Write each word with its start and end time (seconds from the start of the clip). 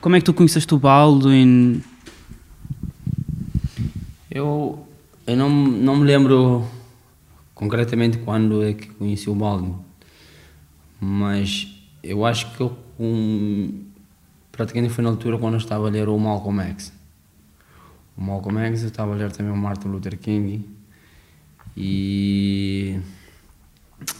como 0.00 0.16
é 0.16 0.20
que 0.20 0.24
tu 0.24 0.34
conheceste 0.34 0.74
o 0.74 0.78
Baldwin? 0.78 1.82
Eu, 4.30 4.86
eu 5.26 5.36
não, 5.36 5.50
não 5.50 5.96
me 5.96 6.04
lembro 6.04 6.66
concretamente 7.54 8.18
quando 8.18 8.62
é 8.62 8.72
que 8.72 8.88
conheci 8.88 9.28
o 9.28 9.34
Baldwin, 9.34 9.74
mas 11.00 11.66
eu 12.02 12.24
acho 12.24 12.54
que 12.54 12.60
eu 12.60 12.76
um, 13.00 13.84
praticamente 14.52 14.92
foi 14.92 15.04
na 15.04 15.10
altura 15.10 15.38
quando 15.38 15.54
eu 15.54 15.58
estava 15.58 15.86
a 15.86 15.90
ler 15.90 16.08
o 16.08 16.18
Malcolm 16.18 16.60
X. 16.62 16.92
O 18.16 18.22
Malcolm 18.22 18.58
X, 18.58 18.82
eu 18.82 18.88
estava 18.88 19.12
a 19.12 19.16
ler 19.16 19.30
também 19.30 19.52
o 19.52 19.56
Martin 19.56 19.88
Luther 19.88 20.18
King 20.18 20.68
e 21.76 22.98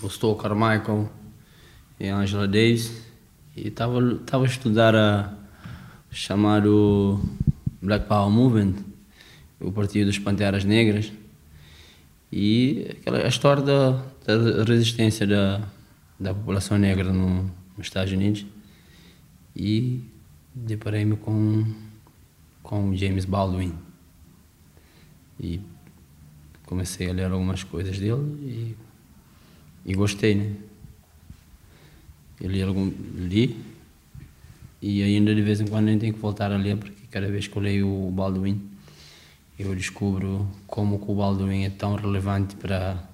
o 0.03 0.09
Stowe 0.09 0.41
Carmichael 0.41 1.11
e 1.99 2.09
a 2.09 2.17
Angela 2.17 2.47
Davis 2.47 3.03
e 3.57 3.69
estava 3.69 4.01
estava 4.13 4.45
a 4.45 4.47
estudar 4.47 4.95
a 4.95 5.38
chamado 6.11 7.21
Black 7.83 8.07
Power 8.07 8.31
Movement, 8.31 8.75
o 9.61 9.73
partido 9.73 10.07
das 10.07 10.19
Panteras 10.19 10.65
Negras. 10.65 11.13
E 12.31 12.87
aquela 12.91 13.25
a 13.25 13.29
história 13.29 13.63
da, 13.63 13.91
da 14.27 14.65
resistência 14.65 15.27
da, 15.27 15.63
da 16.19 16.35
população 16.35 16.77
negra 16.79 17.13
no, 17.13 17.45
nos 17.77 17.87
Estados 17.87 18.13
Unidos. 18.13 18.45
E 19.57 20.03
deparei-me 20.55 21.17
com 21.17 21.65
com 22.69 22.95
James 22.95 23.25
Baldwin. 23.25 23.73
E 25.41 25.59
comecei 26.67 27.09
a 27.09 27.15
ler 27.15 27.33
algumas 27.33 27.65
coisas 27.65 27.99
dele 27.99 28.21
e, 28.43 28.77
e 29.87 29.95
gostei, 29.95 30.35
né? 30.35 30.55
Eu 32.39 32.51
li, 32.51 32.63
algum, 32.63 32.93
li 33.15 33.57
e 34.81 35.03
ainda 35.03 35.35
de 35.35 35.43
vez 35.43 35.61
em 35.61 35.67
quando 35.67 35.89
eu 35.89 35.99
tenho 35.99 36.15
que 36.15 36.21
voltar 36.21 36.53
a 36.53 36.57
ler 36.57 36.77
porque 36.77 37.07
cada 37.11 37.29
vez 37.29 37.47
que 37.47 37.57
eu 37.57 37.63
leio 37.63 37.89
o 37.89 38.11
Baldwin 38.11 38.71
eu 39.59 39.75
descubro 39.75 40.49
como 40.67 41.03
o 41.05 41.15
Baldwin 41.15 41.65
é 41.65 41.71
tão 41.71 41.97
relevante 41.97 42.55
para 42.57 43.09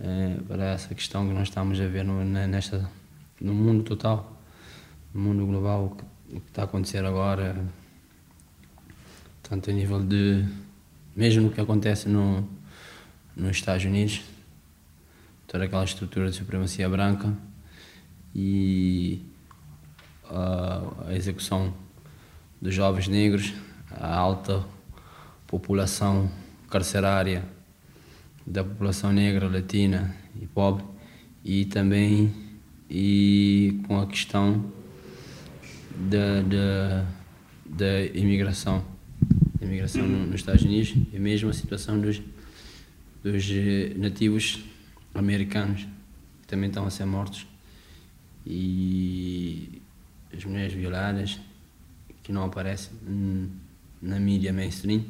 é, 0.00 0.36
para 0.46 0.72
essa 0.72 0.94
questão 0.94 1.26
que 1.26 1.32
nós 1.32 1.48
estamos 1.48 1.80
a 1.80 1.86
ver 1.86 2.04
no, 2.04 2.24
nesta, 2.24 2.90
no 3.40 3.54
mundo 3.54 3.82
total, 3.84 4.40
no 5.12 5.20
mundo 5.20 5.46
global, 5.46 5.86
o 5.86 5.96
que, 5.96 6.36
o 6.36 6.40
que 6.40 6.48
está 6.48 6.62
a 6.62 6.64
acontecer 6.64 7.04
agora, 7.04 7.64
tanto 9.42 9.70
a 9.70 9.72
nível 9.72 10.02
de 10.04 10.44
mesmo 11.14 11.48
o 11.48 11.50
que 11.52 11.60
acontece 11.60 12.08
no, 12.08 12.48
nos 13.36 13.56
Estados 13.56 13.84
Unidos, 13.84 14.22
toda 15.46 15.64
aquela 15.64 15.84
estrutura 15.84 16.28
de 16.28 16.36
supremacia 16.36 16.88
branca 16.88 17.32
e 18.34 19.22
a, 20.30 21.14
execução 21.14 21.74
dos 22.60 22.74
jovens 22.74 23.08
negros, 23.08 23.52
a 23.90 24.14
alta 24.14 24.64
população 25.46 26.30
carcerária 26.70 27.44
da 28.46 28.64
população 28.64 29.12
negra, 29.12 29.48
latina 29.48 30.14
e 30.40 30.46
pobre 30.46 30.84
e 31.44 31.64
também 31.66 32.32
e 32.90 33.80
com 33.86 34.00
a 34.00 34.06
questão 34.06 34.72
da, 35.94 36.42
da, 36.42 37.06
da 37.64 38.00
imigração 38.18 38.84
imigração 39.64 40.06
nos 40.06 40.36
Estados 40.36 40.62
Unidos 40.62 40.94
e 41.12 41.18
mesmo 41.18 41.48
a 41.48 41.52
situação 41.52 41.98
dos, 41.98 42.20
dos 43.22 43.50
eh, 43.50 43.94
nativos 43.96 44.62
americanos 45.14 45.86
que 46.42 46.48
também 46.48 46.68
estão 46.68 46.86
a 46.86 46.90
ser 46.90 47.06
mortos 47.06 47.46
e 48.46 49.80
as 50.36 50.44
mulheres 50.44 50.72
violadas 50.72 51.38
que 52.22 52.32
não 52.32 52.44
aparecem 52.44 52.90
na 54.00 54.18
mídia 54.18 54.52
mainstream. 54.52 55.04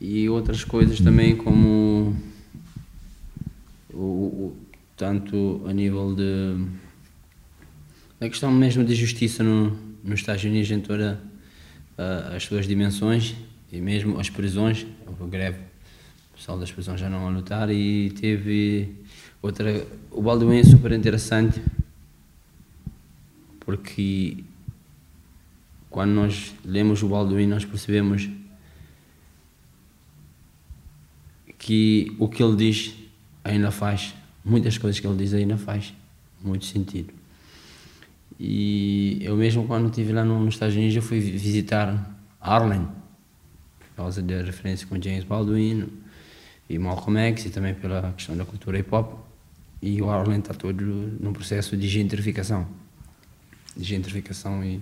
E 0.00 0.28
outras 0.28 0.62
coisas 0.64 1.00
também 1.00 1.36
como 1.36 2.14
o, 3.92 3.98
o 3.98 4.56
tanto 4.96 5.64
a 5.66 5.72
nível 5.72 6.14
de 6.14 6.66
a 8.20 8.28
questão 8.28 8.50
mesmo 8.50 8.84
de 8.84 8.94
justiça 8.94 9.42
no, 9.42 9.70
nos 10.02 10.20
Estados 10.20 10.42
Unidos 10.44 10.70
em 10.70 10.80
toda 10.80 11.20
uh, 11.96 12.34
as 12.34 12.44
suas 12.44 12.66
dimensões 12.66 13.34
e 13.72 13.80
mesmo 13.80 14.18
as 14.18 14.28
prisões, 14.28 14.86
a 15.06 15.26
greve, 15.26 15.58
o 16.32 16.36
pessoal 16.36 16.58
das 16.58 16.70
prisões 16.70 17.00
já 17.00 17.08
não 17.08 17.26
a 17.26 17.30
lutar 17.30 17.70
e 17.70 18.10
teve 18.10 18.96
outra, 19.40 19.86
o 20.10 20.20
Baldwin 20.22 20.58
é 20.58 20.64
super 20.64 20.92
interessante 20.92 21.60
porque 23.68 24.44
quando 25.90 26.12
nós 26.12 26.54
lemos 26.64 27.02
o 27.02 27.08
Baldwin 27.08 27.46
nós 27.46 27.66
percebemos 27.66 28.26
que 31.58 32.16
o 32.18 32.26
que 32.30 32.42
ele 32.42 32.56
diz 32.56 32.94
ainda 33.44 33.70
faz, 33.70 34.14
muitas 34.42 34.78
coisas 34.78 34.98
que 34.98 35.06
ele 35.06 35.18
diz 35.18 35.34
ainda 35.34 35.58
faz 35.58 35.92
muito 36.42 36.64
sentido. 36.64 37.12
E 38.40 39.18
eu 39.20 39.36
mesmo 39.36 39.66
quando 39.66 39.90
estive 39.90 40.14
lá 40.14 40.24
nos 40.24 40.54
Estados 40.54 40.74
Unidos 40.74 40.96
eu 40.96 41.02
fui 41.02 41.20
visitar 41.20 42.18
Harlem, 42.40 42.88
por 43.80 43.96
causa 43.96 44.22
da 44.22 44.40
referência 44.40 44.86
com 44.86 44.94
James 44.94 45.24
Baldwin 45.24 45.88
e 46.70 46.78
Malcolm 46.78 47.18
X 47.18 47.44
e 47.44 47.50
também 47.50 47.74
pela 47.74 48.14
questão 48.14 48.34
da 48.34 48.46
cultura 48.46 48.78
hip 48.78 48.88
hop. 48.94 49.12
E 49.82 50.00
o 50.00 50.08
Harlem 50.08 50.38
está 50.38 50.54
todo 50.54 50.82
num 51.20 51.34
processo 51.34 51.76
de 51.76 51.86
gentrificação. 51.86 52.87
De 53.78 53.84
gentrificação 53.84 54.64
e 54.64 54.80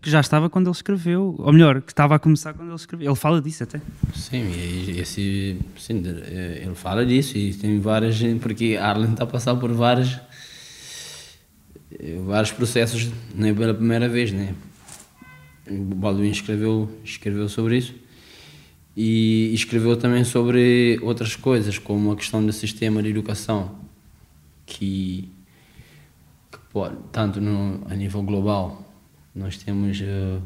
que 0.00 0.08
já 0.08 0.20
estava 0.20 0.48
quando 0.48 0.68
ele 0.68 0.76
escreveu, 0.76 1.34
ou 1.38 1.52
melhor, 1.52 1.82
que 1.82 1.90
estava 1.90 2.14
a 2.14 2.18
começar 2.18 2.54
quando 2.54 2.68
ele 2.68 2.76
escreveu. 2.76 3.10
Ele 3.10 3.16
fala 3.16 3.42
disso 3.42 3.64
até. 3.64 3.80
Sim, 4.14 4.48
esse, 4.96 5.58
sim 5.76 6.02
ele 6.04 6.74
fala 6.74 7.04
disso 7.04 7.36
e 7.36 7.52
tem 7.52 7.80
várias, 7.80 8.16
porque 8.40 8.78
Arlen 8.80 9.10
está 9.10 9.24
a 9.24 9.26
passar 9.26 9.56
por 9.56 9.72
várias 9.72 10.20
vários 12.24 12.52
processos 12.52 13.10
nem 13.34 13.54
pela 13.54 13.74
primeira 13.74 14.08
vez, 14.08 14.30
né? 14.32 14.54
O 15.68 15.94
Baldwin 15.94 16.30
escreveu, 16.30 16.90
escreveu 17.04 17.48
sobre 17.48 17.78
isso 17.78 17.94
e 18.96 19.52
escreveu 19.54 19.96
também 19.96 20.24
sobre 20.24 20.98
outras 21.02 21.36
coisas, 21.36 21.78
como 21.78 22.12
a 22.12 22.16
questão 22.16 22.44
do 22.44 22.52
sistema 22.52 23.02
de 23.02 23.08
educação, 23.08 23.78
que, 24.66 25.30
tanto 27.12 27.40
no, 27.40 27.86
a 27.90 27.94
nível 27.94 28.22
global, 28.22 28.84
nós 29.34 29.56
temos 29.56 30.00
uh, 30.00 30.42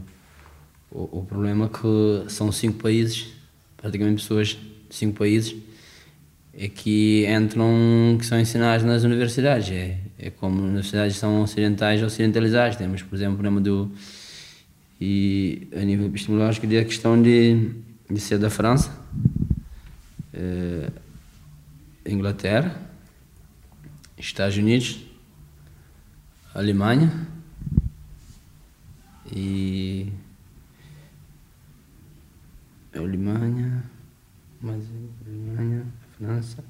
o, 0.90 1.20
o, 1.20 1.24
problema 1.24 1.68
que 1.68 2.30
são 2.30 2.52
cinco 2.52 2.82
países, 2.82 3.28
praticamente 3.76 4.22
pessoas 4.22 4.48
de 4.48 4.94
cinco 4.94 5.18
países, 5.18 5.56
é 6.54 6.68
que 6.68 7.26
entram, 7.26 8.16
que 8.18 8.26
são 8.26 8.38
ensinados 8.38 8.84
nas 8.84 9.02
universidades. 9.04 9.70
É, 9.70 9.98
é 10.18 10.30
como 10.30 10.58
as 10.58 10.64
universidades 10.64 11.16
são 11.16 11.42
ocidentais 11.42 12.02
ocidentalizadas. 12.02 12.76
Temos, 12.76 13.02
por 13.02 13.16
exemplo, 13.16 13.34
o 13.34 13.36
problema 13.36 13.60
do. 13.60 13.90
E 15.00 15.66
a 15.74 15.80
nível 15.80 16.06
epistemológico, 16.06 16.66
a 16.66 16.84
questão 16.84 17.20
de, 17.20 17.70
de 18.08 18.20
ser 18.20 18.38
da 18.38 18.50
França, 18.50 18.92
é, 20.32 20.90
Inglaterra, 22.06 22.80
Estados 24.16 24.56
Unidos, 24.56 25.00
Alemanha 26.54 27.10
e. 29.34 30.12
Alemanha, 32.94 33.82
mas 34.60 34.84
Alemanha. 35.26 35.86
França. 36.18 36.62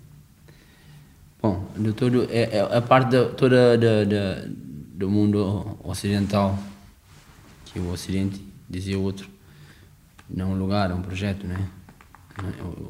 Bom, 1.43 1.69
de 1.77 1.93
todo, 1.93 2.29
é, 2.31 2.59
é 2.59 2.61
a 2.61 2.81
parte 2.81 3.11
de, 3.11 3.25
toda 3.35 3.77
de, 3.77 4.07
de, 4.07 4.49
do 4.95 5.11
mundo 5.11 5.77
ocidental, 5.83 6.57
que 7.67 7.81
o 7.81 7.91
Ocidente 7.91 8.41
dizia 8.71 8.97
outro, 8.97 9.29
não 10.31 10.53
é 10.53 10.55
um 10.55 10.59
lugar, 10.59 10.91
é 10.93 10.95
um 10.95 11.03
projeto, 11.03 11.45
né? 11.45 11.69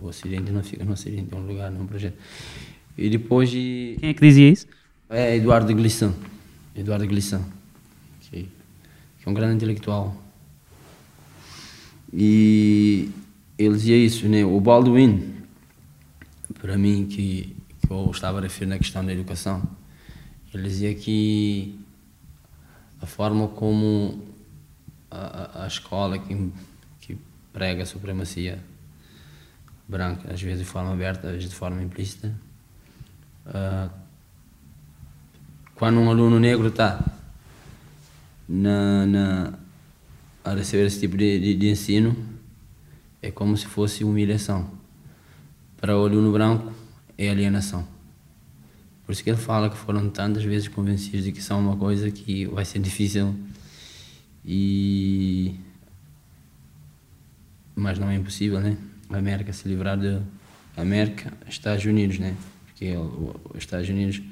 O 0.03 0.07
Ocidente 0.07 0.53
não 0.53 0.63
fica 0.63 0.85
no 0.85 0.93
Ocidente, 0.93 1.35
é 1.35 1.37
um 1.37 1.47
lugar, 1.47 1.71
não 1.71 1.81
é 1.81 1.83
um 1.85 1.87
projeto. 1.87 2.19
E 2.99 3.09
depois. 3.09 3.51
Quem 3.51 3.99
é 4.03 4.15
que 4.15 4.21
dizia 4.21 4.51
isso? 4.51 4.67
É 5.09 5.35
Eduardo 5.37 5.75
Glissant. 5.75 6.15
Eduardo 6.75 7.07
Glissant, 7.07 7.45
que, 8.21 8.49
que 9.19 9.29
é 9.29 9.31
um 9.31 9.35
grande 9.35 9.57
intelectual. 9.57 10.17
E 12.13 13.11
ele 13.59 13.75
dizia 13.75 13.97
isso, 13.97 14.29
né? 14.29 14.45
O 14.45 14.61
Baldwin 14.61 15.33
para 16.63 16.79
mim 16.79 17.07
que, 17.07 17.57
que 17.81 17.91
eu 17.91 18.09
estava 18.11 18.39
a 18.39 18.43
referir 18.43 18.69
na 18.69 18.79
questão 18.79 19.05
da 19.05 19.13
educação. 19.13 19.63
Ele 20.55 20.63
dizia 20.63 20.95
que 20.95 21.79
a 23.01 23.07
forma 23.07 23.49
como 23.49 24.23
a, 25.11 25.65
a 25.65 25.67
escola 25.67 26.19
que, 26.19 26.53
que 27.01 27.19
prega 27.53 27.83
a 27.83 27.87
supremacia 27.87 28.63
branca, 29.89 30.33
às 30.33 30.41
vezes 30.41 30.61
de 30.61 30.65
forma 30.65 30.93
aberta, 30.93 31.27
às 31.27 31.35
vezes 31.35 31.51
de 31.51 31.57
forma 31.57 31.83
implícita, 31.83 32.33
uh, 33.47 33.91
quando 35.83 35.99
um 35.99 36.09
aluno 36.09 36.39
negro 36.39 36.69
está 36.69 37.05
na, 38.49 39.05
na, 39.05 39.53
a 40.45 40.55
receber 40.55 40.87
esse 40.87 41.01
tipo 41.01 41.17
de, 41.17 41.41
de, 41.41 41.55
de 41.57 41.71
ensino 41.71 42.17
é 43.21 43.33
como 43.33 43.57
se 43.57 43.67
fosse 43.67 44.05
humilhação. 44.05 44.71
Para 45.81 45.99
o 45.99 46.05
aluno 46.05 46.31
branco 46.31 46.73
é 47.19 47.29
alienação. 47.29 47.85
Por 49.05 49.11
isso 49.11 49.25
que 49.25 49.31
ele 49.31 49.37
fala 49.37 49.69
que 49.69 49.77
foram 49.77 50.09
tantas 50.09 50.45
vezes 50.45 50.69
convencidos 50.69 51.25
de 51.25 51.33
que 51.33 51.43
são 51.43 51.59
uma 51.59 51.77
coisa 51.77 52.13
que 52.13 52.47
vai 52.47 52.65
ser 52.65 52.79
difícil 52.79 53.35
e 54.45 55.57
mas 57.75 57.99
não 57.99 58.09
é 58.09 58.15
impossível, 58.15 58.61
né? 58.61 58.77
A 59.11 59.17
América 59.17 59.53
se 59.53 59.67
livrar 59.67 59.99
de 59.99 60.21
América, 60.77 61.33
Estados 61.49 61.85
Unidos, 61.85 62.21
né? 62.21 62.37
Porque 62.67 62.95
os 62.97 63.59
Estados 63.59 63.89
Unidos 63.89 64.23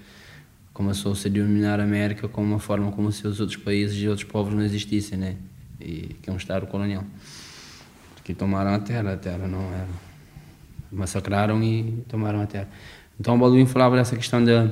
começou-se 0.80 1.28
a 1.28 1.30
denominar 1.30 1.78
a 1.78 1.82
América 1.82 2.26
como 2.26 2.46
uma 2.46 2.58
forma 2.58 2.90
como 2.90 3.12
se 3.12 3.26
os 3.28 3.38
outros 3.38 3.58
países 3.58 4.02
e 4.02 4.08
outros 4.08 4.26
povos 4.26 4.54
não 4.54 4.62
existissem, 4.62 5.18
né? 5.18 5.36
E 5.78 6.16
que 6.22 6.30
é 6.30 6.32
um 6.32 6.38
Estado 6.38 6.66
colonial. 6.66 7.04
Que 8.24 8.32
tomaram 8.32 8.72
a 8.72 8.78
terra, 8.78 9.12
a 9.12 9.16
terra 9.18 9.46
não 9.46 9.60
era. 9.60 9.88
Massacraram 10.90 11.62
e 11.62 12.02
tomaram 12.08 12.40
a 12.40 12.46
terra. 12.46 12.66
Então 13.20 13.34
o 13.34 13.38
Balduino 13.38 13.66
falava 13.66 13.94
dessa 13.94 14.16
questão 14.16 14.42
da, 14.42 14.70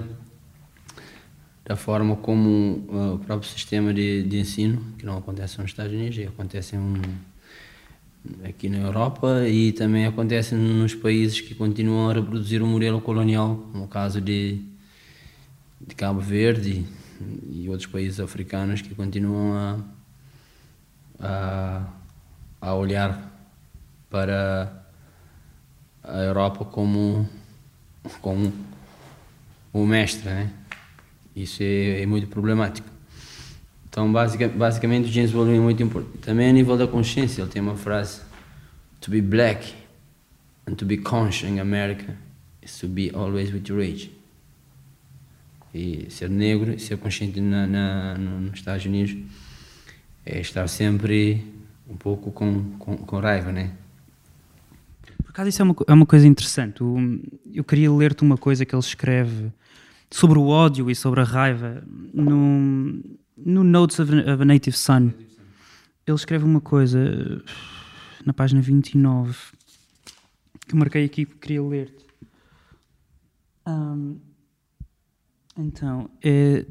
da 1.62 1.76
forma 1.76 2.16
como 2.16 2.86
uh, 2.88 3.16
o 3.16 3.18
próprio 3.18 3.46
sistema 3.46 3.92
de, 3.92 4.22
de 4.22 4.38
ensino, 4.38 4.82
que 4.96 5.04
não 5.04 5.18
acontece 5.18 5.58
nos 5.60 5.70
Estados 5.70 5.92
Unidos, 5.92 6.18
acontece 6.26 6.74
em, 6.74 7.02
aqui 8.48 8.70
na 8.70 8.78
Europa 8.78 9.46
e 9.46 9.72
também 9.72 10.06
acontece 10.06 10.54
nos 10.54 10.94
países 10.94 11.42
que 11.42 11.54
continuam 11.54 12.08
a 12.08 12.14
reproduzir 12.14 12.62
o 12.62 12.66
modelo 12.66 12.98
colonial, 12.98 13.68
no 13.74 13.86
caso 13.86 14.22
de, 14.22 14.58
de 15.80 15.94
Cabo 15.94 16.20
Verde 16.20 16.84
e, 17.50 17.68
outros 17.68 17.86
países 17.86 18.20
africanos 18.20 18.82
que 18.82 18.94
continuam 18.94 19.54
a, 19.54 19.80
a, 21.20 21.86
a 22.60 22.74
olhar 22.74 23.32
para 24.10 24.84
a 26.02 26.18
Europa 26.18 26.64
como 26.64 27.28
com 28.22 28.50
o 29.72 29.86
mestre, 29.86 30.28
né? 30.28 30.50
Isso 31.36 31.62
é, 31.62 32.02
é 32.02 32.06
muito 32.06 32.26
problemático. 32.26 32.88
Então, 33.88 34.10
basic, 34.12 34.48
basicamente, 34.48 35.08
o 35.08 35.12
James 35.12 35.30
Baldwin 35.30 35.56
é 35.56 35.60
muito 35.60 35.82
importante. 35.82 36.18
Também 36.18 36.48
a 36.48 36.52
nível 36.52 36.76
da 36.76 36.86
consciência, 36.86 37.42
ele 37.42 37.50
tem 37.50 37.62
uma 37.62 37.76
frase: 37.76 38.20
To 39.00 39.10
be 39.10 39.20
black 39.20 39.74
and 40.66 40.74
to 40.74 40.84
be 40.84 40.98
conscious 40.98 41.50
in 41.50 41.60
America 41.60 42.16
is 42.62 42.78
to 42.78 42.88
be 42.88 43.10
always 43.14 43.52
with 43.52 43.64
rage. 43.70 44.17
E 45.74 46.06
ser 46.10 46.30
negro 46.30 46.72
e 46.72 46.78
ser 46.78 46.96
consciente 46.96 47.40
na, 47.40 47.66
na, 47.66 48.14
nos 48.16 48.54
Estados 48.54 48.84
Unidos 48.84 49.16
é 50.24 50.40
estar 50.40 50.66
sempre 50.68 51.44
um 51.88 51.96
pouco 51.96 52.30
com, 52.32 52.64
com, 52.78 52.96
com 52.96 53.18
raiva, 53.18 53.52
né? 53.52 53.72
acaso 55.38 55.48
isso 55.50 55.62
é 55.62 55.64
uma, 55.64 55.76
é 55.86 55.92
uma 55.92 56.06
coisa 56.06 56.26
interessante. 56.26 56.80
eu 57.54 57.62
queria 57.62 57.92
ler-te 57.92 58.22
uma 58.22 58.36
coisa 58.36 58.64
que 58.64 58.74
ele 58.74 58.80
escreve 58.80 59.52
sobre 60.10 60.38
o 60.38 60.48
ódio 60.48 60.90
e 60.90 60.96
sobre 60.96 61.20
a 61.20 61.24
raiva 61.24 61.82
no, 62.12 63.00
no 63.36 63.62
Notes 63.62 64.00
of 64.00 64.12
a, 64.12 64.34
of 64.34 64.42
a 64.42 64.44
Native 64.44 64.76
Son. 64.76 65.12
Ele 66.06 66.16
escreve 66.16 66.44
uma 66.44 66.60
coisa 66.60 66.98
na 68.24 68.32
página 68.32 68.60
29 68.60 69.36
que 70.66 70.74
marquei 70.74 71.04
aqui 71.04 71.24
que 71.24 71.36
queria 71.36 71.62
ler-te. 71.62 72.04
Um, 73.66 74.18
então, 75.58 76.08
é, 76.24 76.64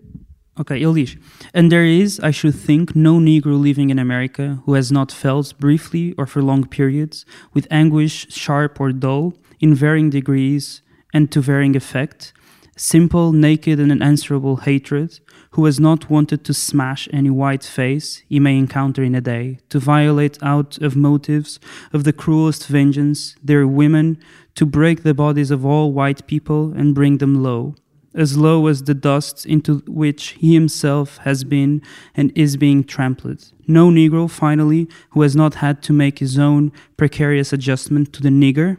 Ok, 0.60 0.75
ele 0.75 0.94
diz: 0.94 1.18
And 1.54 1.69
there 1.69 1.86
is, 1.86 2.19
I 2.24 2.31
should 2.31 2.56
think, 2.56 2.95
no 2.95 3.19
Negro 3.19 3.62
living 3.62 3.92
in 3.92 4.00
America 4.00 4.60
who 4.66 4.74
has 4.74 4.92
not 4.92 5.12
felt, 5.12 5.54
briefly 5.60 6.16
or 6.18 6.25
for 6.25 6.42
long 6.42 6.66
periods, 6.66 7.25
with 7.54 7.68
anguish 7.69 8.25
sharp 8.31 8.80
or 8.81 8.92
dull, 8.92 9.34
in 9.60 9.75
varying 9.75 10.10
degrees 10.10 10.81
and 11.13 11.31
to 11.31 11.42
varying 11.42 11.75
effect, 11.75 12.34
simple, 12.75 13.31
naked, 13.31 13.80
and 13.80 13.92
unanswerable 13.92 14.57
hatred, 14.57 15.19
who 15.51 15.66
has 15.66 15.80
not 15.80 16.10
wanted 16.10 16.44
to 16.44 16.54
smash 16.54 17.07
any 17.13 17.30
white 17.30 17.63
face 17.63 18.24
he 18.28 18.39
may 18.39 18.57
encounter 18.57 19.04
in 19.04 19.13
a 19.13 19.22
day, 19.22 19.60
to 19.69 19.80
violate 19.80 20.39
out 20.42 20.80
of 20.80 20.95
motives 20.95 21.60
of 21.94 22.04
the 22.04 22.13
cruelest 22.13 22.66
vengeance 22.68 23.36
their 23.44 23.68
women, 23.68 24.18
to 24.56 24.66
break 24.66 25.04
the 25.04 25.13
bodies 25.13 25.51
of 25.51 25.63
all 25.63 25.94
white 25.94 26.25
people 26.25 26.74
and 26.75 26.95
bring 26.95 27.19
them 27.19 27.44
low 27.44 27.75
as 28.17 28.35
low 28.35 28.67
as 28.67 28.83
the 28.83 28.93
dust 28.93 29.45
into 29.45 29.83
which 29.87 30.35
he 30.39 30.53
himself 30.53 31.17
has 31.19 31.43
been 31.43 31.81
and 32.15 32.31
is 32.35 32.57
being 32.57 32.83
trampled. 32.83 33.53
No 33.67 33.89
Negro, 33.89 34.29
finally, 34.29 34.87
who 35.11 35.21
has 35.21 35.35
not 35.35 35.55
had 35.55 35.81
to 35.83 35.93
make 35.93 36.19
his 36.19 36.37
own 36.37 36.71
precarious 36.97 37.53
adjustment 37.53 38.11
to 38.13 38.21
the 38.23 38.29
nigger, 38.29 38.77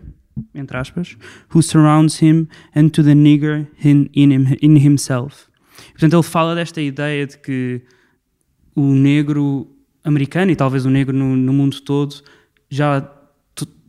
entre 0.54 0.78
aspas, 0.78 1.16
who 1.48 1.62
surrounds 1.62 2.18
him 2.18 2.48
and 2.74 2.92
to 2.92 3.02
the 3.02 3.14
nigger 3.14 3.68
in, 3.82 4.10
in, 4.12 4.32
him, 4.32 4.56
in 4.60 4.76
himself. 4.76 5.48
Portanto, 5.92 6.16
ele 6.16 6.22
fala 6.22 6.54
desta 6.54 6.80
ideia 6.80 7.26
de 7.26 7.38
que 7.38 7.82
o 8.74 8.94
negro 8.94 9.68
americano 10.04 10.50
e 10.50 10.56
talvez 10.56 10.84
o 10.84 10.90
negro 10.90 11.14
no, 11.16 11.36
no 11.36 11.52
mundo 11.52 11.80
todo 11.80 12.22
já 12.70 13.00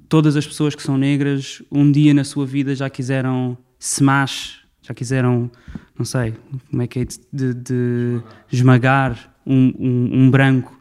todas 0.08 0.36
as 0.36 0.46
pessoas 0.46 0.74
que 0.74 0.82
são 0.82 0.98
negras 0.98 1.62
um 1.72 1.92
dia 1.92 2.14
na 2.14 2.24
sua 2.24 2.46
vida 2.46 2.74
já 2.76 2.90
quiseram 2.90 3.58
smash 3.80 4.60
já 4.90 4.94
quiseram, 4.94 5.52
não 5.98 6.04
sei, 6.04 6.34
como 6.70 6.82
é 6.82 6.88
que 6.88 7.00
é 7.00 7.06
de, 7.32 7.54
de 7.54 8.22
esmagar 8.52 9.36
um, 9.46 9.72
um, 9.78 10.10
um, 10.22 10.32
branco. 10.32 10.78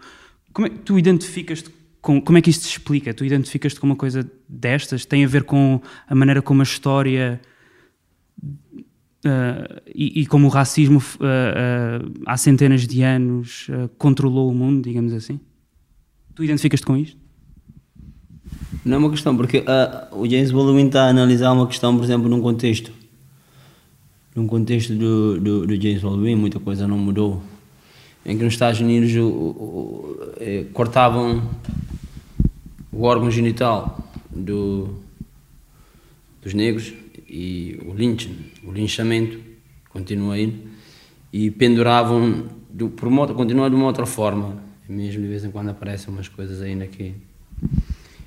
Como 0.52 0.66
é 0.66 0.70
que 0.70 0.78
tu 0.78 0.98
identificas-te 0.98 1.70
com, 2.00 2.20
como 2.20 2.38
é 2.38 2.40
que 2.40 2.48
isto 2.48 2.62
se 2.62 2.70
explica? 2.70 3.12
Tu 3.12 3.26
identificas-te 3.26 3.78
com 3.78 3.86
uma 3.86 3.96
coisa 3.96 4.28
destas? 4.48 5.04
Tem 5.04 5.24
a 5.24 5.28
ver 5.28 5.44
com 5.44 5.80
a 6.06 6.14
maneira 6.14 6.40
como 6.40 6.62
a 6.62 6.64
história 6.64 7.38
uh, 8.42 9.82
e, 9.94 10.22
e, 10.22 10.26
como 10.26 10.46
o 10.46 10.50
racismo 10.50 10.98
uh, 10.98 11.02
uh, 11.02 12.12
há 12.24 12.36
centenas 12.38 12.86
de 12.86 13.02
anos 13.02 13.68
controlou 13.98 14.50
o 14.50 14.54
mundo, 14.54 14.84
digamos 14.84 15.12
assim? 15.12 15.38
Tu 16.34 16.44
identificas-te 16.44 16.86
com 16.86 16.96
isto? 16.96 17.18
Não 18.84 18.94
é 18.96 18.98
uma 18.98 19.10
questão, 19.10 19.36
porque 19.36 19.62
o 20.12 20.26
James 20.26 20.50
Baldwin 20.50 20.86
está 20.86 21.04
a 21.04 21.08
analisar 21.08 21.52
uma 21.52 21.66
questão, 21.66 21.94
por 21.94 22.04
exemplo, 22.04 22.26
num 22.28 22.40
contexto 22.40 22.92
num 24.38 24.46
contexto 24.46 24.94
do, 24.94 25.40
do, 25.40 25.66
do, 25.66 25.74
James 25.74 26.00
Baldwin, 26.00 26.36
muita 26.36 26.60
coisa 26.60 26.86
não 26.86 26.96
mudou. 26.96 27.42
Em 28.24 28.38
que 28.38 28.44
nos 28.44 28.52
Estados 28.52 28.80
Unidos 28.80 29.12
o, 29.16 29.26
o, 29.26 30.18
é, 30.38 30.64
cortavam 30.72 31.42
o 32.92 33.02
órgão 33.02 33.30
genital 33.32 33.98
do, 34.30 34.94
dos 36.40 36.54
negros 36.54 36.92
e 37.28 37.80
o 37.84 37.92
lynching, 37.92 38.36
o 38.64 38.70
linchamento 38.70 39.40
continua 39.90 40.34
aí, 40.34 40.56
e 41.32 41.50
penduravam, 41.50 42.44
do, 42.70 42.88
por 42.88 43.08
uma, 43.08 43.26
continua 43.26 43.68
de 43.68 43.74
uma 43.74 43.86
outra 43.86 44.06
forma, 44.06 44.62
mesmo 44.88 45.20
de 45.20 45.28
vez 45.28 45.44
em 45.44 45.50
quando 45.50 45.70
aparecem 45.70 46.14
umas 46.14 46.28
coisas 46.28 46.62
ainda 46.62 46.86
que... 46.86 47.12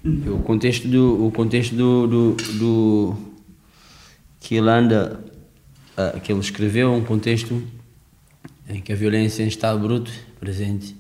O 0.04 0.40
contexto 0.40 0.88
do, 0.88 1.28
o 1.28 1.32
contexto 1.32 1.76
do, 1.76 2.08
do, 2.08 2.36
do 2.58 3.18
que 4.40 4.56
ele 4.56 4.68
anda 4.68 5.31
uh, 5.98 6.20
que 6.20 6.32
ele 6.32 6.40
escreveu 6.40 6.94
um 6.94 7.04
contexto 7.04 7.62
em 8.68 8.82
que 8.82 8.92
a 8.92 8.96
violência 8.96 9.44
em 9.44 9.48
estado 9.48 9.80
bruto 9.80 10.12
presente 10.40 10.96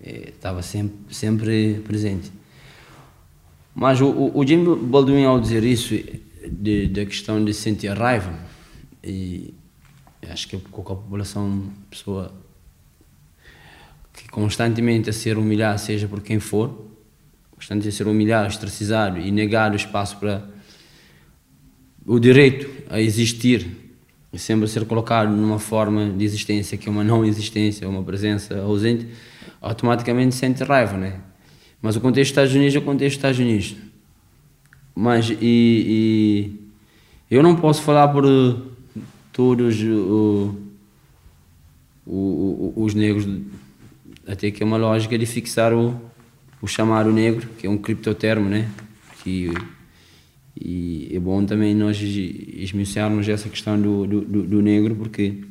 eh, 0.00 0.32
estava 0.34 0.62
sempre 0.62 1.14
sempre 1.14 1.82
presente. 1.84 2.30
Mas 3.74 4.00
o, 4.00 4.32
o, 4.34 4.46
Jim 4.46 4.64
Baldwin 4.64 5.24
ao 5.24 5.40
dizer 5.40 5.64
isso 5.64 5.94
da 6.50 7.04
questão 7.04 7.44
de 7.44 7.52
sentir 7.52 7.96
raiva 7.96 8.32
e 9.02 9.54
acho 10.30 10.48
que 10.48 10.56
é 10.56 10.60
com 10.70 10.80
a 10.80 10.84
população 10.84 11.70
pessoa 11.90 12.32
que 14.12 14.28
constantemente 14.28 15.10
a 15.10 15.12
ser 15.12 15.38
humilhada 15.38 15.78
seja 15.78 16.08
por 16.08 16.20
quem 16.22 16.40
for 16.40 16.88
constantemente 17.58 17.88
a 17.88 17.92
ser 17.92 18.06
humilhado, 18.06 18.46
ostracizado 18.46 19.18
e 19.18 19.32
negado 19.32 19.74
o 19.74 19.76
espaço 19.76 20.16
para 20.18 20.48
o 22.06 22.18
direito 22.18 22.70
a 22.88 23.00
existir 23.00 23.87
sempre 24.36 24.68
ser 24.68 24.84
colocado 24.84 25.30
numa 25.30 25.58
forma 25.58 26.10
de 26.10 26.24
existência 26.24 26.76
que 26.76 26.88
é 26.88 26.92
uma 26.92 27.02
não 27.02 27.24
existência, 27.24 27.88
uma 27.88 28.02
presença 28.02 28.58
ausente, 28.60 29.06
automaticamente 29.60 30.34
sente 30.34 30.62
raiva, 30.64 30.96
né? 30.96 31.20
Mas 31.80 31.96
o 31.96 32.00
contexto 32.00 32.38
Unidos 32.38 32.74
é 32.74 32.78
o 32.78 32.82
contexto 32.82 33.24
Unidos. 33.24 33.76
Mas 34.94 35.30
e, 35.30 35.36
e 35.40 36.52
eu 37.30 37.42
não 37.42 37.56
posso 37.56 37.82
falar 37.82 38.08
por 38.08 38.24
todos 39.32 39.80
o, 39.80 40.54
o, 42.06 42.72
os 42.76 42.94
negros, 42.94 43.26
até 44.26 44.50
que 44.50 44.62
é 44.62 44.66
uma 44.66 44.76
lógica 44.76 45.16
de 45.16 45.24
fixar 45.24 45.72
o, 45.72 45.98
o 46.60 46.66
chamar 46.66 47.06
o 47.06 47.12
negro, 47.12 47.48
que 47.58 47.66
é 47.66 47.70
um 47.70 47.78
criptotermo, 47.78 48.48
né? 48.48 48.68
Que 49.22 49.52
e 50.60 51.10
é 51.14 51.18
bom 51.20 51.44
também 51.44 51.74
nós 51.74 52.00
esmiuçarmos 52.00 53.28
essa 53.28 53.48
questão 53.48 53.80
do, 53.80 54.06
do, 54.06 54.42
do 54.42 54.62
negro, 54.62 54.96
porque 54.96 55.44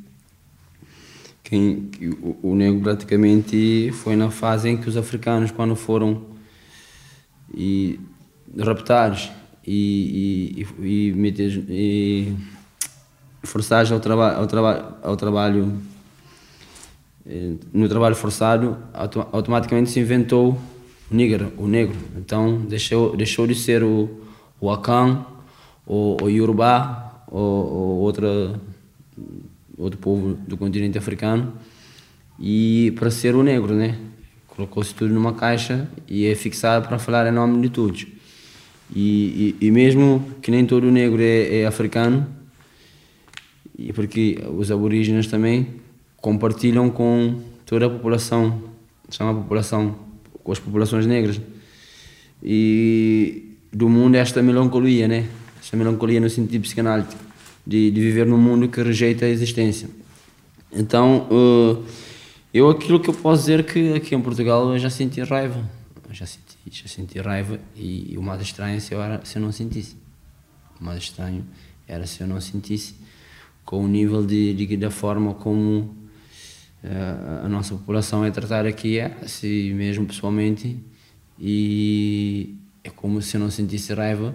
quem, 1.44 1.90
o, 2.22 2.52
o 2.52 2.56
negro 2.56 2.82
praticamente 2.82 3.90
foi 3.94 4.18
na 4.18 4.30
fase 4.30 4.70
em 4.70 4.78
que 4.78 4.90
os 4.90 4.98
africanos, 4.98 5.50
quando 5.50 5.76
foram 5.76 6.26
e, 7.54 8.00
raptados 8.60 9.32
e, 9.66 10.66
e, 10.82 10.86
e, 10.86 11.44
e, 11.70 12.36
forçados 13.44 13.92
ao, 13.94 14.00
traba, 14.02 14.34
ao, 14.34 14.46
traba, 14.46 15.00
ao 15.02 15.16
trabalho, 15.16 15.82
eh, 17.26 17.54
no 17.72 17.88
trabalho 17.88 18.16
forçado, 18.16 18.78
automaticamente 19.32 19.90
se 19.90 20.02
inventou 20.02 20.60
o 21.10 21.16
negro, 21.16 21.54
o 21.58 21.66
negro. 21.66 21.96
Então 22.18 22.58
deixou, 22.62 23.16
deixou 23.16 23.48
de 23.48 23.56
ser 23.56 23.84
o, 23.84 24.27
o 24.60 24.70
Akan, 24.70 25.26
o, 25.86 26.18
o 26.22 26.30
Yorubá, 26.30 27.24
ou, 27.28 27.42
ou 27.42 27.98
outra 28.00 28.60
outro 29.78 30.00
povo 30.00 30.34
do 30.48 30.58
continente 30.58 30.98
africano, 30.98 31.54
e 32.40 32.92
para 32.98 33.12
ser 33.12 33.36
o 33.36 33.44
negro, 33.44 33.76
né? 33.76 33.98
Colocou-se 34.48 34.94
tudo 34.94 35.14
numa 35.14 35.34
caixa 35.34 35.88
e 36.08 36.26
é 36.26 36.34
fixado 36.34 36.88
para 36.88 36.98
falar 36.98 37.28
em 37.28 37.32
nome 37.32 37.62
de 37.62 37.70
todos. 37.70 38.08
E, 38.94 39.56
e, 39.62 39.68
e 39.68 39.72
mesmo 39.72 40.26
que 40.42 40.50
nem 40.50 40.66
todo 40.66 40.90
negro 40.90 41.22
é, 41.22 41.60
é, 41.60 41.66
africano, 41.66 42.28
e 43.78 43.94
porque 43.94 44.44
os 44.58 44.72
aborígenes 44.72 45.28
também 45.28 45.68
compartilham 46.18 46.90
com 46.90 47.40
toda 47.66 47.86
a 47.86 47.90
população, 47.90 48.64
chama 49.12 49.32
a 49.32 49.36
população, 49.36 49.96
com 50.44 50.52
as 50.52 50.60
populações 50.60 51.06
negras. 51.06 51.40
E 52.42 53.47
do 53.72 53.90
mundo 53.90 54.16
esta 54.16 54.42
melancolia, 54.42 55.08
né? 55.08 55.28
Esta 55.60 55.76
melancolia 55.76 56.20
no 56.20 56.30
sentido 56.30 56.62
psicanalítico 56.62 57.22
de, 57.66 57.92
de 57.92 58.02
viver 58.02 58.26
num 58.26 58.38
mundo 58.38 58.70
que 58.70 58.82
rejeita 58.82 59.26
a 59.26 59.30
existência. 59.30 59.90
Então, 60.72 61.28
uh, 61.30 61.84
eu 62.54 62.70
aquilo 62.70 63.00
que 63.00 63.10
eu 63.10 63.14
posso 63.14 63.42
dizer 63.42 63.66
que 63.66 63.94
aqui 63.94 64.16
em 64.16 64.22
Portugal 64.22 64.72
eu 64.72 64.80
já 64.80 64.90
senti 64.90 65.22
raiva, 65.22 65.70
já 66.12 66.26
senti, 66.26 66.58
já 66.70 66.88
senti 66.88 67.20
raiva 67.20 67.60
e, 67.76 68.14
e 68.14 68.18
o 68.18 68.22
mais 68.22 68.42
estranho 68.42 68.80
se 68.80 68.94
eu, 68.94 69.02
era, 69.02 69.24
se 69.26 69.38
eu 69.38 69.42
não 69.42 69.52
sentisse. 69.52 69.98
O 70.80 70.84
mais 70.84 71.00
estranho 71.00 71.44
era 71.88 72.06
se 72.06 72.22
eu 72.22 72.28
não 72.28 72.40
sentisse 72.40 72.96
com 73.66 73.84
o 73.84 73.88
nível 73.88 74.26
de, 74.26 74.54
de 74.54 74.78
da 74.78 74.90
forma 74.90 75.34
como 75.34 75.96
uh, 76.84 77.46
a 77.46 77.50
nossa 77.50 77.76
população 77.76 78.24
é 78.24 78.32
tratada 78.32 78.70
aqui 78.70 78.98
é, 78.98 79.18
assim 79.22 79.74
mesmo 79.74 80.06
pessoalmente 80.06 80.80
e 81.40 82.57
é 82.88 82.92
como 82.96 83.22
se 83.22 83.36
eu 83.36 83.42
não 83.42 83.52
sentisse 83.52 83.94
raiva. 83.94 84.34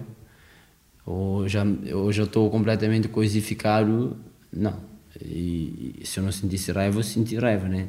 Ou 1.05 1.47
já 1.49 1.63
ou 1.93 2.11
já 2.13 2.23
estou 2.23 2.49
completamente 2.49 3.07
coisificado. 3.07 4.15
Não. 4.51 4.75
E, 5.21 5.95
e, 5.99 6.05
se 6.05 6.19
eu 6.19 6.23
não 6.23 6.31
sentisse 6.31 6.71
raiva 6.71 6.99
eu 6.99 7.03
senti 7.03 7.35
raiva 7.35 7.67
né? 7.67 7.87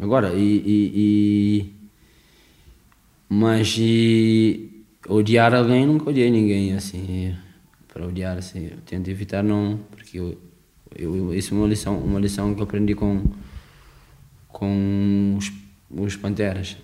Agora 0.00 0.32
e, 0.34 0.62
e, 0.64 0.92
e 0.96 1.72
mas 3.28 3.76
e, 3.78 4.84
odiar 5.08 5.54
alguém 5.54 5.86
nunca 5.86 6.08
odiei 6.10 6.30
ninguém 6.30 6.72
assim 6.74 7.34
para 7.88 8.06
odiar 8.06 8.38
assim. 8.38 8.68
Eu 8.70 8.78
tento 8.86 9.08
evitar 9.08 9.42
não 9.42 9.80
porque 9.90 10.18
eu, 10.18 10.38
eu 10.96 11.34
isso 11.34 11.54
é 11.54 11.58
uma 11.58 11.66
lição 11.66 11.98
uma 11.98 12.20
lição 12.20 12.54
que 12.54 12.60
eu 12.60 12.64
aprendi 12.64 12.94
com 12.94 13.22
com 14.48 15.36
os, 15.38 15.52
os 15.90 16.16
panteras. 16.16 16.76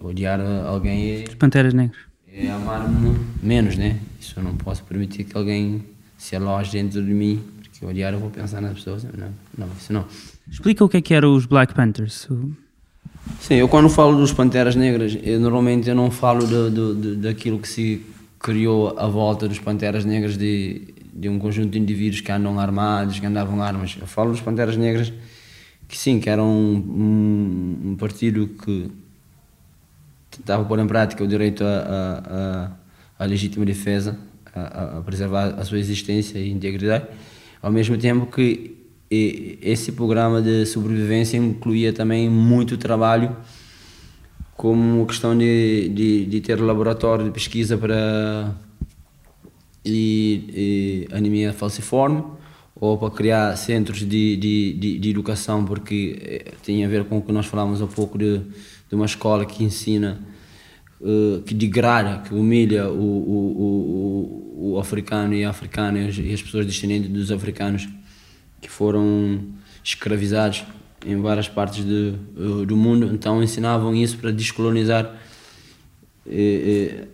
Odiar 0.00 0.40
alguém 0.40 1.22
é, 1.22 1.24
os 1.28 1.34
panteras 1.34 1.72
negros 1.72 2.05
é 2.36 2.50
amar-me 2.50 3.16
menos, 3.42 3.76
né? 3.76 3.98
Isso 4.20 4.34
eu 4.38 4.42
não 4.42 4.54
posso 4.54 4.84
permitir 4.84 5.24
que 5.24 5.36
alguém 5.36 5.82
se 6.18 6.36
aloje 6.36 6.72
dentro 6.72 7.02
de 7.02 7.12
mim, 7.12 7.42
porque 7.62 7.84
eu 7.84 7.88
odiar 7.88 8.12
eu 8.12 8.20
vou 8.20 8.30
pensar 8.30 8.60
nas 8.60 8.74
pessoas. 8.74 9.04
Não, 9.04 9.32
não, 9.56 9.68
isso 9.78 9.92
não. 9.92 10.04
Explica 10.50 10.84
o 10.84 10.88
que 10.88 10.98
é 10.98 11.00
que 11.00 11.14
eram 11.14 11.34
os 11.34 11.46
Black 11.46 11.74
Panthers. 11.74 12.28
Sim, 13.40 13.54
eu 13.54 13.68
quando 13.68 13.88
falo 13.88 14.16
dos 14.16 14.32
Panteras 14.32 14.76
Negras, 14.76 15.18
eu, 15.22 15.40
normalmente 15.40 15.88
eu 15.88 15.94
não 15.94 16.10
falo 16.10 16.46
de, 16.46 16.70
de, 16.70 16.94
de, 17.00 17.16
daquilo 17.16 17.58
que 17.58 17.68
se 17.68 18.04
criou 18.38 18.96
à 18.98 19.06
volta 19.06 19.48
dos 19.48 19.58
Panteras 19.58 20.04
Negras 20.04 20.36
de, 20.36 20.94
de 21.12 21.28
um 21.28 21.38
conjunto 21.38 21.70
de 21.70 21.78
indivíduos 21.78 22.20
que 22.20 22.30
andam 22.30 22.58
armados, 22.60 23.18
que 23.18 23.26
andavam 23.26 23.62
armas. 23.62 23.96
Eu 23.98 24.06
falo 24.06 24.30
dos 24.30 24.40
Panteras 24.40 24.76
Negras 24.76 25.12
que 25.88 25.96
sim, 25.96 26.20
que 26.20 26.28
eram 26.28 26.48
um, 26.48 26.74
um, 26.76 27.90
um 27.90 27.96
partido 27.96 28.48
que 28.48 28.90
tentava 30.36 30.64
pôr 30.64 30.78
em 30.78 30.86
prática 30.86 31.22
o 31.24 31.26
direito 31.26 31.64
à, 31.64 33.26
legítima 33.26 33.64
defesa, 33.64 34.18
a, 34.54 34.98
a, 34.98 35.02
preservar 35.02 35.54
a 35.58 35.64
sua 35.64 35.78
existência 35.78 36.38
e 36.38 36.50
integridade, 36.50 37.06
ao 37.62 37.72
mesmo 37.72 37.96
tempo 37.96 38.26
que 38.26 38.76
esse 39.08 39.92
programa 39.92 40.42
de 40.42 40.66
sobrevivência 40.66 41.36
incluía 41.36 41.92
também 41.92 42.28
muito 42.28 42.76
trabalho 42.76 43.36
como 44.56 45.06
questão 45.06 45.36
de, 45.36 45.88
de, 45.90 46.24
de 46.26 46.40
ter 46.40 46.60
laboratório 46.60 47.24
de 47.24 47.30
pesquisa 47.30 47.76
para 47.76 48.54
e, 49.84 51.06
e 51.12 51.14
anemia 51.14 51.52
falciforme 51.52 52.24
ou 52.74 52.98
para 52.98 53.10
criar 53.10 53.56
centros 53.56 54.00
de, 54.00 54.36
de, 54.36 54.72
de, 54.74 54.98
de, 54.98 55.10
educação, 55.10 55.64
porque 55.64 56.18
eh, 56.20 56.52
tem 56.62 56.84
a 56.84 56.88
ver 56.88 57.04
com 57.04 57.18
o 57.18 57.22
que 57.22 57.32
nós 57.32 57.46
falávamos 57.46 57.80
há 57.80 57.86
pouco 57.86 58.18
de 58.18 58.42
de 58.88 58.94
uma 58.94 59.06
escola 59.06 59.44
que 59.44 59.64
ensina, 59.64 60.20
uh, 61.00 61.42
que 61.42 61.54
degrada, 61.54 62.18
que 62.18 62.34
humilha 62.34 62.88
o, 62.88 63.02
o, 63.02 64.62
o, 64.62 64.72
o 64.72 64.78
africano 64.78 65.34
e 65.34 65.44
a 65.44 65.50
africana 65.50 65.98
e 66.00 66.32
as 66.32 66.42
pessoas 66.42 66.66
descendentes 66.66 67.10
dos 67.10 67.32
africanos 67.32 67.88
que 68.60 68.70
foram 68.70 69.40
escravizados 69.82 70.64
em 71.04 71.20
várias 71.20 71.48
partes 71.48 71.84
de, 71.84 72.14
uh, 72.36 72.66
do 72.66 72.76
mundo. 72.76 73.10
Então 73.12 73.42
ensinavam 73.42 73.94
isso 73.94 74.18
para 74.18 74.30
descolonizar 74.30 75.14
eh, 76.28 77.06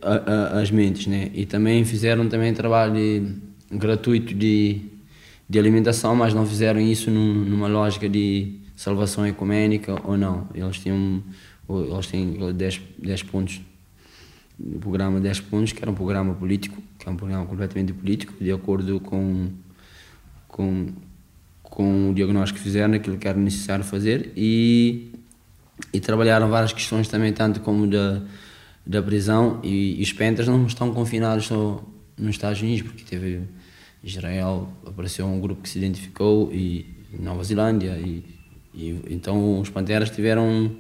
as 0.59 0.71
mentes, 0.71 1.07
né? 1.07 1.31
E 1.35 1.45
também 1.45 1.85
fizeram 1.85 2.29
também 2.29 2.55
trabalho 2.55 2.95
de, 2.95 3.23
gratuito 3.71 4.35
de, 4.35 4.81
de 5.49 5.59
alimentação, 5.59 6.17
mas 6.17 6.33
não 6.33 6.47
fizeram 6.47 6.81
isso 6.81 7.11
num, 7.11 7.35
numa 7.35 7.69
lógica 7.69 8.09
de 8.09 8.55
salvação 8.75 9.27
ecumênica 9.27 9.95
ou 10.05 10.17
não. 10.17 10.49
Eles 10.55 10.79
tinham 10.79 11.23
eles 11.81 12.07
têm 12.07 12.39
10, 12.55 12.81
10 12.99 13.23
pontos, 13.25 13.61
o 14.59 14.79
programa 14.79 15.21
10 15.21 15.41
pontos, 15.41 15.73
que 15.73 15.83
era 15.83 15.91
um 15.91 15.95
programa 15.95 16.35
político, 16.35 16.83
que 16.99 17.09
é 17.09 17.11
um 17.11 17.17
programa 17.17 17.47
completamente 17.47 17.93
político, 17.93 18.33
de 18.41 18.53
acordo 18.53 19.01
com, 19.01 19.51
com, 20.47 20.89
com 21.63 22.11
o 22.11 22.15
diagnóstico 22.15 22.59
que 22.59 22.65
fizeram, 22.65 22.95
aquilo 22.95 23.19
que 23.19 23.27
era 23.27 23.39
necessário 23.39 23.85
fazer, 23.85 24.33
e, 24.37 25.11
e 25.93 26.01
trabalharam 26.01 26.49
várias 26.49 26.73
questões 26.73 27.09
também, 27.09 27.33
tanto 27.33 27.61
como 27.61 27.87
da, 27.87 28.23
da 28.87 29.03
prisão, 29.03 29.61
e, 29.63 29.99
e 29.99 30.03
os 30.03 30.13
pentas 30.13 30.47
não 30.47 30.67
estão 30.67 30.93
confinados 30.93 31.47
só 31.47 31.83
nos 32.17 32.31
Estados 32.31 32.61
Unidos, 32.61 32.83
porque 32.83 33.05
teve 33.05 33.43
Israel, 34.05 34.69
apareceu 34.87 35.27
um 35.27 35.41
grupo 35.41 35.63
que 35.63 35.69
se 35.69 35.79
identificou, 35.79 36.53
e 36.53 36.87
Nova 37.19 37.43
Zelândia, 37.43 37.99
e, 37.99 38.25
e 38.75 39.01
então 39.11 39.61
os 39.61 39.71
Panteras 39.71 40.11
tiveram 40.11 40.77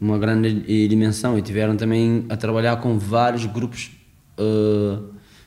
uma 0.00 0.18
grande 0.18 0.88
dimensão 0.88 1.38
e 1.38 1.42
tiveram 1.42 1.76
também 1.76 2.24
a 2.28 2.36
trabalhar 2.36 2.76
com 2.76 2.98
vários 2.98 3.44
grupos, 3.44 3.90
uh, 4.38 5.04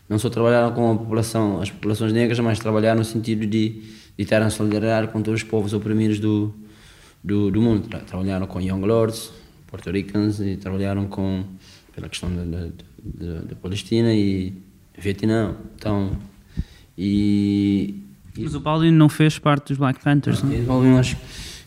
não 0.08 0.20
só 0.20 0.30
trabalharam 0.30 0.72
com 0.74 0.92
a 0.92 0.96
população, 0.96 1.60
as 1.60 1.72
populações 1.72 2.14
negras, 2.14 2.40
mas 2.40 2.60
trabalharam 2.60 3.00
no 3.00 3.06
sentido 3.06 3.48
de, 3.48 3.70
de 3.70 3.84
estarem 4.18 4.50
solidariedade 4.50 5.08
com 5.08 5.22
todos 5.22 5.42
os 5.42 5.48
povos 5.50 5.74
oprimidos 5.74 6.20
do, 6.20 6.54
do, 7.24 7.50
do 7.50 7.62
mundo. 7.62 7.88
Trabalharam 8.06 8.46
com 8.46 8.62
Young 8.62 8.86
Lords, 8.86 9.32
Porto 9.66 9.90
Ricans 9.90 10.40
e 10.40 10.56
trabalharam 10.56 11.08
com 11.08 11.44
pela 11.96 12.10
questão 12.10 12.30
da, 12.36 12.44
da, 12.44 12.68
da, 13.04 13.42
da 13.42 13.56
Palestina 13.56 14.14
e 14.14 14.54
Vietnã. 14.98 15.56
Então, 15.76 16.12
e, 16.98 17.96
Mas 18.38 18.54
o 18.54 18.60
Baldwin 18.60 18.92
não 18.92 19.10
fez 19.10 19.40
parte 19.40 19.70
dos 19.70 19.78
Black 19.78 20.04
Panthers, 20.04 20.44
não? 20.44 20.54
O 20.54 20.64
Baldwin 20.64 20.98
acho 20.98 21.18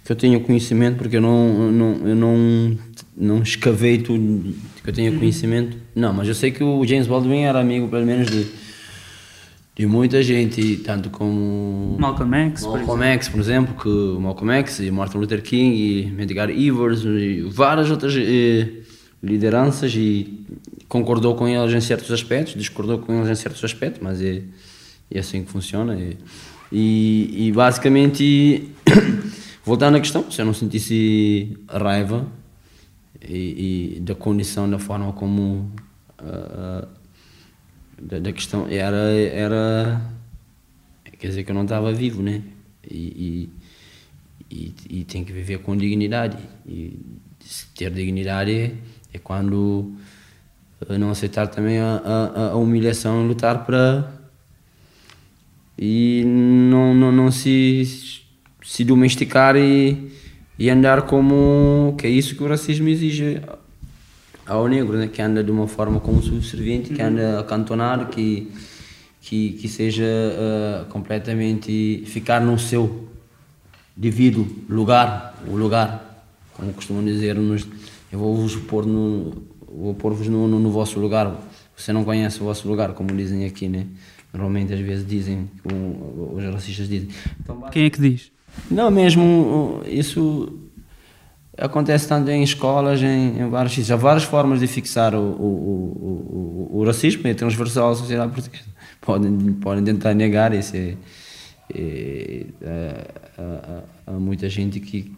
que 0.06 0.12
eu 0.12 0.16
tenho 0.16 0.40
conhecimento, 0.40 0.98
porque 0.98 1.16
eu 1.16 1.20
não, 1.20 1.72
não, 1.72 2.08
eu 2.08 2.14
não, 2.14 2.78
não 3.16 3.42
escavei 3.42 3.98
tudo 3.98 4.54
que 4.82 4.88
eu 4.88 4.94
tenha 4.94 5.10
uhum. 5.10 5.18
conhecimento. 5.18 5.76
Não, 5.96 6.12
mas 6.12 6.28
eu 6.28 6.34
sei 6.34 6.52
que 6.52 6.62
o 6.62 6.86
James 6.86 7.08
Baldwin 7.08 7.40
era 7.40 7.58
amigo, 7.58 7.88
pelo 7.88 8.06
menos, 8.06 8.30
de, 8.30 8.46
de 9.74 9.84
muita 9.84 10.22
gente, 10.22 10.76
tanto 10.76 11.10
como 11.10 11.96
Malcolm 11.98 12.36
X, 12.36 12.62
Malcolm 12.62 12.86
por 12.86 13.02
X, 13.02 13.28
por 13.28 13.40
exemplo, 13.40 13.74
que 13.74 14.20
Malcolm 14.20 14.52
X 14.60 14.78
e 14.78 14.92
Martin 14.92 15.18
Luther 15.18 15.42
King 15.42 15.76
e 15.76 16.06
Medgar 16.12 16.50
Evers 16.50 17.02
e 17.04 17.42
várias 17.50 17.90
outras 17.90 18.14
eh, 18.16 18.68
lideranças 19.20 19.92
e 19.96 20.46
concordou 20.88 21.34
com 21.34 21.48
eles 21.48 21.74
em 21.74 21.80
certos 21.80 22.12
aspectos, 22.12 22.54
discordou 22.54 23.00
com 23.00 23.12
eles 23.12 23.28
em 23.28 23.34
certos 23.34 23.64
aspectos, 23.64 24.00
mas 24.00 24.22
é, 24.22 24.40
é 25.10 25.18
assim 25.18 25.42
que 25.42 25.50
funciona. 25.50 25.96
E, 25.96 26.16
e, 26.70 27.48
e 27.48 27.52
basicamente 27.52 28.68
Voltando 29.66 29.96
à 29.96 30.00
questão, 30.00 30.30
se 30.30 30.40
eu 30.40 30.46
não 30.46 30.54
sentisse 30.54 31.58
raiva 31.68 32.24
e, 33.20 33.96
e 33.96 34.00
da 34.00 34.14
condição, 34.14 34.70
da 34.70 34.78
forma 34.78 35.12
como. 35.12 35.72
Uh, 36.20 36.86
da, 38.00 38.20
da, 38.20 38.32
questão. 38.32 38.68
Era, 38.68 39.10
era. 39.12 40.00
Quer 41.18 41.26
dizer 41.26 41.42
que 41.42 41.50
eu 41.50 41.54
não 41.56 41.64
estava 41.64 41.92
vivo, 41.92 42.22
né? 42.22 42.44
E, 42.88 43.50
e, 44.48 44.74
e 44.88 45.04
tem 45.04 45.24
que 45.24 45.32
viver 45.32 45.58
com 45.58 45.76
dignidade. 45.76 46.38
E 46.64 47.00
ter 47.74 47.90
dignidade 47.90 48.72
é, 49.12 49.18
quando 49.18 49.96
eh, 50.88 50.96
não 50.96 51.10
aceitar 51.10 51.48
também 51.48 51.80
a, 51.80 51.96
a, 52.04 52.50
a 52.50 52.56
humilhação 52.56 53.24
e 53.24 53.28
lutar 53.28 53.64
para 53.66 54.12
e 55.78 56.22
não, 56.24 56.94
não, 56.94 57.12
não 57.12 57.30
se, 57.30 58.22
se 58.66 58.84
domesticar 58.84 59.54
e, 59.56 60.10
e 60.58 60.68
andar 60.68 61.02
como 61.02 61.94
que 61.96 62.04
é 62.04 62.10
isso 62.10 62.34
que 62.34 62.42
o 62.42 62.48
racismo 62.48 62.88
exige 62.88 63.40
ao 64.44 64.66
negro, 64.66 64.98
né? 64.98 65.06
que 65.06 65.22
anda 65.22 65.42
de 65.42 65.52
uma 65.52 65.68
forma 65.68 66.00
como 66.00 66.20
subserviente, 66.20 66.92
que 66.92 67.00
anda 67.00 67.38
acantonado, 67.38 68.06
que, 68.06 68.50
que, 69.20 69.52
que 69.52 69.68
seja 69.68 70.04
uh, 70.04 70.84
completamente 70.86 72.02
ficar 72.06 72.40
no 72.40 72.58
seu 72.58 73.08
devido 73.96 74.44
lugar, 74.68 75.40
o 75.46 75.56
lugar, 75.56 76.26
como 76.52 76.72
costumam 76.72 77.04
dizer, 77.04 77.36
nos, 77.36 77.66
eu 78.10 78.18
vou 78.18 78.34
vos 78.34 78.56
pôr 78.56 78.84
no 78.84 79.44
vou 79.68 79.94
pôr-vos 79.94 80.26
no, 80.26 80.48
no, 80.48 80.58
no, 80.58 80.70
vosso 80.70 80.98
lugar. 80.98 81.36
Você 81.76 81.92
não 81.92 82.02
conhece 82.02 82.40
o 82.40 82.44
vosso 82.44 82.66
lugar, 82.66 82.94
como 82.94 83.14
dizem 83.14 83.44
aqui, 83.44 83.68
né? 83.68 83.86
Normalmente 84.32 84.72
às 84.72 84.80
vezes 84.80 85.06
dizem, 85.06 85.50
os 85.64 86.42
racistas 86.44 86.88
dizem. 86.88 87.10
Então, 87.40 87.60
Quem 87.70 87.84
é 87.84 87.90
que 87.90 88.00
diz? 88.00 88.35
Não, 88.70 88.90
mesmo 88.90 89.82
isso 89.86 90.52
acontece 91.56 92.06
tanto 92.08 92.30
em 92.30 92.42
escolas, 92.42 93.02
em, 93.02 93.40
em 93.40 93.48
vários. 93.48 93.90
Há 93.90 93.96
várias 93.96 94.24
formas 94.24 94.60
de 94.60 94.66
fixar 94.66 95.14
o, 95.14 95.18
o, 95.18 96.68
o, 96.72 96.78
o, 96.78 96.84
racismo, 96.84 97.26
é 97.26 97.34
transversal 97.34 97.90
à 97.90 97.94
sociedade 97.94 98.32
portuguesa. 98.32 98.64
Podem, 99.00 99.52
podem 99.54 99.84
tentar 99.84 100.14
negar 100.14 100.52
isso. 100.52 100.76
É, 100.76 100.96
há, 104.04 104.12
muita 104.12 104.48
gente 104.48 104.80
que 104.80 105.12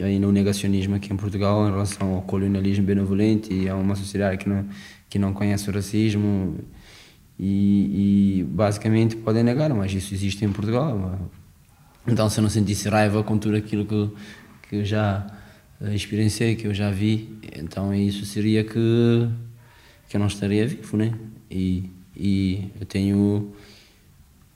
ainda 0.00 0.26
o 0.26 0.32
negacionismo 0.32 0.96
aqui 0.96 1.12
em 1.12 1.16
Portugal 1.16 1.68
em 1.68 1.70
relação 1.70 2.14
ao 2.14 2.22
colonialismo 2.22 2.84
benevolente 2.84 3.52
e 3.54 3.68
a 3.68 3.76
uma 3.76 3.94
sociedade 3.94 4.38
que 4.38 4.48
não, 4.48 4.64
que 5.08 5.18
não 5.20 5.32
conhece 5.32 5.70
o 5.70 5.72
racismo 5.72 6.56
e, 7.38 8.40
e 8.40 8.44
basicamente 8.44 9.14
podem 9.14 9.44
negar, 9.44 9.72
mas 9.72 9.92
isso 9.92 10.12
existe 10.14 10.44
em 10.44 10.50
Portugal. 10.50 11.30
Então 12.06 12.28
se 12.28 12.38
eu 12.38 12.42
não 12.42 12.50
sentisse 12.50 12.88
raiva 12.88 13.22
com 13.22 13.38
tudo 13.38 13.56
aquilo 13.56 13.84
que, 13.84 14.10
que 14.68 14.76
eu 14.76 14.84
já 14.84 15.26
experienciei, 15.92 16.56
que 16.56 16.66
eu 16.66 16.74
já 16.74 16.90
vi, 16.90 17.38
então 17.56 17.94
isso 17.94 18.24
seria 18.24 18.64
que, 18.64 19.28
que 20.08 20.16
eu 20.16 20.20
não 20.20 20.26
estaria 20.26 20.66
vivo, 20.66 20.96
né? 20.96 21.12
E, 21.50 21.90
e 22.16 22.70
eu 22.80 22.86
tenho. 22.86 23.52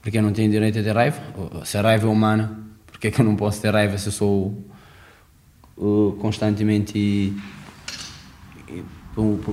Porque 0.00 0.18
eu 0.18 0.22
não 0.22 0.32
tenho 0.32 0.50
direito 0.50 0.78
a 0.78 0.82
ter 0.82 0.94
raiva? 0.94 1.20
Se 1.64 1.76
a 1.78 1.82
raiva 1.82 2.06
é 2.06 2.10
humana, 2.10 2.58
porque 2.86 3.08
é 3.08 3.10
que 3.10 3.20
eu 3.20 3.24
não 3.24 3.36
posso 3.36 3.60
ter 3.60 3.72
raiva 3.72 3.98
se 3.98 4.08
eu 4.08 4.12
sou 4.12 4.64
uh, 5.76 6.16
constantemente. 6.20 6.98
E, 6.98 7.36
e, 8.68 8.84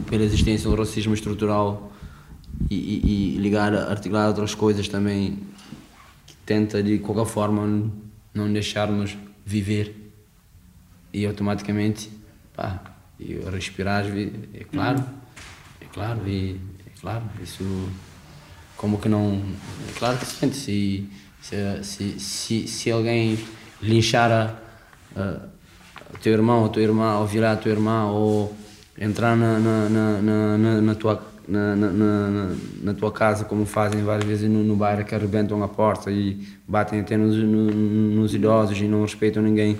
pela 0.10 0.24
existência 0.24 0.70
do 0.70 0.76
racismo 0.76 1.14
estrutural 1.14 1.94
e, 2.70 2.76
e, 2.76 3.36
e 3.36 3.38
ligar, 3.38 3.74
articular 3.74 4.28
outras 4.28 4.54
coisas 4.54 4.90
também 4.90 5.40
tenta 6.54 6.84
de 6.84 7.00
qualquer 7.00 7.26
forma 7.26 7.92
não 8.34 8.54
deixar-nos 8.54 9.18
viver. 9.44 10.14
E 11.12 11.26
automaticamente, 11.26 12.12
pá, 12.56 12.80
respirar, 13.52 14.06
é 14.06 14.64
claro, 14.72 15.04
é 15.82 15.86
claro, 15.86 16.28
e 16.28 16.60
é 16.86 17.00
claro, 17.02 17.24
isso 17.42 17.64
como 18.78 19.00
que 19.00 19.10
não, 19.10 19.42
é 19.90 19.98
claro 19.98 20.18
que 20.18 20.26
se 20.26 20.36
sente, 20.36 20.56
se, 20.56 21.10
se, 21.84 22.20
se, 22.20 22.68
se, 22.68 22.92
alguém 22.92 23.38
linchar 23.82 24.32
a, 24.32 25.20
a, 25.20 26.18
teu 26.22 26.34
irmão, 26.34 26.64
ou 26.64 26.70
tua 26.70 26.82
irmã, 26.82 27.18
ou 27.20 27.28
virar 27.28 27.54
a 27.54 27.58
tua 27.58 27.72
irmã, 27.72 28.06
ou 28.08 28.56
entrar 28.98 29.36
na, 29.36 29.60
na, 29.60 29.90
na, 30.22 30.82
na 30.82 30.96
tua 30.96 31.33
na, 31.48 31.76
na, 31.76 32.56
na, 32.82 32.94
tua 32.94 33.12
casa, 33.12 33.46
como 33.46 33.66
fazem 33.66 34.04
várias 34.04 34.26
vezes 34.26 34.50
no, 34.50 34.64
no 34.64 34.76
bairro, 34.76 35.04
que 35.04 35.14
arrebentam 35.14 35.62
a 35.64 35.68
porta 35.68 36.12
e 36.12 36.48
batem 36.68 37.02
até 37.02 37.18
nos, 37.18 37.36
no, 37.36 37.72
nos 37.72 38.34
idosos 38.34 38.80
e 38.80 38.84
não 38.84 39.02
respeitam 39.02 39.44
ninguém. 39.44 39.78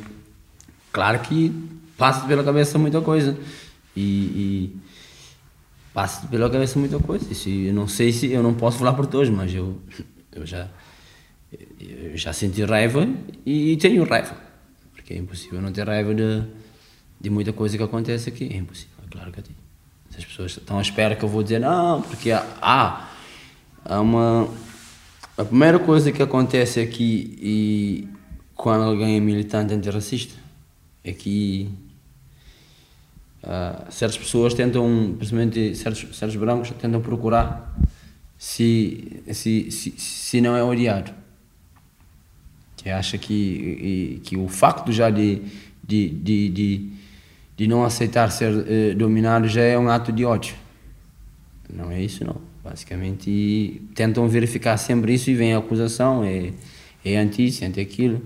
Claro 0.92 1.20
que 1.20 1.52
passa 1.98 2.28
pela 2.28 2.44
cabeça 2.44 2.78
muita 2.78 3.02
coisa. 3.02 3.38
E, 3.96 4.02
e 4.02 4.76
passa 5.94 6.28
pela 6.28 6.50
cabeça 6.50 6.78
muita 6.80 7.00
coisa. 7.00 7.32
Isso, 7.32 7.50
eu 7.50 7.74
não 7.74 7.88
sei 7.88 8.12
se 8.12 8.32
eu 8.32 8.44
não 8.44 8.54
posso 8.54 8.80
falar 8.80 8.94
por 8.94 9.06
todos, 9.06 9.30
mas 9.30 9.54
eu, 9.54 9.78
eu 10.32 10.46
já 10.46 10.70
eu 11.80 12.18
já 12.18 12.34
senti 12.34 12.64
raiva 12.64 13.08
e, 13.46 13.78
tenho 13.78 14.04
raiva. 14.04 14.36
Porque 14.94 15.14
é 15.14 15.18
impossível 15.18 15.62
não 15.62 15.72
ter 15.72 15.88
raiva 15.88 16.14
de, 16.14 16.44
de 17.20 17.30
muita 17.30 17.54
coisa 17.54 17.78
que 17.78 17.84
acontece 17.84 18.30
aqui. 18.30 18.50
É 18.52 18.58
impossível, 18.58 18.98
é 19.06 19.10
claro 19.10 19.32
que 19.32 19.40
é. 19.40 19.63
Se 20.14 20.20
as 20.20 20.26
pessoas 20.26 20.52
estão 20.52 20.78
à 20.78 20.82
espera 20.82 21.16
que 21.16 21.26
eu 21.26 21.30
vou 21.30 21.42
dizer 21.42 21.60
não, 21.60 22.00
porque 22.04 22.32
há, 22.32 23.10
há, 23.84 24.00
uma. 24.00 24.48
A 25.36 25.44
primeira 25.44 25.80
coisa 25.80 26.12
que 26.12 26.22
acontece 26.22 26.80
aqui 26.80 27.36
e 27.42 28.08
quando 28.54 28.84
alguém 28.84 29.18
é 29.18 29.20
militante 29.20 29.74
antirracista 29.74 30.36
é 31.04 31.12
que 31.12 31.68
uh, 33.42 33.92
certas 33.92 34.20
pessoas 34.20 34.54
tentam, 34.54 35.16
principalmente 35.18 35.76
certos, 35.76 36.16
certos 36.16 36.36
brancos, 36.36 36.70
tentam 36.80 37.02
procurar 37.02 37.76
se, 38.38 39.24
se, 39.32 39.72
se, 39.72 39.96
se 39.98 40.42
não 40.42 40.56
é 40.56 40.64
odiado. 40.64 41.12
Que 42.78 42.92
acha 42.92 43.18
que, 43.18 44.22
que 44.24 44.38
o 44.38 44.48
facto 44.48 44.92
já 44.92 45.10
de, 45.10 45.42
de, 45.84 46.10
de, 46.10 46.50
de, 46.50 46.92
de 47.56 47.68
não 47.68 47.84
aceitar 47.84 48.32
ser 48.32 48.52
uh, 48.52 48.96
dominado 48.96 49.48
já 49.48 49.62
é 49.62 49.78
um 49.78 49.90
ato 49.90 50.12
de 50.12 50.26
ódio. 50.26 50.56
Não 51.72 51.92
é 51.92 52.02
isso, 52.02 52.24
não. 52.26 52.36
Basicamente, 52.64 53.82
tentam 53.94 54.28
verificar 54.28 54.78
sempre 54.78 55.14
isso 55.14 55.30
e 55.30 55.36
vem 55.36 55.54
a 55.54 55.58
acusação, 55.58 56.24
é, 56.24 56.54
é 57.04 57.18
anti 57.18 57.46
isso, 57.48 57.64
é 57.64 57.68
anti 57.68 57.80
aquilo 57.82 58.22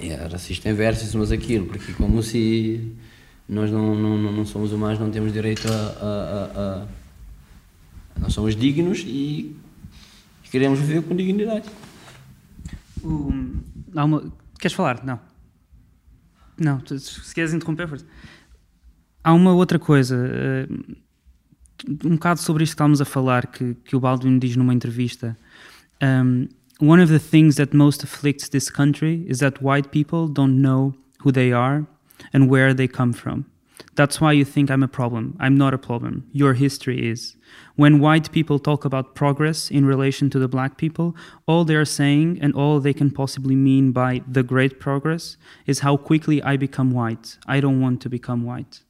é 0.00 0.14
racista 0.26 0.68
em 0.68 0.74
versos, 0.74 1.14
mas 1.14 1.30
aquilo, 1.30 1.66
porque 1.66 1.92
como 1.92 2.22
se 2.22 2.94
nós 3.48 3.70
não, 3.70 3.94
não, 3.94 4.32
não 4.32 4.46
somos 4.46 4.72
humanos, 4.72 4.98
não 4.98 5.10
temos 5.10 5.32
direito 5.32 5.68
a, 5.68 5.74
a, 5.74 6.60
a, 6.60 6.82
a 6.82 6.86
nós 8.20 8.32
somos 8.32 8.56
dignos 8.56 9.02
e 9.06 9.54
queremos 10.50 10.78
viver 10.78 11.02
com 11.02 11.14
dignidade. 11.14 11.68
Um, 13.04 13.60
uma, 13.94 14.32
queres 14.58 14.74
falar? 14.74 15.04
Não. 15.04 15.18
Não, 16.58 16.80
se 16.86 17.34
queres 17.34 17.52
interromper, 17.52 17.88
força. 17.88 18.06
Há 19.24 19.32
uma 19.32 19.52
outra 19.52 19.78
coisa, 19.78 20.16
uh, 20.16 20.96
um 22.04 22.14
bocado 22.16 22.40
sobre 22.40 22.64
isto 22.64 22.72
que 22.72 22.74
estávamos 22.74 23.00
a 23.00 23.04
falar, 23.04 23.46
que, 23.46 23.74
que 23.74 23.96
o 23.96 24.00
Baldwin 24.00 24.38
diz 24.38 24.56
numa 24.56 24.74
entrevista. 24.74 25.36
Um, 26.02 26.48
one 26.80 27.00
of 27.02 27.12
the 27.12 27.18
things 27.18 27.56
that 27.56 27.76
most 27.76 28.02
afflicts 28.02 28.48
this 28.48 28.68
country 28.70 29.24
is 29.28 29.38
that 29.38 29.62
white 29.62 29.90
people 29.90 30.28
don't 30.32 30.60
know 30.60 30.94
who 31.24 31.30
they 31.30 31.52
are 31.52 31.86
and 32.32 32.50
where 32.50 32.74
they 32.74 32.88
come 32.88 33.12
from. 33.12 33.44
That's 33.94 34.20
why 34.20 34.32
you 34.32 34.44
think 34.44 34.70
I'm 34.70 34.82
a 34.82 34.88
problem. 34.88 35.36
I'm 35.38 35.56
not 35.56 35.74
a 35.74 35.78
problem. 35.78 36.24
Your 36.32 36.54
history 36.54 37.10
is. 37.10 37.36
When 37.76 38.00
white 38.00 38.32
people 38.32 38.58
talk 38.58 38.84
about 38.84 39.14
progress 39.14 39.70
in 39.70 39.84
relation 39.84 40.30
to 40.30 40.38
the 40.38 40.48
black 40.48 40.76
people, 40.76 41.14
all 41.46 41.64
they're 41.64 41.84
saying 41.84 42.38
and 42.40 42.54
all 42.54 42.80
they 42.80 42.94
can 42.94 43.10
possibly 43.10 43.54
mean 43.54 43.92
by 43.92 44.22
the 44.26 44.42
great 44.42 44.80
progress 44.80 45.36
is 45.66 45.80
how 45.80 45.96
quickly 45.96 46.42
I 46.42 46.56
become 46.56 46.90
white. 46.90 47.38
I 47.46 47.60
don't 47.60 47.80
want 47.80 48.00
to 48.02 48.08
become 48.08 48.44
white. 48.44 48.80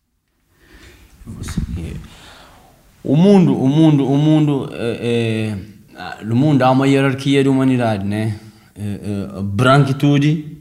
Mundo, 3.04 3.54
o 3.54 3.68
mundo, 3.68 4.06
o 4.06 4.16
mundo 4.16 4.68
é, 4.72 4.76
eh, 4.76 4.98
é 5.02 6.20
eh, 6.20 6.24
no 6.24 6.36
mundo 6.36 6.62
há 6.62 6.70
uma 6.70 6.86
hierarquia 6.86 7.42
de 7.42 7.48
humanidade, 7.48 8.04
né? 8.04 8.38
Eh, 8.74 9.00
é, 9.02 9.38
é, 9.38 9.42
branquitude 9.42 10.58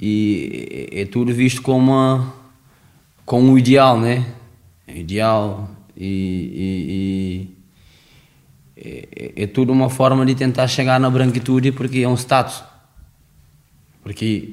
e 0.00 0.88
é 0.92 1.04
tudo 1.04 1.32
visto 1.32 1.62
como 1.62 2.32
como 3.24 3.52
um 3.52 3.58
ideal, 3.58 3.98
né? 3.98 4.24
Ideal 4.86 5.70
e, 5.96 6.06
e, 6.06 7.54
e 8.76 8.94
é, 9.16 9.42
é, 9.42 9.46
tudo 9.46 9.72
uma 9.72 9.88
forma 9.88 10.26
de 10.26 10.34
tentar 10.34 10.66
chegar 10.68 10.98
na 11.00 11.08
branquitude 11.08 11.72
porque 11.72 12.00
é 12.00 12.08
um 12.08 12.16
status. 12.16 12.62
Porque 14.02 14.50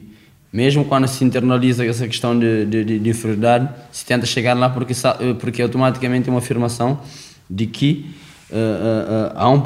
mesmo 0.53 0.85
quando 0.85 1.07
se 1.07 1.23
internaliza 1.23 1.85
essa 1.85 2.07
questão 2.07 2.37
de, 2.37 2.65
de, 2.65 2.99
de 2.99 3.09
inferioridade, 3.09 3.69
se 3.91 4.05
tenta 4.05 4.25
chegar 4.25 4.53
lá 4.53 4.69
porque, 4.69 4.93
porque 5.39 5.61
automaticamente 5.61 6.29
é 6.29 6.31
uma 6.31 6.39
afirmação 6.39 7.01
de 7.49 7.65
que 7.65 8.13
uh, 8.49 8.55
uh, 8.55 9.33
há 9.35 9.49
um, 9.49 9.61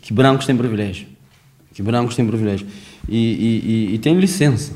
que 0.00 0.12
brancos 0.12 0.46
têm 0.46 0.56
privilégio. 0.56 1.06
Que 1.72 1.82
brancos 1.82 2.16
têm 2.16 2.26
privilégio. 2.26 2.66
E, 3.08 3.16
e, 3.16 3.90
e, 3.92 3.94
e 3.94 3.98
tem 3.98 4.18
licença. 4.18 4.72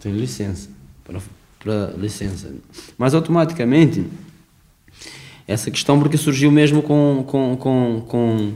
Tem 0.00 0.12
licença. 0.12 0.68
Para, 1.04 1.20
para 1.66 1.92
licença. 1.98 2.54
Mas 2.96 3.12
automaticamente, 3.12 4.06
essa 5.48 5.68
questão 5.68 5.98
porque 5.98 6.16
surgiu 6.16 6.50
mesmo 6.52 6.80
com. 6.80 7.24
com, 7.26 7.56
com, 7.56 8.04
com 8.06 8.54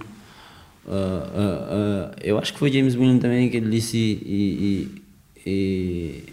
Uh, 0.83 0.93
uh, 0.93 0.97
uh, 0.97 2.17
eu 2.21 2.37
acho 2.37 2.53
que 2.53 2.59
foi 2.59 2.73
James 2.73 2.97
William 2.97 3.19
também 3.19 3.49
que 3.49 3.59
ele 3.59 3.71
disse 3.71 3.97
e, 3.97 4.91
e, 5.47 5.51
e 5.51 6.25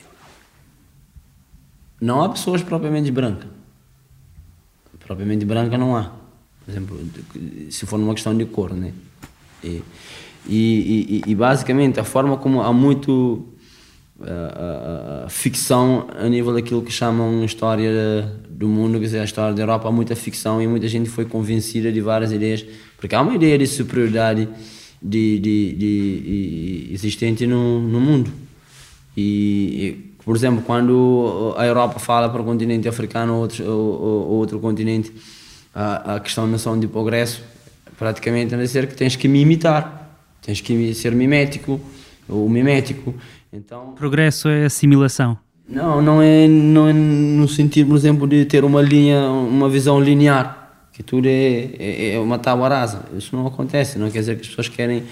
não 2.01 2.23
há 2.23 2.29
pessoas 2.29 2.63
propriamente 2.63 3.11
brancas. 3.11 3.47
Propriamente 4.99 5.45
branca 5.45 5.77
não 5.77 5.95
há. 5.95 6.11
Por 6.65 6.71
exemplo, 6.71 6.99
se 7.69 7.85
for 7.85 7.99
numa 7.99 8.15
questão 8.15 8.35
de 8.35 8.45
cor, 8.45 8.73
né? 8.73 8.93
E, 9.63 9.83
e, 10.47 11.21
e, 11.27 11.31
e 11.31 11.35
basicamente 11.35 11.99
a 11.99 12.03
forma 12.03 12.37
como 12.37 12.61
há 12.61 12.73
muito 12.73 13.47
ficção 15.29 16.07
a 16.17 16.27
nível 16.27 16.53
daquilo 16.53 16.81
que 16.81 16.91
chamam 16.91 17.43
história 17.43 17.91
do 18.49 18.67
mundo, 18.67 18.99
quer 18.99 19.05
dizer, 19.05 19.19
a 19.19 19.23
história 19.23 19.53
da 19.53 19.61
Europa, 19.61 19.87
há 19.87 19.91
muita 19.91 20.15
ficção 20.15 20.61
e 20.61 20.67
muita 20.67 20.87
gente 20.87 21.09
foi 21.09 21.25
convencida 21.25 21.91
de 21.91 22.01
várias 22.01 22.31
ideias, 22.31 22.65
porque 22.97 23.13
há 23.13 23.21
uma 23.21 23.35
ideia 23.35 23.57
de 23.57 23.67
superioridade 23.67 24.49
de, 25.01 25.39
de, 25.39 25.73
de, 25.73 26.89
existente 26.91 27.45
no, 27.45 27.79
no 27.79 27.99
mundo. 27.99 28.31
E, 29.15 30.13
por 30.25 30.35
exemplo, 30.35 30.63
quando 30.65 31.53
a 31.57 31.65
Europa 31.65 31.99
fala 31.99 32.29
para 32.29 32.41
o 32.41 32.43
continente 32.43 32.87
africano 32.87 33.35
ou 33.35 33.41
outro, 33.41 33.63
ou, 33.65 34.01
ou 34.01 34.37
outro 34.37 34.59
continente, 34.59 35.11
a, 35.73 36.15
a 36.15 36.19
questão 36.19 36.45
da 36.45 36.51
noção 36.51 36.79
de 36.79 36.87
progresso, 36.87 37.43
praticamente 37.97 38.53
a 38.53 38.57
dizer 38.57 38.87
que 38.87 38.95
tens 38.95 39.15
que 39.15 39.27
me 39.27 39.41
imitar, 39.41 40.19
tens 40.41 40.59
que 40.61 40.93
ser 40.95 41.13
mimético, 41.13 41.79
ou 42.27 42.49
mimético. 42.49 43.13
Então, 43.51 43.93
progresso 43.95 44.49
é 44.49 44.65
assimilação. 44.65 45.37
Não, 45.67 46.01
não 46.01 46.21
é, 46.21 46.47
não 46.47 46.87
é 46.87 46.93
no 46.93 47.47
sentido, 47.47 47.89
por 47.89 47.97
exemplo, 47.97 48.27
de 48.27 48.45
ter 48.45 48.63
uma 48.63 48.81
linha, 48.81 49.29
uma 49.29 49.67
visão 49.67 49.99
linear, 49.99 50.87
que 50.93 51.03
tudo 51.03 51.27
é, 51.27 51.69
é, 51.77 52.13
é 52.13 52.19
uma 52.19 52.39
tábua 52.39 52.69
rasa. 52.69 53.05
Isso 53.17 53.35
não 53.35 53.45
acontece, 53.45 53.99
não 53.99 54.09
quer 54.09 54.19
dizer 54.19 54.35
que 54.35 54.41
as 54.41 54.47
pessoas 54.47 54.69
querem. 54.69 55.03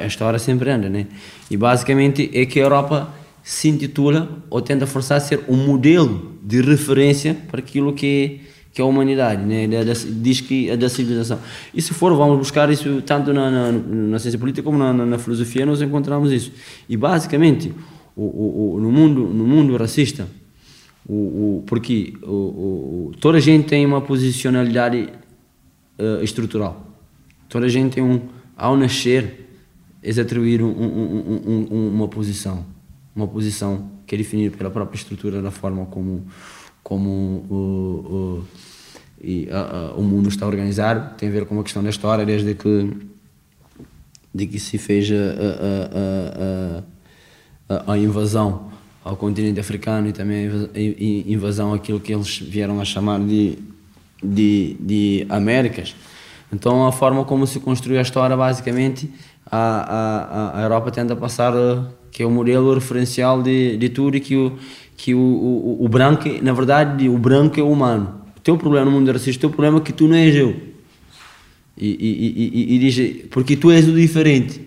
A 0.00 0.06
história 0.06 0.38
sempre 0.38 0.70
anda, 0.70 0.88
né? 0.88 1.08
E 1.50 1.56
basicamente 1.56 2.30
é 2.32 2.46
que 2.46 2.60
a 2.60 2.62
Europa 2.62 3.12
se 3.42 3.68
intitula 3.68 4.28
ou 4.48 4.62
tenta 4.62 4.86
forçar 4.86 5.16
a 5.16 5.20
ser 5.20 5.40
um 5.48 5.56
modelo 5.56 6.38
de 6.40 6.60
referência 6.60 7.36
para 7.50 7.58
aquilo 7.58 7.92
que 7.92 8.40
é 8.42 8.48
que 8.78 8.82
é 8.82 8.84
a 8.84 8.86
humanidade, 8.86 9.44
né? 9.44 9.66
diz 10.22 10.40
que 10.40 10.70
é 10.70 10.76
da 10.76 10.88
civilização. 10.88 11.40
E 11.74 11.82
se 11.82 11.92
for, 11.92 12.14
vamos 12.14 12.38
buscar 12.38 12.70
isso 12.70 13.02
tanto 13.02 13.32
na, 13.32 13.50
na, 13.50 13.72
na 13.72 14.18
ciência 14.20 14.38
política 14.38 14.62
como 14.62 14.78
na, 14.78 14.92
na, 14.92 15.18
filosofia, 15.18 15.66
nós 15.66 15.82
encontramos 15.82 16.30
isso. 16.30 16.52
E 16.88 16.96
basicamente, 16.96 17.74
o, 18.14 18.22
o, 18.22 18.74
o 18.76 18.80
no, 18.80 18.92
mundo, 18.92 19.22
no 19.34 19.44
mundo 19.44 19.76
racista, 19.76 20.28
o, 21.08 21.64
porque 21.66 22.14
toda 23.20 23.38
a 23.38 23.40
gente 23.40 23.66
tem 23.66 23.84
uma 23.84 24.00
posicionalidade 24.00 25.08
uh, 25.98 26.22
estrutural. 26.22 26.86
Toda 27.48 27.66
a 27.66 27.68
gente 27.68 27.94
tem 27.94 28.04
um, 28.04 28.20
ao 28.56 28.76
nascer, 28.76 29.58
eles 30.00 30.20
atribuíram 30.20 30.66
um, 30.66 31.42
um, 31.48 31.66
um, 31.68 31.88
uma 31.96 32.06
posição. 32.06 32.64
Uma 33.12 33.26
posição 33.26 33.90
que 34.06 34.14
é 34.14 34.18
definida 34.18 34.56
pela 34.56 34.70
própria 34.70 34.96
estrutura 34.96 35.42
da 35.42 35.50
forma 35.50 35.84
como 35.86 36.24
como 36.88 37.44
o, 37.50 37.54
o, 37.54 38.44
e, 39.22 39.48
a, 39.50 39.60
a, 39.60 39.92
o 39.94 40.02
mundo 40.02 40.28
está 40.28 40.46
organizado, 40.46 41.14
tem 41.16 41.28
a 41.28 41.32
ver 41.32 41.46
com 41.46 41.54
uma 41.54 41.62
questão 41.62 41.82
da 41.82 41.90
história, 41.90 42.24
desde 42.24 42.54
que, 42.54 42.90
de 44.34 44.46
que 44.46 44.58
se 44.58 44.78
fez 44.78 45.10
a, 45.10 46.84
a, 47.86 47.92
a 47.92 47.98
invasão 47.98 48.70
ao 49.04 49.16
continente 49.16 49.58
africano 49.58 50.08
e 50.08 50.12
também 50.12 50.48
a 50.48 51.30
invasão 51.30 51.72
àquilo 51.72 51.98
que 51.98 52.12
eles 52.12 52.38
vieram 52.38 52.80
a 52.80 52.84
chamar 52.84 53.20
de, 53.20 53.58
de, 54.22 54.76
de 54.80 55.26
Américas. 55.28 55.94
Então, 56.52 56.86
a 56.86 56.92
forma 56.92 57.24
como 57.24 57.46
se 57.46 57.60
construiu 57.60 57.98
a 57.98 58.02
história, 58.02 58.36
basicamente, 58.36 59.10
a, 59.50 60.54
a, 60.56 60.60
a 60.60 60.62
Europa 60.62 60.90
tenta 60.90 61.16
passar 61.16 61.52
que 62.10 62.22
é 62.22 62.26
o 62.26 62.30
modelo 62.30 62.74
referencial 62.74 63.42
de, 63.42 63.76
de 63.76 63.88
tudo 63.88 64.16
e 64.16 64.20
que 64.20 64.36
o, 64.36 64.58
que 64.96 65.14
o, 65.14 65.18
o, 65.18 65.84
o 65.84 65.88
branco, 65.88 66.28
na 66.42 66.52
verdade, 66.52 67.08
o 67.08 67.16
branco 67.16 67.60
é 67.60 67.62
humano. 67.62 68.22
Teu 68.48 68.56
problema 68.56 68.86
no 68.86 68.92
mundo 68.92 69.12
racista, 69.12 69.36
o 69.36 69.40
teu 69.40 69.50
problema 69.50 69.76
é 69.76 69.80
que 69.82 69.92
tu 69.92 70.08
não 70.08 70.14
és 70.14 70.34
eu. 70.34 70.56
E, 71.76 71.86
e, 71.86 72.72
e, 72.72 72.76
e, 72.76 72.78
diz, 72.78 73.26
porque 73.28 73.58
tu 73.58 73.70
és 73.70 73.86
o 73.86 73.92
diferente. 73.92 74.66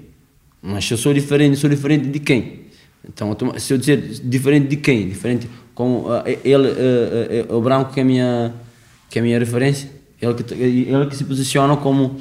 Mas 0.61 0.85
se 0.85 0.93
eu 0.93 0.99
sou 0.99 1.11
diferente, 1.11 1.57
sou 1.57 1.67
diferente 1.67 2.07
de 2.07 2.19
quem? 2.19 2.59
Então, 3.03 3.35
se 3.57 3.73
eu 3.73 3.79
dizer 3.79 3.97
diferente 4.23 4.67
de 4.67 4.75
quem? 4.75 5.09
Diferente 5.09 5.49
com 5.73 6.01
uh, 6.01 6.21
ele, 6.45 6.67
uh, 6.67 7.51
uh, 7.51 7.57
o 7.57 7.59
branco 7.59 7.91
que 7.91 7.99
é 7.99 8.03
a 8.03 8.05
minha, 8.05 8.53
que 9.09 9.17
é 9.17 9.21
minha 9.23 9.39
referência, 9.39 9.89
ele 10.21 10.35
que, 10.35 10.53
ele 10.53 11.05
que 11.07 11.15
se 11.15 11.23
posiciona 11.23 11.75
como 11.75 12.17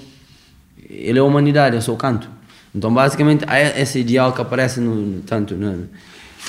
ele 0.89 1.19
é 1.19 1.21
a 1.21 1.25
humanidade, 1.25 1.77
eu 1.77 1.83
sou 1.83 1.95
o 1.95 1.99
canto. 1.99 2.27
Então, 2.75 2.91
basicamente, 2.95 3.45
há 3.47 3.61
esse 3.61 3.99
ideal 3.99 4.33
que 4.33 4.41
aparece 4.41 4.81
no, 4.81 5.21
tanto 5.27 5.55
no, 5.57 5.91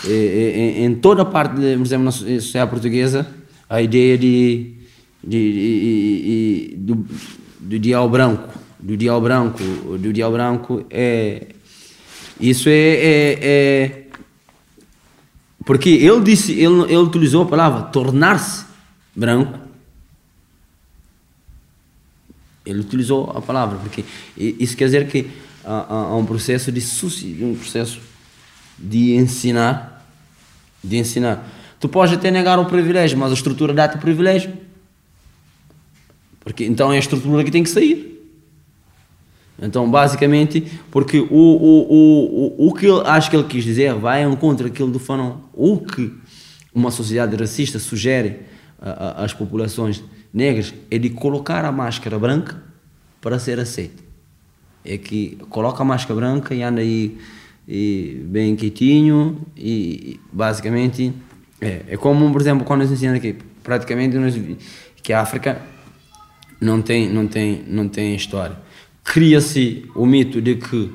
em 0.07 0.95
toda 0.95 1.23
a 1.23 1.25
parte, 1.25 1.55
por 1.55 1.85
exemplo, 1.85 2.05
na 2.05 2.11
sociedade 2.11 2.71
portuguesa, 2.71 3.27
a 3.69 3.81
ideia 3.81 4.17
de, 4.17 4.79
de, 5.23 6.71
de, 6.71 6.75
do, 6.77 7.05
do 7.59 8.09
branco, 8.09 8.49
do 8.79 8.97
dial 8.97 9.21
branco, 9.21 9.63
do 9.97 10.11
dial 10.11 10.31
branco 10.31 10.85
é 10.89 11.47
isso 12.39 12.69
é, 12.69 12.73
é, 12.73 13.39
é 13.43 14.01
porque 15.63 15.89
ele 15.89 16.21
disse, 16.21 16.53
ele, 16.53 16.83
ele 16.83 16.97
utilizou 16.97 17.43
a 17.43 17.45
palavra 17.45 17.83
tornar-se 17.83 18.65
branco. 19.15 19.59
Ele 22.65 22.79
utilizou 22.79 23.31
a 23.35 23.41
palavra 23.41 23.77
porque 23.77 24.03
isso 24.35 24.75
quer 24.75 24.85
dizer 24.85 25.07
que 25.07 25.29
há, 25.63 25.93
há 25.93 26.15
um 26.15 26.25
processo 26.25 26.71
de 26.71 26.81
um 27.43 27.55
processo 27.55 27.99
de 28.77 29.15
ensinar, 29.15 30.03
de 30.83 30.97
ensinar. 30.97 31.47
Tu 31.79 31.87
podes 31.87 32.15
até 32.15 32.31
negar 32.31 32.59
o 32.59 32.65
privilégio, 32.65 33.17
mas 33.17 33.31
a 33.31 33.33
estrutura 33.35 33.73
dá-te 33.73 33.97
o 33.97 33.99
privilégio. 33.99 34.51
Porque 36.41 36.65
então 36.65 36.91
é 36.91 36.95
a 36.95 36.99
estrutura 36.99 37.43
que 37.43 37.51
tem 37.51 37.63
que 37.63 37.69
sair. 37.69 38.11
Então, 39.61 39.89
basicamente, 39.89 40.79
porque 40.89 41.19
o, 41.19 41.27
o, 41.29 42.57
o, 42.57 42.67
o, 42.67 42.73
que 42.73 42.87
eu 42.87 43.05
acho 43.05 43.29
que 43.29 43.35
ele 43.35 43.47
quis 43.47 43.63
dizer 43.63 43.93
vai 43.93 44.23
em 44.23 44.35
contra 44.35 44.67
aquilo 44.67 44.89
do 44.89 44.97
Fanon. 44.97 45.37
O 45.53 45.77
que 45.77 46.11
uma 46.73 46.89
sociedade 46.89 47.35
racista 47.35 47.77
sugere 47.77 48.39
às 48.79 49.33
populações 49.33 50.03
negras 50.33 50.73
é 50.89 50.97
de 50.97 51.11
colocar 51.11 51.63
a 51.63 51.71
máscara 51.71 52.17
branca 52.17 52.61
para 53.21 53.37
ser 53.37 53.59
aceito. 53.59 54.03
É 54.83 54.97
que 54.97 55.37
coloca 55.49 55.83
a 55.83 55.85
máscara 55.85 56.15
branca 56.15 56.55
e 56.55 56.63
anda 56.63 56.81
aí 56.81 57.19
e 57.67 58.19
bem 58.25 58.55
quietinho 58.55 59.45
e 59.55 60.19
basicamente 60.33 61.13
é, 61.61 61.83
é 61.89 61.97
como 61.97 62.31
por 62.31 62.41
exemplo 62.41 62.65
quando 62.65 62.81
nos 62.81 62.91
ensinam 62.91 63.13
aqui 63.13 63.35
praticamente 63.63 64.17
nós, 64.17 64.33
que 65.03 65.13
a 65.13 65.21
África 65.21 65.61
não 66.61 66.81
tem 66.81 67.09
não 67.09 67.27
tem 67.27 67.63
não 67.67 67.89
tem 67.89 68.15
história 68.15 68.55
cria-se 69.03 69.85
o 69.95 70.05
mito 70.05 70.39
de 70.39 70.55
que 70.55 70.75
uh, 70.75 70.91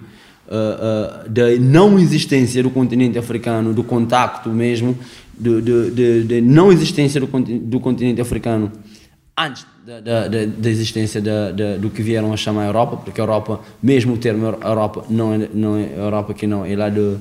uh, 1.26 1.28
da 1.28 1.50
não 1.60 1.98
existência 1.98 2.62
do 2.62 2.70
continente 2.70 3.18
africano 3.18 3.74
do 3.74 3.84
contacto 3.84 4.48
mesmo 4.48 4.96
de 5.38 6.40
não 6.40 6.72
existência 6.72 7.20
do, 7.20 7.26
do 7.26 7.80
continente 7.80 8.20
africano 8.20 8.72
antes 9.38 9.66
da, 9.86 10.00
da, 10.00 10.28
da 10.28 10.70
existência 10.70 11.20
da, 11.20 11.52
da, 11.52 11.76
do 11.76 11.90
que 11.90 12.02
vieram 12.02 12.32
a 12.32 12.36
chamar 12.36 12.66
Europa, 12.66 12.96
porque 12.96 13.20
a 13.20 13.22
Europa, 13.22 13.60
mesmo 13.80 14.14
o 14.14 14.18
termo 14.18 14.46
Europa, 14.46 15.04
não 15.08 15.32
é, 15.32 15.48
não 15.52 15.76
é 15.76 15.90
Europa 15.96 16.34
que 16.34 16.46
não, 16.46 16.64
é 16.64 16.74
lá 16.74 16.88
do, 16.88 17.20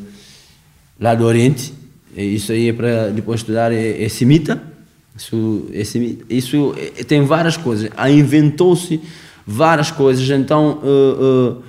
lá 0.99 1.13
do 1.13 1.25
Oriente. 1.25 1.73
Isso 2.15 2.51
aí 2.51 2.69
é 2.69 2.73
para 2.73 3.10
depois 3.10 3.41
estudar, 3.41 3.71
é, 3.71 4.03
é 4.03 4.10
semita. 4.10 4.75
Isso, 5.15 5.67
semita. 5.86 6.25
isso 6.30 6.75
é, 6.78 7.04
tem 7.04 7.23
várias 7.23 7.56
coisas. 7.56 7.89
Inventou-se 8.10 8.99
várias 9.45 9.91
coisas, 9.91 10.30
então. 10.30 10.80
Uh, 10.84 11.58
uh, 11.60 11.63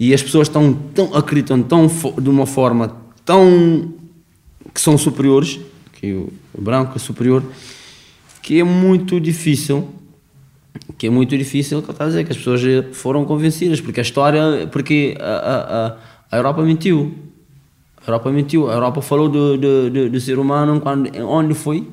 e 0.00 0.14
as 0.14 0.22
pessoas 0.22 0.48
estão 0.48 0.72
tão, 0.94 1.14
acreditam 1.14 1.62
tão, 1.62 1.86
de 1.86 2.28
uma 2.28 2.46
forma 2.46 2.96
tão. 3.24 3.94
que 4.72 4.80
são 4.80 4.96
superiores, 4.96 5.58
que 5.92 6.12
o 6.12 6.32
branco 6.60 6.92
é 6.96 6.98
superior 6.98 7.42
que 8.48 8.58
é 8.60 8.64
muito 8.64 9.20
difícil 9.20 9.88
que 10.96 11.06
é 11.06 11.10
muito 11.10 11.36
difícil 11.36 11.82
que 11.82 11.90
a 11.90 12.06
dizer 12.06 12.24
que 12.24 12.32
as 12.32 12.38
pessoas 12.38 12.62
foram 12.92 13.26
convencidas 13.26 13.78
porque 13.78 14.00
a 14.00 14.02
história 14.02 14.66
porque 14.72 15.16
a, 15.20 15.24
a, 15.24 15.96
a 16.32 16.36
Europa 16.38 16.62
mentiu 16.62 17.12
a 18.00 18.08
Europa 18.08 18.30
mentiu 18.30 18.70
a 18.70 18.72
Europa 18.72 19.02
falou 19.02 19.28
do, 19.28 19.58
do, 19.58 19.90
do, 19.90 20.10
do, 20.10 20.20
ser 20.20 20.38
humano 20.38 20.80
quando 20.80 21.10
onde 21.26 21.52
foi 21.52 21.86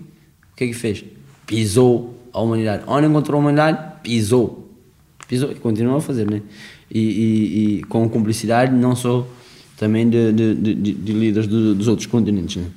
o 0.55 0.57
que 0.57 0.63
é 0.63 0.67
que 0.67 0.73
fez 0.73 1.03
pisou 1.45 2.15
a 2.33 2.39
humanidade 2.41 2.83
onde 2.87 3.07
encontrou 3.07 3.37
a 3.37 3.41
humanidade 3.41 4.01
pisou 4.01 4.71
pisou 5.27 5.51
e 5.51 5.55
continua 5.55 5.97
a 5.97 6.01
fazer 6.01 6.29
né 6.29 6.41
e, 6.89 6.99
e, 6.99 7.77
e 7.79 7.83
com 7.83 8.07
cumplicidade 8.09 8.73
não 8.73 8.95
só 8.95 9.27
também 9.77 10.09
de, 10.09 10.31
de, 10.31 10.55
de, 10.55 10.93
de 10.93 11.13
líderes 11.13 11.47
dos 11.47 11.87
outros 11.87 12.07
continentes 12.07 12.55
né? 12.55 12.69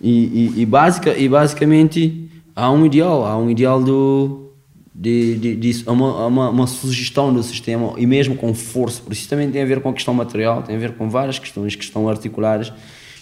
e, 0.00 0.10
e, 0.10 0.52
e, 0.56 1.22
e 1.22 1.28
basicamente 1.28 2.24
há 2.54 2.70
um 2.70 2.86
ideal, 2.86 3.24
há 3.24 3.36
um 3.36 3.50
ideal 3.50 3.82
do, 3.82 4.50
de, 4.94 5.36
de, 5.36 5.56
de 5.56 5.88
uma, 5.88 6.26
uma, 6.26 6.50
uma, 6.50 6.66
sugestão 6.66 7.32
do 7.32 7.42
sistema 7.42 7.94
e 7.96 8.06
mesmo 8.06 8.36
com 8.36 8.54
força, 8.54 9.02
por 9.02 9.12
isso 9.12 9.28
também 9.28 9.50
tem 9.50 9.62
a 9.62 9.66
ver 9.66 9.80
com 9.80 9.88
a 9.88 9.92
questão 9.92 10.14
material, 10.14 10.62
tem 10.62 10.76
a 10.76 10.78
ver 10.78 10.92
com 10.92 11.08
várias 11.08 11.38
questões 11.38 11.74
que 11.74 11.84
estão 11.84 12.08
articuladas 12.08 12.72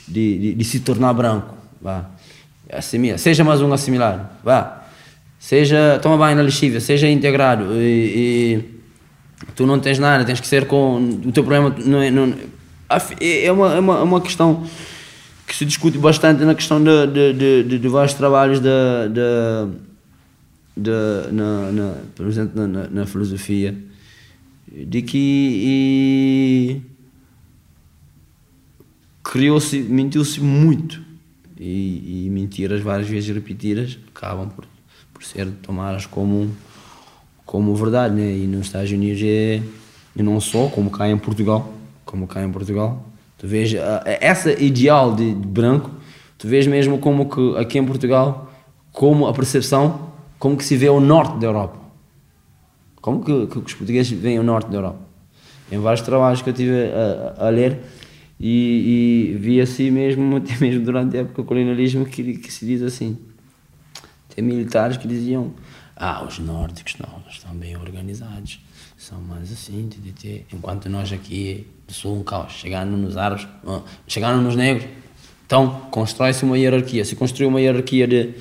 de, 0.07 0.39
de, 0.39 0.55
de 0.55 0.65
se 0.65 0.81
tornar 0.81 1.13
branco. 1.15 1.55
Vá. 1.81 2.11
Assimila, 2.73 3.19
seja 3.19 3.45
mais 3.45 3.61
um 3.61 3.73
assimilado, 3.73 4.27
vá, 4.43 4.87
seja, 5.39 5.99
toma 6.03 6.17
banho 6.17 6.37
na 6.37 6.43
lexívia, 6.43 6.81
seja 6.81 7.09
integrado 7.09 7.75
e, 7.75 8.65
e, 9.47 9.53
tu 9.55 9.67
não 9.67 9.79
tens 9.79 9.99
nada, 9.99 10.25
tens 10.25 10.41
que 10.41 10.47
ser 10.47 10.67
com, 10.67 10.97
o 10.97 11.33
teu 11.33 11.45
problema 11.45 11.75
não 11.85 12.01
é, 12.01 12.11
não, 12.11 12.35
é, 13.21 13.53
uma, 13.53 13.75
é 13.75 13.79
uma, 13.79 13.99
é 13.99 14.03
uma 14.03 14.21
questão 14.21 14.65
que 15.47 15.55
se 15.55 15.65
discute 15.65 15.99
bastante 15.99 16.45
na 16.45 16.55
questão 16.55 16.83
de, 16.83 17.07
de, 17.09 17.33
de, 17.33 17.63
de, 17.65 17.79
de 17.79 17.89
vários 17.89 18.15
trabalhos 18.15 18.59
de, 18.61 18.69
de 19.09 20.91
na, 21.31 21.71
na, 21.73 21.95
por 22.15 22.27
exemplo, 22.27 22.67
na, 22.67 22.89
na 22.89 23.07
filosofia, 23.07 23.77
de 24.67 25.03
que 25.03 26.81
criou-se, 29.23 29.79
mentiu-se 29.81 30.41
muito 30.41 31.12
e, 31.63 32.27
e, 32.27 32.31
mentiras 32.31 32.81
várias 32.81 33.09
vezes 33.09 33.33
repetidas 33.33 33.97
acabam 34.15 34.49
por, 34.49 34.67
por 35.15 35.23
ser 35.23 35.49
tomadas 35.63 36.07
como, 36.07 36.51
como 37.47 37.75
verdade, 37.77 38.15
né? 38.15 38.33
e 38.33 38.47
nos 38.49 38.67
Estados 38.67 38.91
Unidos 38.91 39.23
é, 39.25 39.63
e 40.17 40.23
não 40.23 40.41
só, 40.41 40.67
como 40.69 40.91
cá 40.91 41.09
em 41.09 41.17
Portugal, 41.17 41.73
como 42.05 42.27
cá 42.27 42.43
em 42.43 42.51
Portugal, 42.51 43.05
tu 43.39 43.47
vês 43.47 43.73
essa 44.21 44.53
ideal 44.61 45.15
de, 45.15 45.35
de 45.35 45.47
branco, 45.47 45.91
tu 46.37 46.49
vês 46.49 46.67
mesmo 46.67 46.99
como 46.99 47.31
que 47.31 47.57
aqui 47.57 47.79
em 47.79 47.85
Portugal, 47.85 48.53
como 48.91 49.29
a 49.29 49.33
percepção, 49.33 50.11
como 50.41 50.57
que 50.57 50.65
se 50.65 50.77
vê 50.77 50.89
o 50.89 50.99
norte 50.99 51.39
da 51.39 51.47
Europa, 51.47 51.79
como 53.01 53.25
que, 53.25 53.47
que 53.47 53.59
os 53.59 53.75
portugueses 53.75 54.11
veem 54.11 54.41
o 54.41 54.43
norte 54.43 54.69
da 54.69 54.79
Europa. 54.79 54.99
Em 55.71 55.79
vários 55.79 56.03
trabalhos 56.03 56.43
que 56.43 56.51
eu 56.51 56.55
tive 56.55 56.73
a, 56.73 57.45
a, 57.45 57.47
a 57.47 57.51
ler, 57.51 57.81
e, 58.43 59.31
e 59.31 59.37
vi 59.39 59.61
assim 59.61 59.91
mesmo, 59.93 60.35
até 60.37 60.57
mesmo 60.59 60.85
durante 60.85 61.17
a 61.17 61.21
época 61.21 61.43
do 61.43 61.47
colonialismo, 61.47 62.05
que, 62.05 62.39
que 62.39 62.53
se 62.53 62.67
diz 62.67 62.83
assim. 62.83 63.17
Tem 64.35 64.45
militares 64.45 64.97
que 64.97 65.07
diziam: 65.07 65.55
Ah, 65.97 66.25
os 66.27 66.41
nórdicos 66.41 66.97
não, 66.99 67.23
estão 67.31 67.55
bem 67.55 67.77
organizados, 67.77 68.61
são 68.97 69.21
mais 69.21 69.53
assim, 69.53 69.89
ttt. 69.89 70.45
enquanto 70.53 70.89
nós 70.89 71.13
aqui 71.13 71.67
sul 71.87 72.19
um 72.19 72.25
caos, 72.25 72.53
chegando 72.55 72.97
nos 72.97 73.17
árabes, 73.17 73.47
chegando 74.09 74.43
nos 74.43 74.57
negros. 74.57 74.87
Então, 75.47 75.83
constrói-se 75.91 76.45
uma 76.45 76.57
hierarquia. 76.57 77.05
Se 77.05 77.15
construiu 77.15 77.51
uma 77.51 77.61
hierarquia 77.61 78.09
de, 78.09 78.35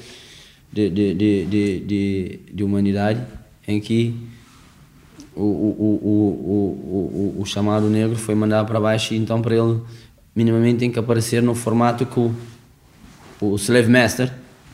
de, 0.71 0.89
de, 0.89 1.13
de, 1.13 1.45
de, 1.45 1.79
de, 1.81 2.39
de 2.53 2.63
humanidade 2.63 3.21
em 3.67 3.81
que 3.81 4.15
o, 5.35 5.41
o, 5.41 5.99
o, 6.03 7.35
o, 7.37 7.41
o, 7.41 7.45
chamado 7.45 7.89
negro 7.89 8.17
foi 8.17 8.35
mandado 8.35 8.67
para 8.67 8.79
baixo 8.79 9.13
e 9.13 9.17
então 9.17 9.41
para 9.41 9.55
ele 9.55 9.79
minimamente 10.35 10.79
tem 10.79 10.91
que 10.91 10.99
aparecer 10.99 11.41
no 11.41 11.55
formato 11.55 12.05
que 12.05 12.19
o, 12.19 12.33
o 13.39 13.55
slave 13.55 13.89
master 13.89 14.31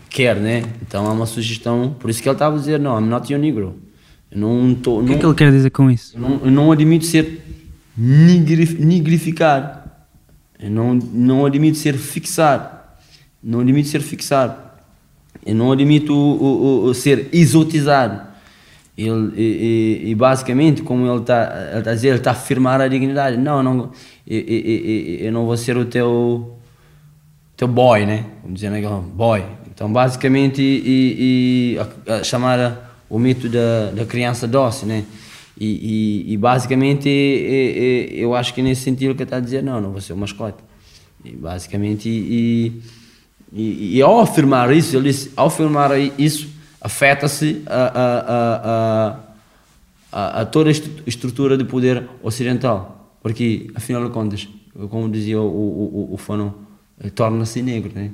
quer, 0.09 0.35
né? 0.37 0.63
Então 0.81 1.05
é 1.05 1.09
uma 1.09 1.25
sugestão, 1.25 1.95
por 1.99 2.09
isso 2.09 2.21
que 2.21 2.27
ele 2.27 2.35
estava 2.35 2.55
a 2.55 2.59
dizer, 2.59 2.79
não, 2.79 2.99
I'm 2.99 3.07
not 3.07 3.31
your 3.31 3.39
negro. 3.39 3.75
Eu 4.31 4.39
não 4.39 4.75
tô, 4.75 4.99
o 4.99 5.03
que 5.03 5.09
não, 5.09 5.15
é 5.15 5.19
que 5.19 5.25
ele 5.25 5.35
quer 5.35 5.51
dizer 5.51 5.69
com 5.69 5.89
isso? 5.91 6.17
Eu 6.17 6.21
não, 6.21 6.41
eu 6.43 6.51
não 6.51 6.71
admito 6.71 7.05
ser 7.05 7.41
nigrificado. 7.95 9.87
Eu 10.59 10.71
não, 10.71 10.95
não 10.95 11.45
admito 11.45 11.77
ser 11.77 11.95
fixado. 11.97 12.77
Não 13.41 13.59
admito 13.59 13.87
ser 13.89 14.01
fixado. 14.01 14.55
Eu 15.45 15.55
não 15.55 15.71
admito 15.71 16.13
o, 16.13 16.43
o, 16.43 16.83
o 16.85 16.93
ser 16.93 17.29
exotizado. 17.31 18.26
Ele, 18.97 19.31
e, 19.35 20.01
e, 20.05 20.09
e, 20.09 20.15
basicamente, 20.15 20.81
como 20.81 21.05
ele 21.05 21.19
está 21.19 21.69
ele 21.73 21.83
tá 21.83 21.91
a 21.91 21.93
dizer, 21.93 22.07
ele 22.07 22.17
está 22.17 22.31
a 22.31 22.33
afirmar 22.33 22.81
a 22.81 22.87
dignidade. 22.87 23.37
Não, 23.37 23.61
não 23.61 23.91
eu, 24.25 24.39
eu, 24.39 25.15
eu, 25.25 25.31
não 25.31 25.45
vou 25.45 25.55
ser 25.55 25.77
o 25.77 25.85
teu, 25.85 26.57
teu 27.55 27.67
boy, 27.67 28.05
né? 28.07 28.25
Vamos 28.41 28.55
dizer 28.55 28.71
naquele 28.71 29.01
boy. 29.13 29.43
Então, 29.71 29.91
basicamente, 29.93 30.61
e, 30.63 31.75
e 31.75 31.79
a, 32.09 32.15
a 32.15 32.23
chamar 32.23 33.03
o 33.07 33.19
mito 33.19 33.47
da, 33.47 33.91
da 33.91 34.05
criança 34.05 34.47
doce, 34.47 34.85
né? 34.85 35.05
E, 35.59 36.25
e, 36.27 36.33
e 36.33 36.37
basicamente, 36.37 37.07
eu 38.13 38.35
acho 38.35 38.53
que 38.53 38.61
nesse 38.61 38.81
sentido 38.81 39.15
que 39.15 39.23
está 39.23 39.37
a 39.37 39.39
dizer, 39.39 39.63
não, 39.63 39.79
não 39.79 39.91
vou 39.91 40.01
ser 40.01 40.13
o 40.13 40.17
mascote. 40.17 40.57
E 41.23 41.31
basicamente, 41.35 42.09
e, 42.09 42.81
e, 43.53 44.01
ao 44.01 44.19
afirmar 44.19 44.75
isso, 44.75 44.95
ele 44.95 45.09
disse, 45.09 45.31
ao 45.35 45.47
afirmar 45.47 45.91
isso, 46.17 46.47
afeta-se 46.81 47.63
a, 47.65 47.91
a, 47.95 49.19
a, 50.11 50.41
a, 50.41 50.45
toda 50.45 50.69
a 50.69 50.73
estrutura 51.05 51.57
de 51.57 51.65
poder 51.65 52.07
ocidental. 52.21 53.17
Porque, 53.21 53.69
afinal 53.75 54.05
de 54.05 54.11
contas, 54.11 54.47
como 54.89 55.09
dizia 55.09 55.39
o, 55.39 55.45
o, 55.45 56.13
o 56.13 56.17
Fanon, 56.17 56.51
eh, 56.99 57.09
torna-se 57.09 57.61
negro, 57.61 57.91
né? 57.93 58.11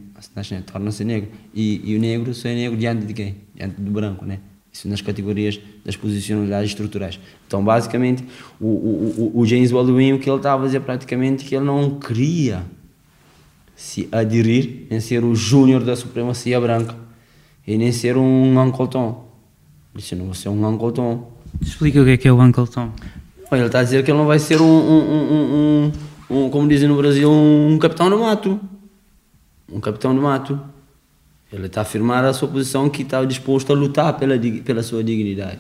torna-se 0.66 1.04
negro. 1.04 1.30
E, 1.54 1.82
e, 1.84 1.96
o 1.96 2.00
negro 2.00 2.34
só 2.34 2.48
é 2.48 2.56
negro 2.56 2.78
diante 2.78 3.06
de 3.06 3.14
quem? 3.14 3.36
Diante 3.54 3.80
do 3.80 3.92
branco, 3.92 4.26
né? 4.26 4.40
Isso 4.72 4.88
nas 4.88 5.02
categorias 5.02 5.60
das 5.86 5.96
posicionalidades 5.96 6.72
estruturais. 6.72 7.20
Então, 7.46 7.64
basicamente, 7.64 8.26
o, 8.60 8.66
o, 8.66 9.32
o 9.36 9.46
James 9.46 9.72
Baldwin, 9.72 10.14
o 10.14 10.20
que 10.20 10.28
ele 10.28 10.38
estava 10.38 10.64
a 10.64 10.66
dizer 10.66 10.80
praticamente, 10.80 11.46
que 11.46 11.56
ele 11.56 11.66
não 11.66 12.00
queria 12.00 12.64
se 13.76 14.08
aderir 14.12 14.88
em 14.90 15.00
ser 15.00 15.24
o 15.24 15.36
júnior 15.36 15.84
da 15.84 15.96
supremacia 15.96 16.60
branca 16.60 17.03
e 17.66 17.78
nem 17.78 17.92
ser 17.92 18.18
um 18.18 18.60
Uncle 18.60 18.88
Tom. 18.88 19.32
Disse, 19.96 20.16
não 20.16 20.26
vou 20.26 20.34
ser 20.34 20.50
um 20.50 20.68
Uncle 20.68 20.92
Tom. 20.92 21.32
Explica 21.62 22.02
o 22.02 22.06
que 22.06 22.12
é 22.12 22.18
que 22.18 22.28
é 22.28 22.32
o 22.32 22.42
Uncle 22.42 22.68
Tom. 22.68 22.92
Ele 23.52 23.66
está 23.66 23.80
a 23.80 23.84
dizer 23.84 24.04
que 24.04 24.12
ele 24.12 24.18
não 24.18 24.26
vai 24.26 24.40
ser 24.40 24.60
um, 24.60 24.66
um, 24.66 25.92
um, 25.92 25.92
um, 26.30 26.50
como 26.50 26.68
dizem 26.68 26.90
no 26.90 26.98
Brasil, 26.98 27.32
um 27.32 27.78
capitão 27.78 28.10
do 28.10 28.20
mato. 28.20 28.60
Um 29.72 29.80
capitão 29.80 30.16
do 30.16 30.22
mato. 30.22 30.60
Ele 31.52 31.68
está 31.68 31.82
a 31.82 31.84
afirmar 31.84 32.26
a 32.26 32.34
sua 32.34 32.48
posição 32.48 32.90
que 32.90 33.04
está 33.04 33.24
disposto 33.24 33.72
a 33.72 33.76
lutar 33.76 34.18
pela, 34.18 34.36
pela 34.66 34.82
sua 34.82 35.04
dignidade. 35.04 35.60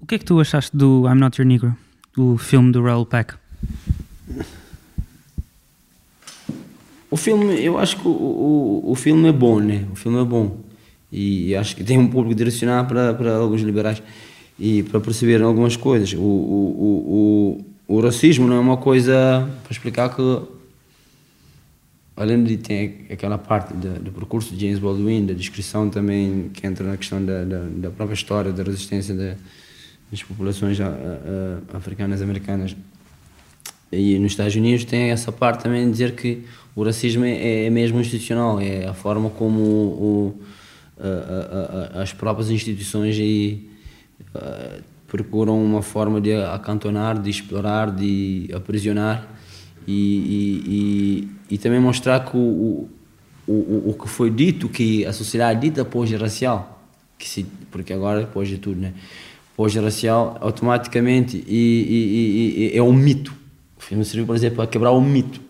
O 0.00 0.06
que 0.06 0.14
é 0.14 0.18
que 0.18 0.24
tu 0.24 0.40
achaste 0.40 0.76
do 0.76 1.08
I'm 1.08 1.18
Not 1.18 1.40
Your 1.40 1.48
Negro, 1.48 1.76
o 2.16 2.38
filme 2.38 2.70
do 2.70 2.82
Raoul 2.82 3.04
Peck? 3.04 3.34
O 7.10 7.16
filme, 7.16 7.60
eu 7.60 7.78
acho 7.78 7.96
que 7.96 8.06
o, 8.06 8.10
o, 8.10 8.92
o 8.92 8.94
filme 8.94 9.28
é 9.28 9.32
bom, 9.32 9.58
né? 9.58 9.86
O 9.92 9.96
filme 9.96 10.20
é 10.20 10.24
bom 10.24 10.56
e 11.12 11.54
acho 11.54 11.76
que 11.76 11.84
tem 11.84 11.98
um 11.98 12.08
público 12.08 12.34
direcionado 12.34 12.88
para, 12.88 13.12
para 13.12 13.36
alguns 13.36 13.60
liberais 13.60 14.02
e 14.58 14.82
para 14.84 14.98
perceber 14.98 15.42
algumas 15.42 15.76
coisas. 15.76 16.14
O, 16.14 16.20
o, 16.20 17.60
o, 17.88 17.96
o, 17.96 18.00
racismo 18.00 18.48
não 18.48 18.56
é 18.56 18.60
uma 18.60 18.78
coisa 18.78 19.48
para 19.62 19.72
explicar 19.72 20.08
que, 20.16 20.42
além 22.16 22.42
de 22.42 22.56
ter 22.56 23.06
aquela 23.10 23.36
parte 23.36 23.74
do 23.74 24.10
percurso 24.10 24.54
de 24.54 24.60
James 24.64 24.78
Baldwin, 24.78 25.26
da 25.26 25.34
descrição 25.34 25.90
também 25.90 26.50
que 26.54 26.66
entra 26.66 26.86
na 26.86 26.96
questão 26.96 27.22
da, 27.22 27.44
da, 27.44 27.64
da 27.76 27.90
própria 27.90 28.14
história, 28.14 28.50
da 28.50 28.62
resistência 28.62 29.14
de, 29.14 29.34
das 30.10 30.22
populações 30.22 30.80
a, 30.80 30.86
a, 30.88 31.76
africanas 31.76 32.22
americanas 32.22 32.74
e 33.92 34.18
nos 34.18 34.32
Estados 34.32 34.56
Unidos 34.56 34.86
tem 34.86 35.10
essa 35.10 35.30
parte 35.30 35.64
também 35.64 35.84
de 35.84 35.92
dizer 35.92 36.14
que 36.14 36.42
o 36.74 36.82
racismo 36.82 37.26
é, 37.26 37.66
é 37.66 37.70
mesmo 37.70 38.00
institucional, 38.00 38.58
é 38.58 38.86
a 38.86 38.94
forma 38.94 39.28
como 39.28 39.60
o, 39.60 40.42
as 41.94 42.12
próprias 42.12 42.50
instituições 42.50 43.16
aí 43.18 43.68
procuram 45.06 45.62
uma 45.62 45.82
forma 45.82 46.20
de 46.20 46.32
acantonar, 46.34 47.20
de 47.20 47.28
explorar, 47.28 47.90
de 47.90 48.48
aprisionar 48.54 49.28
e, 49.86 49.92
e, 49.92 51.28
e, 51.50 51.54
e 51.54 51.58
também 51.58 51.80
mostrar 51.80 52.20
que 52.20 52.36
o, 52.36 52.88
o, 53.46 53.90
o, 53.90 53.96
que 54.00 54.08
foi 54.08 54.30
dito, 54.30 54.68
que 54.68 55.04
a 55.04 55.12
sociedade 55.12 55.60
dita 55.60 55.84
pós-racial, 55.84 56.82
porque 57.70 57.92
agora 57.92 58.20
depois 58.20 58.48
de 58.48 58.58
tudo, 58.58 58.80
né? 58.80 58.94
pós-racial, 59.56 60.38
automaticamente 60.40 61.44
e, 61.46 62.72
é 62.74 62.82
um 62.82 62.92
mito. 62.92 63.34
O 63.76 63.82
filme 63.82 64.04
serviu, 64.04 64.26
por 64.26 64.34
exemplo, 64.34 64.56
para 64.56 64.66
quebrar 64.66 64.92
o 64.92 65.00
mito. 65.00 65.40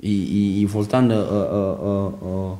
E, 0.00 0.64
voltando 0.66 1.12
a, 1.12 1.16
a, 1.16 1.20
a 1.20 2.56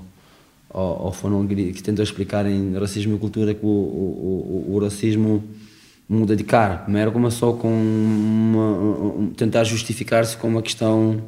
ao 0.70 1.12
Fanon 1.12 1.46
que 1.46 1.82
tentou 1.82 2.02
explicar 2.02 2.46
em 2.46 2.74
Racismo 2.74 3.16
e 3.16 3.18
Cultura 3.18 3.54
que 3.54 3.64
o, 3.64 3.68
o, 3.68 4.66
o, 4.68 4.74
o 4.74 4.78
racismo 4.78 5.42
muda 6.08 6.36
de 6.36 6.44
cara. 6.44 6.76
Primeiro 6.78 7.12
começou 7.12 7.56
com 7.56 7.68
uma, 7.68 9.30
tentar 9.36 9.64
justificar-se 9.64 10.36
com 10.36 10.48
uma 10.48 10.62
questão 10.62 11.22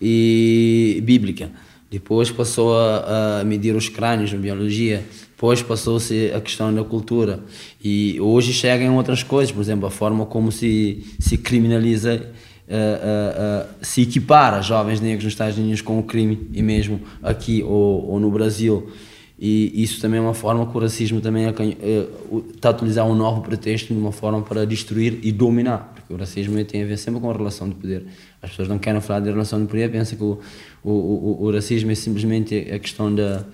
e, 0.00 1.00
bíblica. 1.04 1.50
Depois 1.90 2.30
passou 2.30 2.76
a, 2.76 3.40
a, 3.40 3.44
medir 3.44 3.74
os 3.74 3.88
crânios 3.88 4.32
na 4.32 4.38
biologia. 4.38 5.04
Depois 5.30 5.62
passou-se 5.62 6.32
a 6.34 6.40
questão 6.40 6.74
da 6.74 6.82
cultura. 6.82 7.40
E 7.82 8.20
hoje 8.20 8.52
chegam 8.52 8.96
outras 8.96 9.22
coisas, 9.22 9.52
por 9.52 9.60
exemplo, 9.60 9.86
a 9.86 9.90
forma 9.90 10.26
como 10.26 10.50
se, 10.50 11.04
se 11.18 11.38
criminaliza 11.38 12.28
uh, 12.68 13.66
uh, 13.66 13.74
se 13.80 14.02
equipara 14.02 14.60
jovens 14.62 15.00
negros 15.00 15.24
nos 15.24 15.32
Estados 15.32 15.58
Unidos 15.58 15.80
com 15.80 15.98
o 15.98 16.02
crime 16.02 16.48
e 16.52 16.62
mesmo 16.62 17.00
aqui 17.22 17.62
ou, 17.62 18.10
ou 18.10 18.20
no 18.20 18.30
Brasil 18.30 18.90
E 19.38 19.82
isso 19.82 20.00
também 20.00 20.18
é 20.18 20.22
uma 20.22 20.32
forma 20.32 20.66
que 20.66 20.76
o 20.76 20.80
racismo 20.80 21.20
também 21.20 21.44
é, 21.44 21.50
é, 21.50 22.08
está 22.54 22.70
a 22.70 22.72
utilizar 22.72 23.06
um 23.06 23.14
novo 23.14 23.42
pretexto 23.42 23.92
de 23.92 24.00
uma 24.00 24.12
forma 24.12 24.40
para 24.40 24.64
destruir 24.64 25.18
e 25.22 25.30
dominar. 25.30 25.92
Porque 25.94 26.14
o 26.14 26.16
racismo 26.16 26.62
tem 26.64 26.82
a 26.82 26.86
ver 26.86 26.96
sempre 26.96 27.20
com 27.20 27.30
a 27.30 27.34
relação 27.34 27.68
de 27.68 27.74
poder. 27.74 28.06
As 28.40 28.50
pessoas 28.50 28.68
não 28.68 28.78
querem 28.78 29.00
falar 29.00 29.20
de 29.20 29.30
relação 29.30 29.60
de 29.60 29.66
poder, 29.66 29.90
pensam 29.90 30.16
que 30.16 30.24
o, 30.24 30.40
o, 30.82 30.90
o, 30.90 31.44
o 31.44 31.52
racismo 31.52 31.90
é 31.90 31.94
simplesmente 31.94 32.56
a 32.72 32.78
questão 32.78 33.14
da, 33.14 33.44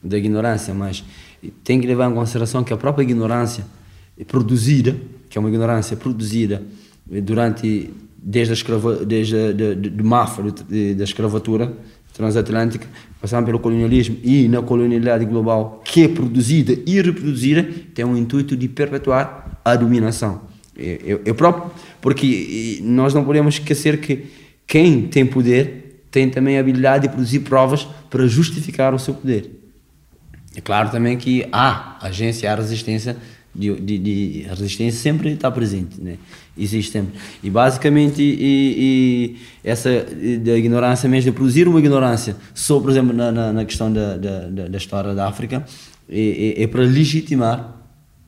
da 0.00 0.16
ignorância, 0.16 0.72
mas 0.72 1.02
tem 1.64 1.80
que 1.80 1.88
levar 1.88 2.08
em 2.08 2.14
consideração 2.14 2.62
que 2.62 2.72
a 2.72 2.76
própria 2.76 3.02
ignorância 3.02 3.64
produzida, 4.28 4.96
que 5.28 5.36
é 5.36 5.40
uma 5.40 5.48
ignorância 5.48 5.96
produzida 5.96 6.62
durante 7.04 7.90
desde 8.22 8.52
a 8.52 8.54
escrava, 8.54 9.04
desde 9.04 9.52
de, 9.52 9.74
de, 9.74 9.90
de 9.90 10.02
Mafra, 10.02 10.44
de, 10.68 10.94
da 10.94 11.04
escravatura 11.04 11.72
transatlântica, 12.12 12.86
passando 13.20 13.46
pelo 13.46 13.58
colonialismo 13.58 14.16
e 14.22 14.46
na 14.48 14.62
colonialidade 14.62 15.24
global, 15.24 15.82
que 15.84 16.04
é 16.04 16.08
produzida 16.08 16.76
e 16.86 17.00
reproduzida, 17.00 17.66
tem 17.94 18.04
o 18.04 18.16
intuito 18.16 18.56
de 18.56 18.68
perpetuar 18.68 19.60
a 19.64 19.74
dominação. 19.74 20.42
Eu, 20.76 21.20
eu 21.24 21.34
próprio, 21.34 21.70
porque 22.00 22.80
nós 22.82 23.12
não 23.14 23.24
podemos 23.24 23.54
esquecer 23.54 24.00
que 24.00 24.26
quem 24.66 25.08
tem 25.08 25.26
poder 25.26 26.02
tem 26.10 26.28
também 26.28 26.58
a 26.58 26.60
habilidade 26.60 27.08
de 27.08 27.08
produzir 27.08 27.40
provas 27.40 27.86
para 28.10 28.26
justificar 28.26 28.94
o 28.94 28.98
seu 28.98 29.14
poder. 29.14 29.50
É 30.54 30.60
claro 30.60 30.90
também 30.90 31.16
que 31.16 31.46
há 31.50 31.96
agência, 32.06 32.52
há 32.52 32.54
resistência 32.54 33.16
de, 33.54 33.74
de, 33.80 33.98
de, 33.98 34.46
a 34.46 34.50
resistência 34.50 35.00
sempre 35.00 35.30
está 35.30 35.50
presente, 35.50 36.00
né? 36.00 36.16
Existe 36.56 36.92
sempre. 36.92 37.18
E 37.42 37.50
basicamente 37.50 38.22
e, 38.22 39.34
e 39.34 39.36
essa 39.64 39.90
da 40.40 40.56
ignorância 40.56 41.08
mesmo, 41.08 41.30
de 41.30 41.36
produzir 41.36 41.66
uma 41.68 41.78
ignorância 41.78 42.36
sobre, 42.54 42.84
por 42.84 42.90
exemplo, 42.90 43.12
na, 43.14 43.32
na, 43.32 43.52
na 43.52 43.64
questão 43.64 43.92
da, 43.92 44.16
da, 44.16 44.68
da, 44.68 44.76
história 44.78 45.14
da 45.14 45.28
África, 45.28 45.64
é, 46.08 46.20
é, 46.60 46.62
é, 46.62 46.66
para 46.66 46.82
legitimar. 46.82 47.76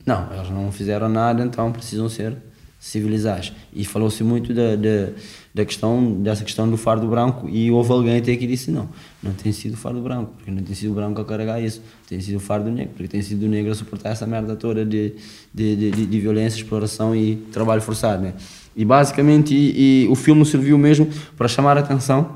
Não, 0.05 0.31
eles 0.33 0.49
não 0.49 0.71
fizeram 0.71 1.09
nada, 1.09 1.43
então 1.43 1.71
precisam 1.71 2.07
ser 2.09 2.35
civilizados. 2.79 3.51
E 3.73 3.83
falou-se 3.83 4.23
muito 4.23 4.53
da, 4.53 4.75
da, 4.75 5.09
da, 5.55 5.63
questão, 5.63 6.21
dessa 6.21 6.43
questão 6.43 6.69
do 6.69 6.75
fardo 6.75 7.07
branco 7.07 7.47
e 7.47 7.71
houve 7.71 7.89
alguém 7.89 8.17
até 8.17 8.35
que 8.35 8.45
disse 8.45 8.69
não, 8.69 8.89
não 9.23 9.31
tem 9.31 9.53
sido 9.53 9.75
o 9.75 9.77
fardo 9.77 10.01
branco, 10.01 10.33
porque 10.35 10.51
não 10.51 10.61
tem 10.61 10.75
sido 10.75 10.91
o 10.91 10.93
branco 10.93 11.21
a 11.21 11.23
carregar 11.23 11.61
isso, 11.61 11.81
tem 12.09 12.19
sido 12.19 12.35
o 12.35 12.39
fardo 12.41 12.69
negro, 12.69 12.91
porque 12.93 13.07
tem 13.07 13.21
sido 13.21 13.43
o 13.43 13.47
negro 13.47 13.71
a 13.71 13.75
suportar 13.75 14.09
essa 14.09 14.27
merda 14.27 14.53
toda 14.57 14.85
de, 14.85 15.13
de, 15.53 15.75
de, 15.77 16.05
de, 16.05 16.19
violência, 16.19 16.57
exploração 16.57 17.15
e 17.15 17.37
trabalho 17.53 17.81
forçado, 17.81 18.21
né? 18.21 18.33
E 18.75 18.83
basicamente 18.83 19.55
e, 19.55 20.03
e 20.03 20.07
o 20.09 20.15
filme 20.15 20.45
serviu 20.45 20.77
mesmo 20.77 21.07
para 21.37 21.47
chamar 21.47 21.77
a 21.77 21.79
atenção 21.79 22.33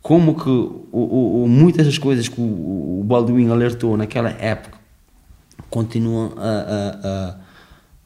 como 0.00 0.36
que 0.36 0.48
o, 0.48 0.86
o, 0.92 1.42
o 1.42 1.48
muitas 1.48 1.84
das 1.84 1.98
coisas 1.98 2.28
que 2.28 2.40
o, 2.40 3.00
o 3.00 3.04
Baldwin 3.04 3.48
alertou 3.48 3.96
naquela 3.96 4.30
época 4.30 4.78
continuam 5.68 6.34
a, 6.36 6.48
a, 6.48 7.08
a 7.08 7.36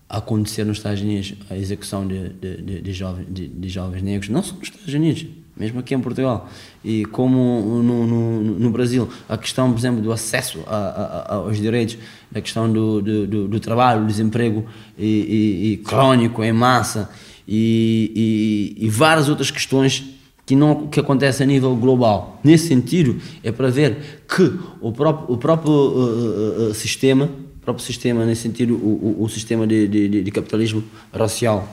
acontecer 0.09 0.65
nos 0.65 0.79
Estados 0.79 1.01
Unidos 1.01 1.35
a 1.51 1.57
execução 1.57 2.07
de, 2.07 2.29
de, 2.31 2.63
de, 2.63 2.81
de 2.81 2.93
jovens, 2.93 3.27
de, 3.29 3.49
de, 3.49 3.69
jovens 3.69 4.03
negros, 4.03 4.29
não 4.29 4.43
só 4.43 4.55
nos 4.55 4.69
Estados 4.69 4.95
Unidos, 4.95 5.27
mesmo 5.57 5.81
aqui 5.81 5.95
em 5.95 6.01
Portugal, 6.01 6.49
e 6.85 7.05
como 7.07 7.83
no, 7.83 8.07
no, 8.07 8.41
no 8.43 8.71
Brasil, 8.71 9.09
a 9.29 9.37
questão, 9.37 9.73
por 9.73 9.79
exemplo, 9.79 10.01
do 10.01 10.13
acesso 10.13 10.63
a, 10.67 10.77
a, 10.77 11.35
aos 11.37 11.57
direitos, 11.57 11.99
a 12.33 12.41
questão 12.41 12.71
do, 12.71 13.01
do, 13.01 13.49
do, 13.49 13.61
trabalho, 13.61 14.07
desemprego 14.07 14.67
e, 14.97 15.05
e, 15.07 15.73
e 15.73 15.77
crónico 15.79 16.45
em 16.45 16.53
massa, 16.53 17.11
e, 17.49 18.75
e, 18.79 18.89
várias 18.89 19.29
outras 19.29 19.51
questões 19.51 20.05
que 20.45 20.55
não 20.55 20.89
que 20.89 20.99
acontecem 20.99 21.45
a 21.45 21.47
nível 21.47 21.75
global. 21.77 22.41
Nesse 22.43 22.69
sentido, 22.69 23.21
é 23.43 23.51
para 23.51 23.69
ver 23.69 24.25
que 24.29 24.53
o 24.81 24.93
próprio, 24.93 25.35
o 25.35 25.39
próprio 25.39 25.73
uh, 25.73 26.71
uh, 26.71 26.75
sistema 26.75 27.29
próprio 27.67 27.85
sistema, 27.85 28.25
nesse 28.25 28.43
sentido, 28.43 28.77
o, 28.77 29.19
o, 29.21 29.25
o 29.25 29.29
sistema 29.29 29.67
de, 29.67 29.89
de, 29.89 30.23
de, 30.23 30.31
capitalismo 30.31 30.85
racial. 31.13 31.69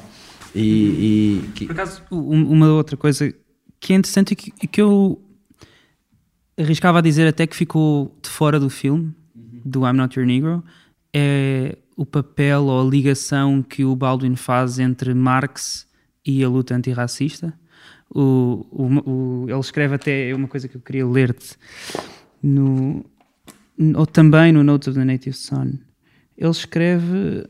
E, 0.53 1.41
e 1.45 1.51
que... 1.53 1.67
Por 1.67 1.73
acaso, 1.73 2.01
uma 2.12 2.71
outra 2.71 2.97
coisa 2.97 3.32
que 3.79 3.93
é 3.93 3.95
interessante 3.95 4.32
e 4.32 4.36
que, 4.36 4.67
que, 4.67 4.82
eu 4.82 5.21
arriscava 6.58 6.97
a 6.97 7.01
dizer 7.01 7.27
até 7.27 7.45
que 7.45 7.56
ficou 7.56 8.17
de 8.21 8.29
fora 8.29 8.60
do 8.60 8.69
filme, 8.69 9.13
do 9.36 9.88
I'm 9.88 9.93
Not 9.93 10.17
Your 10.17 10.27
Negro, 10.27 10.63
é 11.13 11.77
o 11.95 12.06
papel 12.06 12.63
ou 12.63 12.82
a 12.82 12.89
ligação 12.89 13.62
que 13.62 13.86
o 13.86 13.95
Baldwin 13.95 14.36
faz 14.36 14.79
entre 14.79 15.13
Marx 15.13 15.88
e 16.25 16.43
a 16.43 16.49
luta 16.49 16.73
antirracista. 16.73 17.53
O, 18.10 18.65
o, 18.71 19.12
o, 19.12 19.45
ele 19.47 19.60
escreve 19.60 19.95
até 19.95 20.34
uma 20.34 20.47
coisa 20.47 20.67
que 20.67 20.75
eu 20.75 20.82
queria 20.82 21.06
ler-te 21.06 21.56
no, 22.41 23.06
ou 23.95 24.05
também 24.05 24.51
no 24.51 24.63
Notes 24.63 24.88
of 24.88 24.97
the 24.97 25.05
Native 25.05 25.36
Son, 25.36 25.79
ele 26.38 26.51
escreve 26.51 27.47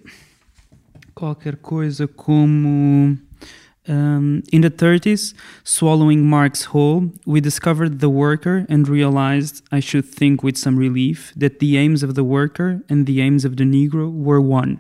qualquer 1.14 1.58
coisa 1.58 2.08
como 2.08 3.18
um, 3.88 4.42
In 4.52 4.62
the 4.62 4.70
30s, 4.70 5.34
swallowing 5.64 6.24
Marx 6.24 6.66
whole, 6.74 7.12
we 7.26 7.42
discovered 7.42 8.00
the 8.00 8.10
worker 8.10 8.66
and 8.70 8.88
realized, 8.88 9.64
I 9.72 9.82
should 9.82 10.06
think 10.06 10.44
with 10.44 10.58
some 10.58 10.78
relief, 10.78 11.34
that 11.36 11.60
the 11.60 11.78
aims 11.78 12.04
of 12.04 12.16
the 12.16 12.24
worker 12.24 12.82
and 12.90 13.06
the 13.06 13.22
aims 13.22 13.46
of 13.46 13.58
the 13.58 13.66
Negro 13.66 14.12
were 14.12 14.42
one. 14.42 14.80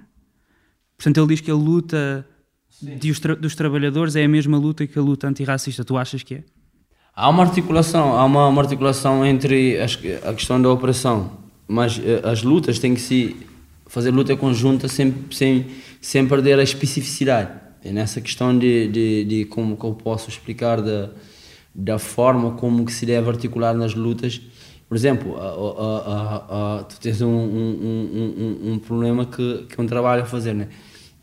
Portanto, 0.98 1.20
ele 1.20 1.28
diz 1.28 1.42
que 1.42 1.52
a 1.52 1.56
luta 1.56 2.26
tra 3.22 3.36
dos 3.36 3.56
trabalhadores 3.56 4.16
é 4.16 4.24
a 4.24 4.28
mesma 4.28 4.58
luta 4.58 4.88
que 4.88 4.98
a 4.98 5.02
luta 5.02 5.28
antirracista. 5.28 5.84
Tu 5.84 5.98
achas 5.98 6.24
que 6.24 6.36
é? 6.36 6.44
Há 7.16 7.30
uma 7.30 7.44
articulação, 7.44 8.18
há 8.18 8.26
uma, 8.26 8.48
uma 8.48 8.62
articulação 8.64 9.24
entre 9.24 9.80
as, 9.80 10.00
a 10.24 10.34
questão 10.34 10.60
da 10.60 10.68
opressão, 10.72 11.30
mas 11.68 11.96
uh, 12.00 12.02
as 12.24 12.42
lutas 12.42 12.80
têm 12.80 12.96
que 12.96 13.02
se 13.02 13.38
fazer 13.86 14.10
luta 14.10 14.36
conjunta 14.36 14.88
sem, 14.88 15.14
sem, 15.30 15.68
sem 16.02 16.28
perder 16.28 16.58
a 16.58 16.64
especificidade. 16.64 17.52
É 17.86 17.92
nessa 17.92 18.20
questão 18.20 18.58
de, 18.58 18.88
de, 18.88 19.26
de 19.26 19.46
como 19.46 19.78
que 19.78 19.86
eu 19.86 19.94
posso 19.94 20.28
explicar 20.28 20.82
da, 20.82 21.12
da 21.76 22.00
forma 22.00 22.54
como 22.54 22.84
que 22.84 22.92
se 22.92 23.06
deve 23.06 23.30
articular 23.30 23.76
nas 23.76 23.94
lutas. 23.94 24.42
Por 24.90 24.98
exemplo, 24.98 25.38
a, 25.38 25.50
a, 25.50 26.80
a, 26.80 26.84
tu 26.84 27.00
tens 27.00 27.22
um, 27.22 27.28
um, 27.30 28.64
um, 28.64 28.72
um, 28.72 28.80
problema 28.80 29.28
que, 29.28 29.68
que 29.70 29.80
um 29.80 29.86
trabalho 29.86 30.24
a 30.24 30.26
fazer, 30.26 30.56
né? 30.56 30.68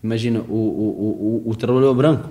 Imagina, 0.05 0.39
o, 0.49 0.55
o, 0.55 1.43
o, 1.47 1.51
o 1.51 1.57
trabalhador 1.57 1.95
branco, 1.95 2.31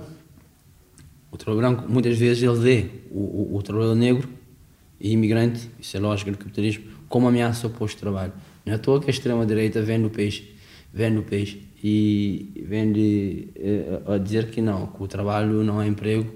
o 1.30 1.36
trabalhador 1.36 1.76
branco, 1.76 1.92
muitas 1.92 2.16
vezes 2.16 2.42
ele 2.42 2.58
vê 2.58 2.99
o, 3.10 3.56
o, 3.56 3.62
trabalhador 3.62 3.96
negro 3.96 4.28
e 5.00 5.12
imigrante, 5.12 5.68
isso 5.80 5.96
é 5.96 6.00
lógico 6.00 6.30
no 6.30 6.36
capitalismo, 6.36 6.84
como 7.08 7.26
ameaça 7.26 7.66
ao 7.66 7.72
posto 7.72 7.96
de 7.96 8.00
trabalho. 8.02 8.32
Não 8.64 8.72
é 8.72 8.76
à 8.76 8.78
toa 8.78 9.00
que 9.00 9.06
a 9.06 9.10
extrema-direita 9.10 9.82
vende 9.82 10.06
o 10.06 10.10
peixe, 10.10 10.54
vende 10.92 11.18
o 11.18 11.22
peixe 11.22 11.60
e 11.82 12.64
vende 12.66 13.48
eh, 13.56 14.00
a 14.06 14.18
dizer 14.18 14.50
que 14.50 14.60
não, 14.60 14.86
que 14.86 15.02
o 15.02 15.08
trabalho 15.08 15.64
não 15.64 15.80
é 15.80 15.86
emprego, 15.86 16.30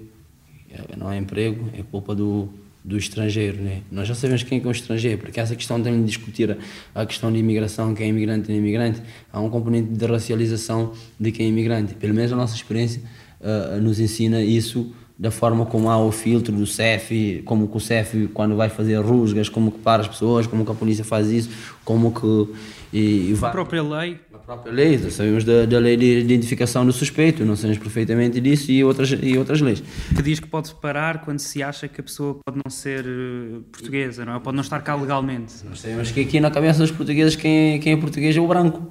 é, 0.69 0.97
não 0.97 1.11
é 1.11 1.17
emprego, 1.17 1.69
é 1.73 1.83
culpa 1.83 2.15
do, 2.15 2.49
do 2.83 2.97
estrangeiro. 2.97 3.61
Né? 3.61 3.81
Nós 3.91 4.07
já 4.07 4.15
sabemos 4.15 4.43
quem 4.43 4.57
é, 4.57 4.61
que 4.61 4.67
é 4.67 4.69
o 4.69 4.71
estrangeiro, 4.71 5.19
porque 5.19 5.39
essa 5.39 5.55
questão 5.55 5.81
tem 5.81 5.99
de 5.99 6.05
discutir 6.05 6.57
a 6.93 7.05
questão 7.05 7.31
de 7.31 7.39
imigração, 7.39 7.93
quem 7.95 8.07
é 8.07 8.09
imigrante 8.09 8.45
e 8.45 8.49
não 8.49 8.55
é 8.55 8.59
imigrante, 8.59 9.01
há 9.31 9.39
um 9.39 9.49
componente 9.49 9.89
de 9.89 10.05
racialização 10.05 10.93
de 11.19 11.31
quem 11.31 11.45
é 11.45 11.49
imigrante. 11.49 11.95
Pelo 11.95 12.13
menos 12.13 12.31
a 12.31 12.35
nossa 12.35 12.55
experiência 12.55 13.01
uh, 13.41 13.81
nos 13.81 13.99
ensina 13.99 14.41
isso 14.41 14.93
da 15.17 15.31
forma 15.31 15.65
como 15.65 15.89
há 15.89 15.97
o 15.97 16.11
filtro 16.11 16.53
do 16.53 16.67
CEF, 16.67 17.41
como 17.45 17.69
que 17.69 17.77
o 17.77 17.79
CEF 17.79 18.27
quando 18.33 18.55
vai 18.55 18.67
fazer 18.67 18.97
rusgas, 18.97 19.47
como 19.47 19.71
que 19.71 19.79
para 19.79 20.01
as 20.01 20.07
pessoas, 20.07 20.45
como 20.45 20.65
que 20.65 20.71
a 20.71 20.75
polícia 20.75 21.05
faz 21.05 21.29
isso, 21.29 21.49
como 21.85 22.13
que... 22.13 22.53
E, 22.91 23.29
e 23.29 23.33
vai, 23.33 23.49
a 23.49 23.53
própria 23.53 23.81
lei. 23.81 24.19
A 24.33 24.37
própria 24.37 24.71
lei, 24.73 24.97
sabemos 25.09 25.43
da, 25.45 25.65
da 25.65 25.79
lei 25.79 25.95
de 25.95 26.19
identificação 26.19 26.85
do 26.85 26.91
suspeito, 26.91 27.45
não 27.45 27.55
sabemos 27.55 27.77
perfeitamente 27.77 28.41
disso 28.41 28.71
e 28.71 28.83
outras, 28.83 29.11
e 29.11 29.37
outras 29.37 29.61
leis. 29.61 29.81
Que 30.13 30.21
diz 30.21 30.39
que 30.39 30.47
pode 30.47 30.73
parar 30.75 31.21
quando 31.21 31.39
se 31.39 31.63
acha 31.63 31.87
que 31.87 32.01
a 32.01 32.03
pessoa 32.03 32.37
pode 32.45 32.61
não 32.63 32.69
ser 32.69 33.05
eh, 33.05 33.59
portuguesa, 33.71 34.25
não 34.25 34.35
é? 34.35 34.39
pode 34.39 34.55
não 34.55 34.61
estar 34.61 34.81
cá 34.81 34.95
legalmente. 34.95 35.53
Nós 35.67 35.79
sabemos 35.79 36.11
que 36.11 36.21
aqui 36.21 36.39
na 36.39 36.51
cabeça 36.51 36.79
dos 36.79 36.91
portugueses 36.91 37.35
quem, 37.35 37.79
quem 37.79 37.93
é 37.93 37.97
português 37.97 38.35
é 38.35 38.39
o 38.41 38.47
branco. 38.47 38.85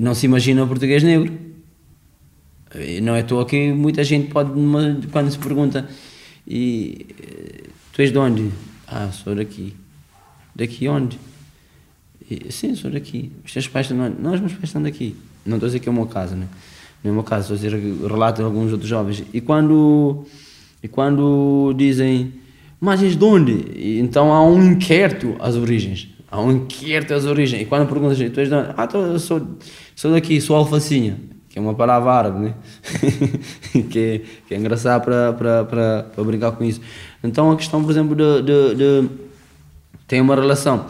Não 0.00 0.14
se 0.14 0.26
imagina 0.26 0.62
o 0.62 0.68
português 0.68 1.02
negro. 1.02 1.47
Não 3.02 3.14
é 3.14 3.20
à 3.20 3.24
toa 3.24 3.46
que 3.46 3.72
muita 3.72 4.04
gente 4.04 4.28
pode, 4.28 4.50
quando 5.10 5.30
se 5.30 5.38
pergunta, 5.38 5.88
e 6.46 7.06
eh, 7.20 7.64
tu 7.92 8.02
és 8.02 8.12
de 8.12 8.18
onde? 8.18 8.50
Ah, 8.86 9.08
sou 9.10 9.34
daqui. 9.34 9.74
Daqui 10.54 10.86
onde? 10.88 11.18
E, 12.30 12.52
Sim, 12.52 12.74
sou 12.74 12.90
daqui. 12.90 13.32
Os 13.44 13.52
teus 13.52 13.68
pais 13.68 13.90
estão 13.90 14.14
Não, 14.18 14.34
os 14.34 14.40
meus 14.40 14.52
pais 14.52 14.64
estão 14.64 14.82
daqui. 14.82 15.16
Não 15.46 15.56
estou 15.56 15.66
a 15.66 15.68
dizer 15.68 15.80
que 15.80 15.88
é 15.88 15.92
o 15.92 15.94
meu 15.94 16.06
caso, 16.06 16.34
né? 16.34 16.46
Não 17.02 17.10
é 17.10 17.12
o 17.12 17.14
meu 17.14 17.22
caso, 17.22 17.54
estou 17.54 17.68
a 17.68 17.70
dizer 17.70 18.06
relato 18.06 18.38
de 18.38 18.44
alguns 18.44 18.70
outros 18.70 18.88
jovens. 18.88 19.24
E 19.32 19.40
quando, 19.40 20.26
e 20.82 20.88
quando 20.88 21.72
dizem, 21.74 22.34
mas 22.78 23.02
és 23.02 23.16
de 23.16 23.24
onde? 23.24 23.52
E, 23.76 23.98
então 23.98 24.30
há 24.32 24.44
um 24.44 24.72
inquérito 24.72 25.36
às 25.38 25.54
origens. 25.54 26.08
Há 26.30 26.38
um 26.38 26.52
inquérito 26.52 27.14
às 27.14 27.24
origens. 27.24 27.62
E 27.62 27.64
quando 27.64 27.88
perguntas, 27.88 28.18
tu 28.18 28.40
és 28.40 28.48
de 28.50 28.54
onde? 28.54 28.74
Ah, 28.76 28.86
tô, 28.86 29.18
sou, 29.18 29.56
sou 29.96 30.12
daqui, 30.12 30.38
sou 30.38 30.54
alfacinha 30.54 31.16
é 31.58 31.60
uma 31.60 31.74
palavra 31.74 32.12
árabe, 32.12 32.38
né? 32.38 32.54
que, 33.90 33.98
é, 33.98 34.20
que 34.46 34.54
é 34.54 34.56
engraçado 34.56 35.04
para, 35.04 36.24
brincar 36.24 36.52
com 36.52 36.62
isso. 36.62 36.80
Então 37.22 37.50
a 37.50 37.56
questão, 37.56 37.82
por 37.82 37.90
exemplo, 37.90 38.14
de, 38.14 38.42
de, 38.42 38.74
de 38.76 39.08
tem 40.06 40.20
uma 40.20 40.36
relação. 40.36 40.86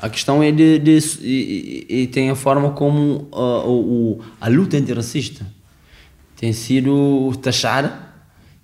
A 0.00 0.08
questão 0.08 0.42
é 0.42 0.50
de, 0.50 0.78
de 0.78 0.98
e, 1.20 1.86
e, 1.88 2.06
tem 2.08 2.30
a 2.30 2.34
forma 2.34 2.70
como 2.70 3.28
a, 3.32 3.68
o, 3.68 4.20
a 4.40 4.48
luta 4.48 4.76
antirracista 4.76 5.46
tem 6.36 6.52
sido 6.52 7.32
taxada, 7.40 7.98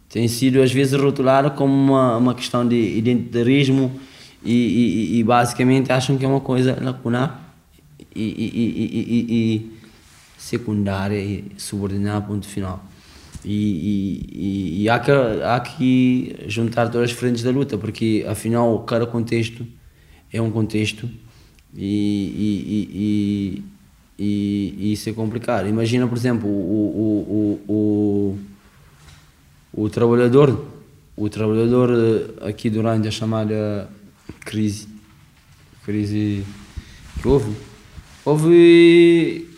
tem 0.09 0.29
sido 0.29 0.61
às 0.61 0.73
vezes 0.73 1.01
rotulada 1.01 1.51
como 1.51 1.73
uma, 1.73 2.17
uma 2.17 2.35
questão 2.35 2.67
de 2.67 2.77
identitarismo 2.97 3.93
e, 4.45 4.53
e, 4.53 5.19
e 5.19 5.25
basicamente 5.25 5.91
acham 5.91 6.17
que 6.17 6.25
é 6.25 6.29
uma 6.29 6.41
coisa 6.41 6.79
lacunar 6.81 7.55
e 8.15 9.74
secundária 10.45 11.19
e 11.19 11.53
subordinada, 11.57 12.27
ponto 12.27 12.47
final. 12.47 12.85
E, 13.43 14.29
e, 14.33 14.83
e, 14.83 14.89
há, 14.91 14.99
que, 14.99 15.11
há 15.11 15.61
que 15.61 16.37
juntar 16.47 16.89
todas 16.91 17.11
as 17.11 17.17
frentes 17.17 17.43
da 17.43 17.51
luta, 17.51 17.79
porque 17.79 18.25
afinal 18.29 18.79
cada 18.81 19.07
contexto 19.07 19.67
é 20.31 20.41
um 20.43 20.51
contexto 20.51 21.09
e, 21.75 22.85
e, 22.95 23.65
e 24.19 24.93
isso 24.93 25.09
é 25.09 25.13
complicado. 25.15 25.67
Imagina, 25.67 26.07
por 26.07 26.17
exemplo, 26.17 26.49
o, 26.49 27.61
o, 27.69 27.69
o, 27.69 28.39
o, 29.75 29.83
o 29.85 29.89
trabalhador, 29.89 30.67
o 31.17 31.29
trabalhador 31.31 31.91
eh, 31.91 32.49
aqui 32.49 32.69
durante 32.69 33.09
a 33.09 33.11
chamada 33.11 33.89
crise, 34.41 34.89
crise 35.85 36.45
que 37.21 37.29
houve, 37.29 37.53
houve 38.25 39.54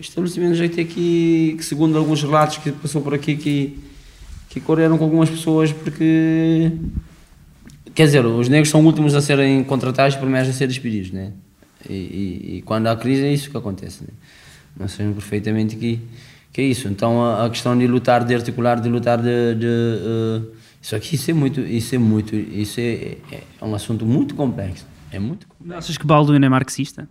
estabelecimentos 0.00 0.60
até 0.60 0.82
aqui 0.82 1.54
que 1.56 1.64
segundo 1.64 1.96
alguns 1.98 2.22
relatos 2.22 2.58
que 2.58 2.70
passou 2.72 3.02
por 3.02 3.14
aqui 3.14 3.36
que 3.36 3.78
que 4.48 4.60
correram 4.60 4.96
com 4.96 5.04
algumas 5.04 5.28
pessoas 5.28 5.72
porque 5.72 6.72
quer 7.94 8.06
dizer 8.06 8.24
os 8.24 8.48
negros 8.48 8.70
são 8.70 8.80
os 8.80 8.86
últimos 8.86 9.14
a 9.14 9.20
serem 9.20 9.62
contratados 9.64 10.14
e 10.14 10.18
primeiros 10.18 10.48
a 10.48 10.52
ser 10.52 10.66
despedidos 10.66 11.10
né 11.10 11.32
e, 11.88 11.92
e, 11.92 12.56
e, 12.56 12.62
quando 12.62 12.86
há 12.86 12.96
crise 12.96 13.24
é 13.24 13.32
isso 13.32 13.50
que 13.50 13.56
acontece 13.56 14.02
né? 14.02 14.08
nós 14.78 14.92
sabemos 14.92 15.16
perfeitamente 15.16 15.76
que 15.76 16.00
que 16.52 16.60
é 16.60 16.64
isso 16.64 16.88
então 16.88 17.22
a, 17.22 17.46
a 17.46 17.50
questão 17.50 17.76
de 17.76 17.86
lutar 17.86 18.24
de 18.24 18.34
articular 18.34 18.80
de 18.80 18.88
lutar 18.88 19.18
de, 19.18 19.54
de 19.54 19.66
uh, 19.66 20.46
isso 20.80 20.96
aqui 20.96 21.16
isso 21.16 21.30
é 21.30 21.34
muito 21.34 21.60
isso 21.60 21.94
é 21.94 21.98
muito 21.98 22.34
isso 22.34 22.80
é, 22.80 23.16
é, 23.32 23.42
é 23.60 23.64
um 23.64 23.74
assunto 23.74 24.06
muito 24.06 24.34
complexo 24.34 24.86
é 25.10 25.18
muito 25.18 25.46
complexo. 25.46 25.78
achas 25.78 25.98
que 25.98 26.06
Baldwin 26.06 26.44
é 26.44 26.48
marxista 26.48 27.08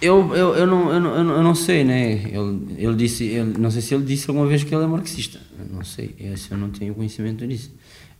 eu, 0.00 0.34
eu, 0.34 0.54
eu, 0.54 0.66
não, 0.66 0.92
eu, 0.92 1.00
não, 1.00 1.36
eu 1.36 1.42
não 1.42 1.54
sei, 1.54 1.84
né? 1.84 2.12
Ele, 2.12 2.74
ele 2.76 2.94
disse, 2.94 3.24
ele, 3.24 3.58
não 3.58 3.70
sei 3.70 3.80
se 3.80 3.94
ele 3.94 4.04
disse 4.04 4.28
alguma 4.28 4.46
vez 4.46 4.62
que 4.62 4.74
ele 4.74 4.84
é 4.84 4.86
marxista. 4.86 5.40
Eu 5.58 5.74
não 5.74 5.84
sei, 5.84 6.14
esse 6.18 6.50
eu 6.50 6.58
não 6.58 6.70
tenho 6.70 6.94
conhecimento 6.94 7.46
disso. 7.46 7.72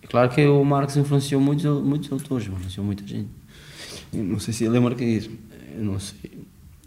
É 0.03 0.07
claro 0.07 0.31
que 0.31 0.45
o 0.47 0.65
Marx 0.65 0.97
influenciou 0.97 1.41
muitos, 1.41 1.65
muitos 1.83 2.11
autores, 2.11 2.47
influenciou 2.47 2.85
muita 2.85 3.07
gente. 3.07 3.29
Eu 4.13 4.25
não 4.25 4.39
sei 4.39 4.55
se 4.55 4.65
ele 4.65 4.77
é 4.77 4.81
marxista, 4.81 5.31
eu 5.77 5.85
não 5.85 5.99
sei. 5.99 6.31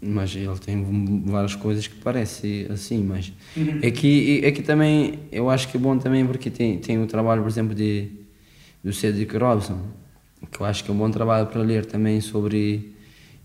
Mas 0.02 0.34
ele 0.34 0.58
tem 0.58 1.22
várias 1.26 1.54
coisas 1.54 1.86
que 1.86 1.96
parecem 1.96 2.66
assim, 2.70 3.04
mas 3.04 3.32
uhum. 3.54 3.80
é, 3.82 3.90
que, 3.90 4.40
é 4.42 4.50
que 4.50 4.62
também, 4.62 5.18
eu 5.30 5.50
acho 5.50 5.68
que 5.68 5.76
é 5.76 5.80
bom 5.80 5.98
também 5.98 6.26
porque 6.26 6.48
tem, 6.48 6.78
tem 6.78 7.00
o 7.02 7.06
trabalho, 7.06 7.42
por 7.42 7.48
exemplo, 7.48 7.74
de, 7.74 8.08
do 8.82 8.94
Cedric 8.94 9.36
Robson, 9.36 9.78
que 10.50 10.60
eu 10.60 10.66
acho 10.66 10.82
que 10.82 10.90
é 10.90 10.94
um 10.94 10.96
bom 10.96 11.10
trabalho 11.10 11.46
para 11.48 11.60
ler 11.60 11.84
também 11.84 12.18
sobre 12.22 12.94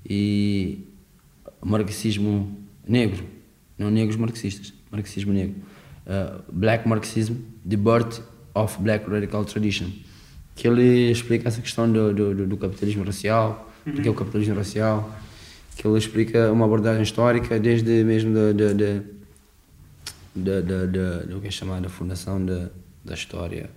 e 0.09 0.79
marxismo 1.63 2.57
negro, 2.87 3.23
não 3.77 3.89
negros 3.89 4.15
marxistas, 4.15 4.73
marxismo 4.91 5.33
negro. 5.33 5.55
Uh, 6.05 6.43
black 6.51 6.87
Marxism, 6.87 7.33
The 7.67 7.77
Birth 7.77 8.21
of 8.53 8.81
Black 8.81 9.09
Radical 9.09 9.43
Tradition, 9.43 9.89
que 10.55 10.67
ele 10.67 11.11
explica 11.11 11.47
essa 11.47 11.61
questão 11.61 11.91
do, 11.91 12.13
do, 12.13 12.47
do 12.47 12.57
capitalismo 12.57 13.03
racial, 13.03 13.71
uhum. 13.85 13.93
do 13.93 14.01
que 14.01 14.07
é 14.07 14.11
o 14.11 14.13
capitalismo 14.13 14.55
racial, 14.55 15.13
que 15.75 15.85
ele 15.85 15.97
explica 15.97 16.51
uma 16.51 16.65
abordagem 16.65 17.03
histórica 17.03 17.59
desde 17.59 18.03
mesmo 18.03 18.33
da, 18.33 18.51
da, 18.51 18.73
da, 18.73 19.01
da, 20.35 20.61
da, 20.61 20.85
da 20.85 21.19
do 21.23 21.41
que 21.41 21.47
é 21.47 21.51
chamada 21.51 21.89
fundação 21.89 22.43
da, 22.43 22.69
da 23.03 23.13
história 23.13 23.69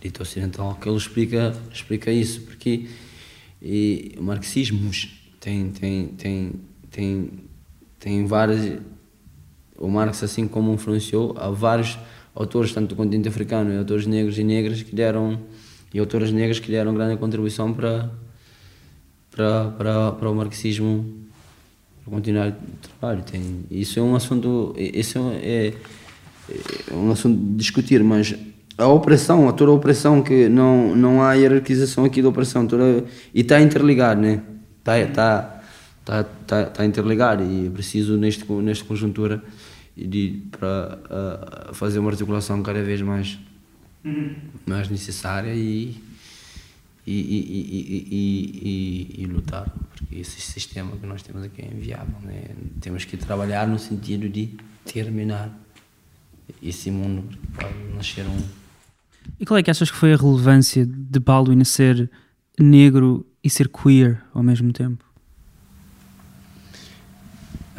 dita 0.00 0.22
ocidental, 0.22 0.74
que 0.76 0.88
ele 0.88 0.96
explica, 0.96 1.54
explica 1.72 2.10
isso, 2.10 2.42
porque 2.42 2.88
e, 3.60 4.16
marxismos 4.20 5.08
tem, 5.40 5.70
tem, 5.70 6.06
tem 6.08 6.52
tem, 6.94 7.28
tem 7.98 8.24
várias. 8.24 8.78
O 9.76 9.88
Marx, 9.88 10.22
assim 10.22 10.46
como 10.46 10.72
influenciou, 10.72 11.34
há 11.36 11.50
vários 11.50 11.98
autores, 12.32 12.72
tanto 12.72 12.90
do 12.90 12.96
continente 12.96 13.28
africano, 13.28 13.72
e 13.72 13.78
autores 13.78 14.06
negros 14.06 14.38
e 14.38 14.44
negras 14.44 14.82
que 14.82 14.94
deram. 14.94 15.40
e 15.92 15.98
autoras 15.98 16.30
negras 16.30 16.60
que 16.60 16.70
deram 16.70 16.94
grande 16.94 17.16
contribuição 17.16 17.74
para, 17.74 18.10
para, 19.30 19.70
para, 19.70 20.12
para 20.12 20.30
o 20.30 20.34
marxismo 20.34 21.04
para 22.04 22.14
continuar 22.14 22.48
o 22.50 22.88
trabalho. 22.98 23.24
Tem, 23.24 23.64
isso 23.68 23.98
é 23.98 24.02
um 24.02 24.14
assunto. 24.14 24.72
Isso 24.78 25.18
é, 25.42 25.74
é 26.90 26.94
um 26.94 27.10
assunto 27.10 27.36
de 27.36 27.56
discutir, 27.56 28.04
mas 28.04 28.36
a 28.78 28.86
operação, 28.86 29.48
a 29.48 29.52
toda 29.52 29.72
a 29.72 29.74
operação 29.74 30.22
que 30.22 30.48
não, 30.48 30.94
não 30.94 31.22
há 31.22 31.34
hierarquização 31.34 32.04
aqui 32.04 32.22
da 32.22 32.28
operação, 32.28 32.66
toda, 32.66 33.04
e 33.34 33.40
está 33.40 33.60
interligado, 33.60 34.20
né? 34.20 34.42
Está, 34.86 35.53
está, 36.04 36.20
está 36.20 36.64
tá, 36.64 36.64
tá 36.66 36.84
interligado 36.84 37.42
e 37.42 37.66
é 37.66 37.70
preciso 37.70 38.16
neste 38.16 38.44
nesta 38.52 38.84
conjuntura 38.84 39.42
de 39.96 40.42
para 40.50 40.98
uh, 41.70 41.74
fazer 41.74 41.98
uma 41.98 42.10
articulação 42.10 42.62
cada 42.62 42.82
vez 42.82 43.00
mais 43.00 43.38
uhum. 44.04 44.34
mais 44.66 44.88
necessária 44.88 45.54
e 45.54 46.02
e, 47.06 47.12
e, 47.12 48.08
e, 48.10 49.22
e, 49.22 49.26
lutar 49.26 49.70
porque 49.94 50.16
esse 50.16 50.40
sistema 50.40 50.96
que 50.96 51.04
nós 51.04 51.22
temos 51.22 51.42
aqui 51.42 51.60
é 51.60 51.66
inviável 51.66 52.16
né? 52.22 52.44
temos 52.80 53.04
que 53.04 53.14
trabalhar 53.18 53.68
no 53.68 53.78
sentido 53.78 54.26
de 54.26 54.48
terminar 54.86 55.54
esse 56.62 56.90
mundo 56.90 57.24
para 57.54 57.68
nascer 57.94 58.24
um 58.26 58.42
e 59.38 59.44
qual 59.44 59.58
é 59.58 59.62
que 59.62 59.70
achas 59.70 59.90
que 59.90 59.96
foi 59.98 60.14
a 60.14 60.16
relevância 60.16 60.86
de 60.86 61.20
Baldwin 61.20 61.62
ser 61.62 62.10
negro 62.58 63.26
e 63.42 63.50
ser 63.50 63.68
queer 63.68 64.22
ao 64.32 64.42
mesmo 64.42 64.72
tempo 64.72 65.03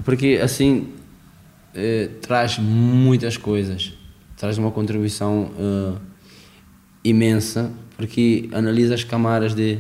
porque 0.06 0.40
assim 0.42 0.94
eh, 1.78 2.10
traz 2.22 2.58
muitas 2.58 3.36
coisas, 3.36 3.94
traz 4.38 4.58
uma 4.58 4.72
contribuição 4.72 5.52
uh, 5.60 6.00
imensa, 7.04 7.70
porque 7.98 8.48
analisa 8.54 8.94
as 8.94 9.04
camadas 9.04 9.54
de, 9.54 9.80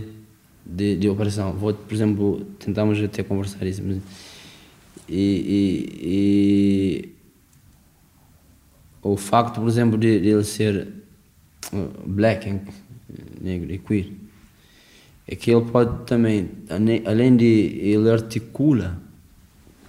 de, 0.65 0.97
de, 0.97 1.07
operação. 1.07 1.53
Vou, 1.53 1.73
por 1.73 1.93
exemplo, 1.93 2.45
tentamos 2.59 3.01
até 3.01 3.23
conversar 3.23 3.65
isso. 3.65 3.81
Mas, 3.81 3.99
e, 5.07 5.93
e, 6.01 7.05
e, 7.05 7.15
o 9.01 9.15
facto, 9.15 9.61
por 9.61 9.69
exemplo, 9.69 9.97
de, 9.97 10.19
de 10.19 10.27
ele 10.27 10.43
ser 10.43 10.89
uh, 11.71 11.93
black, 12.05 12.59
negro 13.39 13.71
e 13.71 13.77
queer, 13.77 14.11
é 15.25 15.33
que 15.33 15.49
ele 15.49 15.63
pode 15.71 16.05
também, 16.05 16.49
além 17.05 17.37
de 17.37 17.45
ele 17.45 18.09
articula 18.11 19.04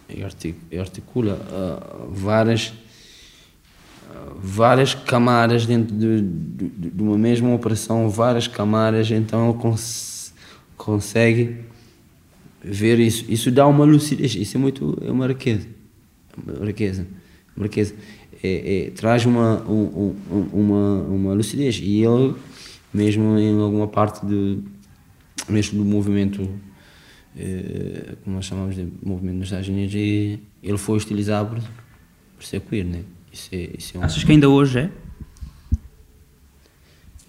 e 0.08 0.78
articula 0.78 1.34
uh, 1.34 2.08
várias, 2.12 2.68
uh, 2.68 4.34
várias 4.40 4.94
camadas 4.94 5.66
dentro 5.66 5.94
de, 5.94 6.22
de, 6.22 6.90
de, 6.90 7.02
uma 7.02 7.18
mesma 7.18 7.52
operação, 7.52 8.08
várias 8.08 8.46
camadas, 8.46 9.10
então 9.10 9.50
ele 9.50 9.58
cons 9.58 10.32
consegue 10.76 11.64
ver 12.62 13.00
isso. 13.00 13.24
Isso 13.28 13.50
dá 13.50 13.66
uma 13.66 13.84
lucidez, 13.84 14.34
isso 14.34 14.56
é 14.56 14.60
muito, 14.60 14.96
é 15.02 15.10
uma 15.10 15.26
riqueza, 15.26 15.66
uma 16.46 16.66
riqueza, 16.66 17.06
uma 17.56 17.64
riqueza. 17.64 17.94
É, 18.42 18.86
é, 18.86 18.90
traz 18.90 19.24
uma, 19.24 19.62
um, 19.68 20.14
uma, 20.52 21.02
uma 21.02 21.34
lucidez 21.34 21.80
e 21.82 22.04
ele, 22.04 22.34
mesmo 22.92 23.36
em 23.38 23.60
alguma 23.60 23.88
parte 23.88 24.24
de, 24.24 24.58
mesmo 25.48 25.82
do 25.82 25.84
movimento 25.84 26.48
como 28.24 28.36
nós 28.36 28.46
chamamos 28.46 28.74
de 28.74 28.88
movimento 29.02 29.36
nos 29.36 29.46
Estados 29.48 29.68
Unidos, 29.68 29.94
e 29.94 30.40
ele 30.62 30.78
foi 30.78 30.96
utilizado 30.96 31.50
por, 31.50 31.58
por 32.36 32.44
ser 32.44 32.60
queer, 32.60 32.84
né? 32.84 33.00
Isso 33.32 33.48
é, 33.52 33.70
isso 33.76 33.96
é 33.96 34.00
um... 34.00 34.02
Achas 34.02 34.24
que 34.24 34.32
ainda 34.32 34.48
hoje 34.48 34.78
é? 34.78 34.90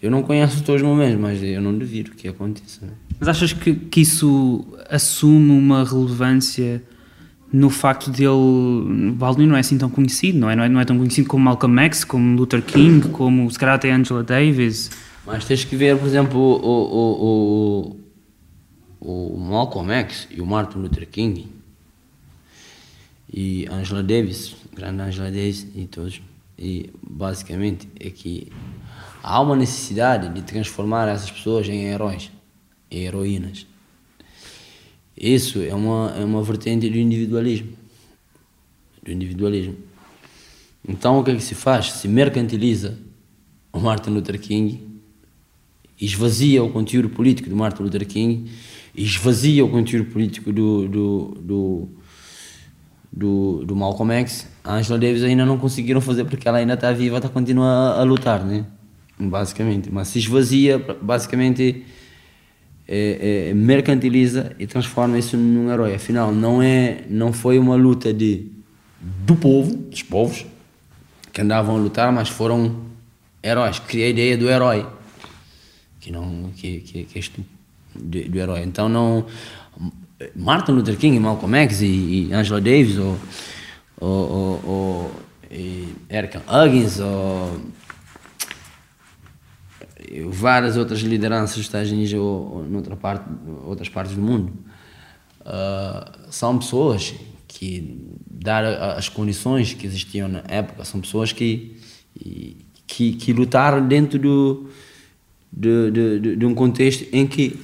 Eu 0.02 0.12
não 0.12 0.22
conheço 0.24 0.64
todos 0.64 0.82
os 0.82 0.88
momentos, 0.88 1.20
mas 1.20 1.42
eu 1.44 1.62
não 1.62 1.78
duvido 1.78 2.12
que 2.12 2.28
aconteça. 2.28 2.86
Né? 2.86 2.92
Mas 3.20 3.28
achas 3.28 3.52
que, 3.52 3.74
que 3.74 4.02
isso 4.02 4.66
assume 4.90 5.52
uma 5.52 5.84
relevância 5.84 6.84
no 7.52 7.70
facto 7.70 8.12
dele. 8.12 9.14
Baldwin 9.14 9.48
não 9.48 9.58
é 9.58 9.62
assim 9.62 9.78
tão 9.78 9.90
conhecido, 9.90 10.38
não 10.38 10.50
é? 10.50 10.56
Não 10.56 10.64
é, 10.64 10.70
não 10.70 10.80
é 10.80 10.86
tão 10.86 10.98
conhecido 10.98 11.28
como 11.28 11.44
Malcolm 11.44 11.82
X, 11.86 12.04
como 12.04 12.38
Luther 12.38 12.62
King, 12.62 13.10
como 13.10 13.50
se 13.50 13.58
calhar 13.58 13.76
até 13.76 13.92
Angela 13.92 14.24
Davis. 14.24 14.92
Mas 15.26 15.46
tens 15.46 15.64
que 15.64 15.76
ver, 15.76 15.98
por 15.98 16.08
exemplo, 16.08 16.40
o, 16.40 16.56
o, 16.64 17.92
o 17.92 17.98
o 17.98 18.07
Malcolm 19.38 19.92
X 19.92 20.28
e 20.30 20.42
o 20.42 20.46
Martin 20.46 20.80
Luther 20.80 21.08
King 21.08 21.48
e 23.32 23.66
Angela 23.70 24.04
Davis, 24.04 24.56
grande 24.74 25.02
Angela 25.02 25.32
Davis 25.32 25.68
e 25.76 25.86
todos. 25.86 26.22
E 26.58 26.90
basicamente 27.02 27.88
é 28.00 28.10
que 28.10 28.52
há 29.22 29.40
uma 29.40 29.56
necessidade 29.56 30.34
de 30.34 30.42
transformar 30.42 31.08
essas 31.08 31.30
pessoas 31.30 31.68
em 31.70 31.86
heróis. 31.86 32.32
e 32.90 33.00
heroínas. 33.00 33.66
Isso 35.16 35.62
é 35.62 35.74
uma, 35.74 36.14
é 36.18 36.24
uma 36.24 36.44
vertente 36.44 36.90
do 36.90 36.98
individualismo. 36.98 37.74
Do 39.04 39.12
individualismo. 39.12 39.76
Então 40.88 41.20
o 41.20 41.24
que 41.24 41.32
é 41.32 41.36
que 41.36 41.44
se 41.44 41.56
faz? 41.56 41.92
Se 41.94 42.08
mercantiliza 42.08 42.98
o 43.74 43.80
Martin 43.80 44.12
Luther 44.12 44.40
King, 44.40 44.80
esvazia 46.00 46.64
o 46.64 46.72
conteúdo 46.72 47.10
político 47.10 47.50
do 47.50 47.56
Martin 47.56 47.84
Luther 47.84 48.06
King, 48.08 48.50
esvazia 48.98 49.64
o 49.64 49.70
conteúdo 49.70 50.10
político 50.12 50.52
do, 50.52 50.88
do, 50.88 51.38
do, 51.40 51.90
do, 53.14 53.66
do 53.66 53.76
Malcolm 53.76 54.12
X, 54.14 54.48
a 54.64 54.76
Angela 54.76 54.98
Davis 54.98 55.24
ainda 55.24 55.46
não 55.46 55.58
conseguiram 55.58 56.02
fazer 56.02 56.26
porque 56.26 56.48
ela 56.48 56.58
ainda 56.58 56.74
está 56.74 56.92
viva, 56.92 57.18
está 57.18 57.30
continua 57.30 57.96
a, 58.00 58.04
lutar, 58.04 58.44
né? 58.44 58.66
basicamente. 59.20 59.90
Mas 59.92 60.10
se 60.10 60.20
esvazia, 60.20 60.78
basicamente 61.02 61.86
é, 62.88 63.50
é, 63.50 63.54
mercantiliza 63.54 64.56
e 64.60 64.68
transforma 64.68 65.18
isso 65.18 65.38
num 65.38 65.72
herói. 65.72 65.96
Afinal, 65.96 66.32
não, 66.32 66.62
é, 66.62 67.04
não 67.10 67.34
foi 67.34 67.60
uma 67.60 67.76
luta 67.76 68.14
de, 68.14 68.48
do 69.00 69.36
povo, 69.36 69.76
dos 69.76 70.04
povos, 70.04 70.46
que 71.32 71.42
andavam 71.42 71.76
a 71.76 71.80
lutar, 71.80 72.12
mas 72.12 72.30
foram 72.30 72.88
heróis. 73.44 73.80
Cria 73.80 74.06
a 74.06 74.10
ideia 74.10 74.38
do 74.38 74.50
herói, 74.50 74.86
que, 76.00 76.12
não, 76.12 76.52
que, 76.56 76.80
que, 76.80 77.04
que 77.04 77.20
do, 77.98 78.30
do 78.30 78.38
herói. 78.38 78.62
Então, 78.64 78.88
não. 78.88 79.26
Martin 80.36 80.72
Luther 80.72 80.98
King, 80.98 81.20
Malcolm 81.20 81.56
X 81.58 81.82
e, 81.82 81.86
e 82.30 82.34
Angela 82.34 82.60
Davis, 82.60 82.98
ou, 82.98 83.18
ou, 84.00 84.10
ou, 84.10 84.66
ou 84.66 85.12
Eric 86.10 86.38
Huggins, 86.38 87.00
ou 87.00 87.62
várias 90.30 90.78
outras 90.78 91.00
lideranças 91.02 91.70
Unidos 91.92 92.14
ou, 92.14 92.56
ou 92.56 92.64
noutra 92.64 92.96
parte, 92.96 93.26
outras 93.66 93.90
partes 93.90 94.16
do 94.16 94.22
mundo, 94.22 94.54
uh, 95.42 96.32
são 96.32 96.58
pessoas 96.58 97.14
que, 97.48 98.12
dar 98.30 98.64
as 98.66 99.10
condições 99.10 99.74
que 99.74 99.86
existiam 99.86 100.28
na 100.28 100.44
época, 100.48 100.86
são 100.86 101.02
pessoas 101.02 101.32
que, 101.32 101.78
que, 102.86 103.14
que 103.14 103.34
lutaram 103.34 103.86
dentro 103.88 104.20
do, 104.20 104.70
de, 105.52 105.92
de, 105.92 106.36
de, 106.36 106.46
um 106.46 106.54
contexto 106.54 107.06
em 107.12 107.26
que, 107.26 107.60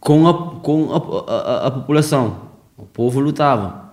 com 0.00 0.26
a, 0.26 0.60
com 0.60 0.92
a, 0.92 1.32
a, 1.32 1.66
a 1.66 1.70
população, 1.70 2.48
o 2.76 2.86
povo 2.86 3.20
lutava. 3.20 3.90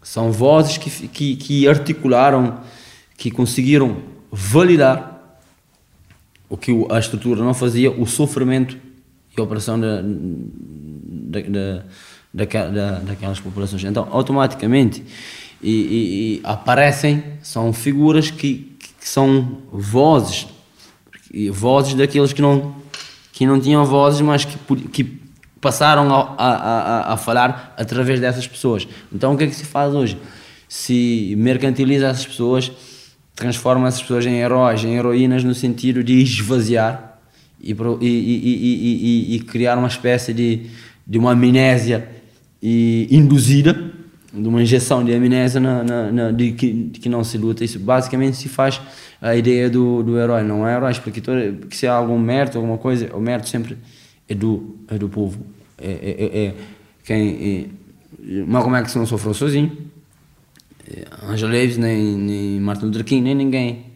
São 0.00 0.32
vozes 0.32 0.78
que, 0.78 1.08
que, 1.08 1.36
que 1.36 1.68
articularam, 1.68 2.60
que 3.16 3.30
conseguiram 3.30 3.96
validar 4.30 5.36
o 6.48 6.56
que 6.56 6.72
a 6.90 6.98
estrutura 6.98 7.42
não 7.42 7.54
fazia, 7.54 7.90
o 7.90 8.06
sofrimento 8.06 8.76
e 9.36 9.40
a 9.40 9.44
opressão 9.44 9.78
da, 9.78 10.02
da, 10.02 11.40
da, 12.32 12.70
da, 12.70 12.98
daquelas 13.00 13.40
populações. 13.40 13.82
Então, 13.84 14.06
automaticamente, 14.10 15.04
e, 15.62 15.70
e, 15.70 16.36
e 16.36 16.40
aparecem, 16.44 17.22
são 17.42 17.72
figuras 17.72 18.30
que, 18.30 18.76
que 18.78 19.08
são 19.08 19.58
vozes, 19.72 20.46
vozes 21.52 21.94
daqueles 21.94 22.32
que 22.32 22.42
não, 22.42 22.74
que 23.32 23.46
não 23.46 23.60
tinham 23.60 23.84
vozes, 23.84 24.20
mas 24.20 24.44
que, 24.44 24.58
que 24.88 25.21
passaram 25.62 26.14
a, 26.14 26.34
a, 26.36 26.50
a, 26.50 27.12
a 27.14 27.16
falar 27.16 27.74
através 27.78 28.20
dessas 28.20 28.46
pessoas. 28.46 28.86
Então, 29.10 29.32
o 29.32 29.38
que 29.38 29.44
é 29.44 29.46
que 29.46 29.54
se 29.54 29.64
faz 29.64 29.94
hoje? 29.94 30.18
Se 30.68 31.34
mercantiliza 31.38 32.08
essas 32.08 32.26
pessoas 32.26 32.70
transforma 33.34 33.88
essas 33.88 34.02
pessoas 34.02 34.26
em 34.26 34.36
heróis, 34.40 34.84
em 34.84 34.94
heroínas, 34.94 35.42
no 35.42 35.54
sentido 35.54 36.04
de 36.04 36.20
esvaziar 36.22 37.18
e, 37.60 37.72
e, 37.72 38.06
e, 38.06 39.36
e 39.36 39.40
criar 39.40 39.78
uma 39.78 39.88
espécie 39.88 40.32
de, 40.34 40.66
de 41.06 41.18
uma 41.18 41.32
amnésia 41.32 42.08
induzida, 42.62 43.92
de 44.32 44.48
uma 44.48 44.62
injeção 44.62 45.04
de 45.04 45.14
amnésia 45.14 45.60
na, 45.60 45.82
na, 45.82 46.12
na, 46.12 46.30
de, 46.30 46.52
que, 46.52 46.72
de 46.72 47.00
que 47.00 47.08
não 47.08 47.24
se 47.24 47.36
luta. 47.38 47.64
Isso 47.64 47.78
basicamente 47.78 48.36
se 48.36 48.48
faz 48.48 48.80
a 49.20 49.34
ideia 49.34 49.68
do, 49.68 50.02
do 50.02 50.18
herói, 50.18 50.42
não 50.42 50.66
é 50.66 50.76
heróis, 50.76 50.98
porque, 50.98 51.20
todo, 51.20 51.38
se 51.70 51.86
há 51.86 51.94
algum 51.94 52.18
mérito, 52.18 52.58
alguma 52.58 52.78
coisa, 52.78 53.14
o 53.14 53.20
mérito 53.20 53.48
sempre 53.48 53.76
é 54.28 54.34
do, 54.34 54.78
é 54.88 54.98
do 54.98 55.08
povo. 55.08 55.44
É, 55.82 55.90
é, 55.90 56.24
é, 56.24 56.44
é 56.46 56.54
quem. 57.04 57.70
É, 58.24 58.44
Malcolm 58.46 58.76
X 58.78 58.94
não 58.94 59.04
sofreu 59.04 59.34
sozinho, 59.34 59.76
Angela 61.28 61.52
Davis, 61.52 61.76
nem, 61.76 62.16
nem 62.16 62.60
Martin 62.60 62.86
Luther 62.86 63.04
King, 63.04 63.22
nem 63.22 63.34
ninguém. 63.34 63.86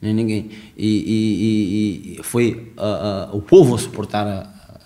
Nem 0.00 0.14
ninguém. 0.14 0.50
E, 0.76 2.16
e, 2.16 2.18
e 2.18 2.22
foi 2.22 2.72
a, 2.76 3.30
a, 3.30 3.36
o 3.36 3.40
povo 3.40 3.74
a 3.74 3.78
suportar, 3.78 4.26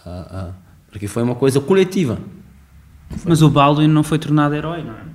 a, 0.04 0.50
porque 0.90 1.08
foi 1.08 1.22
uma 1.22 1.34
coisa 1.34 1.60
coletiva. 1.60 2.18
Mas 3.24 3.40
o 3.42 3.48
Baldwin 3.48 3.88
não 3.88 4.02
foi 4.02 4.18
tornado 4.18 4.54
herói, 4.54 4.82
não 4.82 4.92
é? 4.92 5.06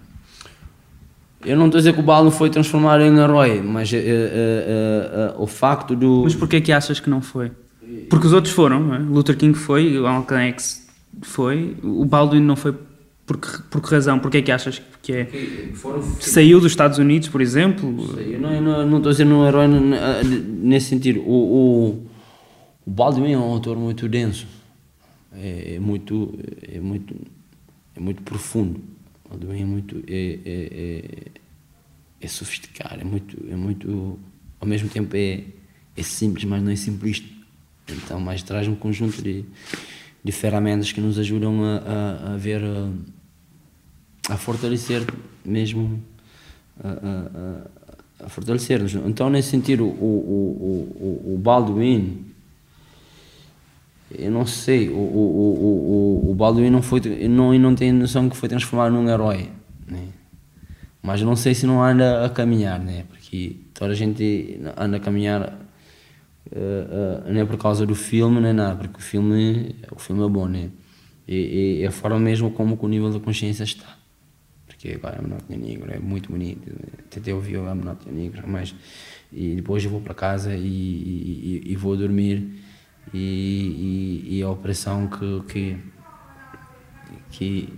Eu 1.43 1.57
não 1.57 1.65
estou 1.65 1.79
a 1.79 1.81
dizer 1.81 1.93
que 1.93 1.99
o 1.99 2.03
Baldwin 2.03 2.31
foi 2.31 2.49
transformado 2.49 3.01
em 3.01 3.17
herói, 3.17 3.61
mas 3.61 3.91
uh, 3.91 3.95
uh, 3.95 5.39
uh, 5.39 5.41
o 5.41 5.47
facto 5.47 5.95
do. 5.95 6.21
Mas 6.23 6.35
porquê 6.35 6.61
que 6.61 6.71
achas 6.71 6.99
que 6.99 7.09
não 7.09 7.21
foi? 7.21 7.51
Porque 8.09 8.27
os 8.27 8.33
outros 8.33 8.53
foram, 8.53 8.79
não 8.79 8.95
é? 8.95 8.99
Luther 8.99 9.35
King 9.35 9.57
foi, 9.57 9.97
o 9.97 10.03
Malcolm 10.03 10.49
X 10.49 10.80
foi, 11.21 11.77
o 11.83 12.05
Baldwin 12.05 12.41
não 12.41 12.55
foi 12.55 12.75
por 13.25 13.37
que, 13.37 13.61
por 13.69 13.81
que 13.81 13.89
razão? 13.91 14.19
Porquê 14.19 14.37
é 14.39 14.41
que 14.41 14.51
achas 14.51 14.81
que 15.01 15.13
é? 15.13 15.25
Foram... 15.73 16.01
Saiu 16.19 16.59
dos 16.59 16.71
Estados 16.71 16.97
Unidos, 16.97 17.29
por 17.29 17.39
exemplo? 17.39 18.13
Sei, 18.15 18.35
eu 18.35 18.39
não, 18.41 18.61
não, 18.61 18.85
não 18.85 18.97
estou 18.97 19.09
a 19.09 19.13
dizer 19.13 19.25
um 19.25 19.47
herói 19.47 19.67
nesse 19.67 20.87
sentido. 20.87 21.21
O, 21.21 21.31
o, 21.31 22.07
o 22.85 22.91
Baldwin 22.91 23.31
é 23.31 23.37
um 23.37 23.43
autor 23.43 23.77
muito 23.77 24.09
denso. 24.09 24.47
É, 25.33 25.75
é, 25.75 25.79
muito, 25.79 26.37
é, 26.61 26.79
muito, 26.79 27.15
é 27.95 27.99
muito 27.99 28.21
profundo. 28.21 28.81
O 29.25 29.29
Baldwin 29.29 29.61
é 29.61 29.65
muito... 29.65 30.03
É, 30.07 30.39
é, 30.45 30.67
é, 30.73 31.21
é 32.19 32.27
sofisticado, 32.27 32.99
é 32.99 33.05
muito, 33.05 33.37
é 33.49 33.55
muito... 33.55 34.19
Ao 34.59 34.67
mesmo 34.67 34.89
tempo 34.89 35.15
é, 35.15 35.43
é 35.95 36.03
simples, 36.03 36.43
mas 36.43 36.61
não 36.61 36.71
é 36.71 36.75
simplista. 36.75 37.27
Então, 37.87 38.19
mas 38.19 38.43
traz 38.43 38.67
um 38.67 38.75
conjunto 38.75 39.21
de, 39.21 39.45
de 40.23 40.31
ferramentas 40.31 40.91
que 40.91 41.01
nos 41.01 41.17
ajudam 41.19 41.63
a, 41.63 41.77
a, 41.77 42.33
a 42.33 42.37
ver... 42.37 42.61
A, 42.63 42.89
a 44.33 44.37
fortalecer 44.37 45.05
mesmo 45.43 45.99
a, 46.83 48.29
fortalecer-nos. 48.29 48.93
Então, 48.95 49.29
nesse 49.29 49.49
sentido, 49.49 49.85
o, 49.85 49.87
o, 49.87 51.25
o, 51.27 51.33
o 51.33 51.37
Baldwin, 51.37 52.25
eu 54.11 54.31
não 54.31 54.45
sei, 54.45 54.89
o, 54.89 54.93
o, 54.93 56.23
o, 56.27 56.31
o 56.31 56.35
Baldwin 56.35 56.69
não 56.69 56.81
foi, 56.81 57.01
não, 57.27 57.57
não 57.57 57.75
tenho 57.75 57.93
noção 57.95 58.29
que 58.29 58.37
foi 58.37 58.47
transformado 58.47 58.91
num 58.91 59.09
herói, 59.09 59.49
né? 59.87 60.07
mas 61.01 61.21
não 61.21 61.35
sei 61.35 61.55
se 61.55 61.65
não 61.65 61.83
anda 61.83 62.25
a 62.25 62.29
caminhar, 62.29 62.79
né? 62.79 63.05
porque 63.09 63.57
toda 63.73 63.93
a 63.93 63.95
gente 63.95 64.59
anda 64.77 64.97
a 64.97 64.99
caminhar 64.99 65.57
uh, 66.51 67.27
uh, 67.27 67.33
não 67.33 67.41
é 67.41 67.45
por 67.45 67.57
causa 67.57 67.85
do 67.85 67.95
filme 67.95 68.39
nem 68.39 68.53
nada, 68.53 68.75
porque 68.75 68.99
o 68.99 69.01
filme, 69.01 69.75
o 69.91 69.99
filme 69.99 70.23
é 70.23 70.29
bom, 70.29 70.47
né? 70.47 70.69
E, 71.27 71.79
e 71.81 71.85
a 71.85 71.91
forma 71.91 72.19
mesmo 72.19 72.51
como 72.51 72.77
o 72.79 72.87
nível 72.87 73.11
da 73.11 73.19
consciência 73.19 73.63
está 73.63 74.01
porque 74.81 74.95
agora 74.95 75.19
a 75.19 75.21
Monótonia 75.21 75.57
Negra 75.59 75.95
é 75.95 75.99
muito 75.99 76.31
bonito. 76.31 76.67
Tentei 77.07 77.31
ouvir 77.31 77.57
a 77.57 77.75
Monótonia 77.75 78.23
Negra, 78.23 78.43
mas. 78.47 78.73
E 79.31 79.55
depois 79.55 79.83
eu 79.83 79.91
vou 79.91 80.01
para 80.01 80.15
casa 80.15 80.55
e, 80.55 80.65
e, 80.65 81.63
e, 81.67 81.75
vou 81.75 81.95
dormir. 81.95 82.59
E, 83.13 84.41
a 84.43 84.49
opressão 84.49 85.07
que, 85.07 85.43
que, 85.47 85.77
que. 87.29 87.73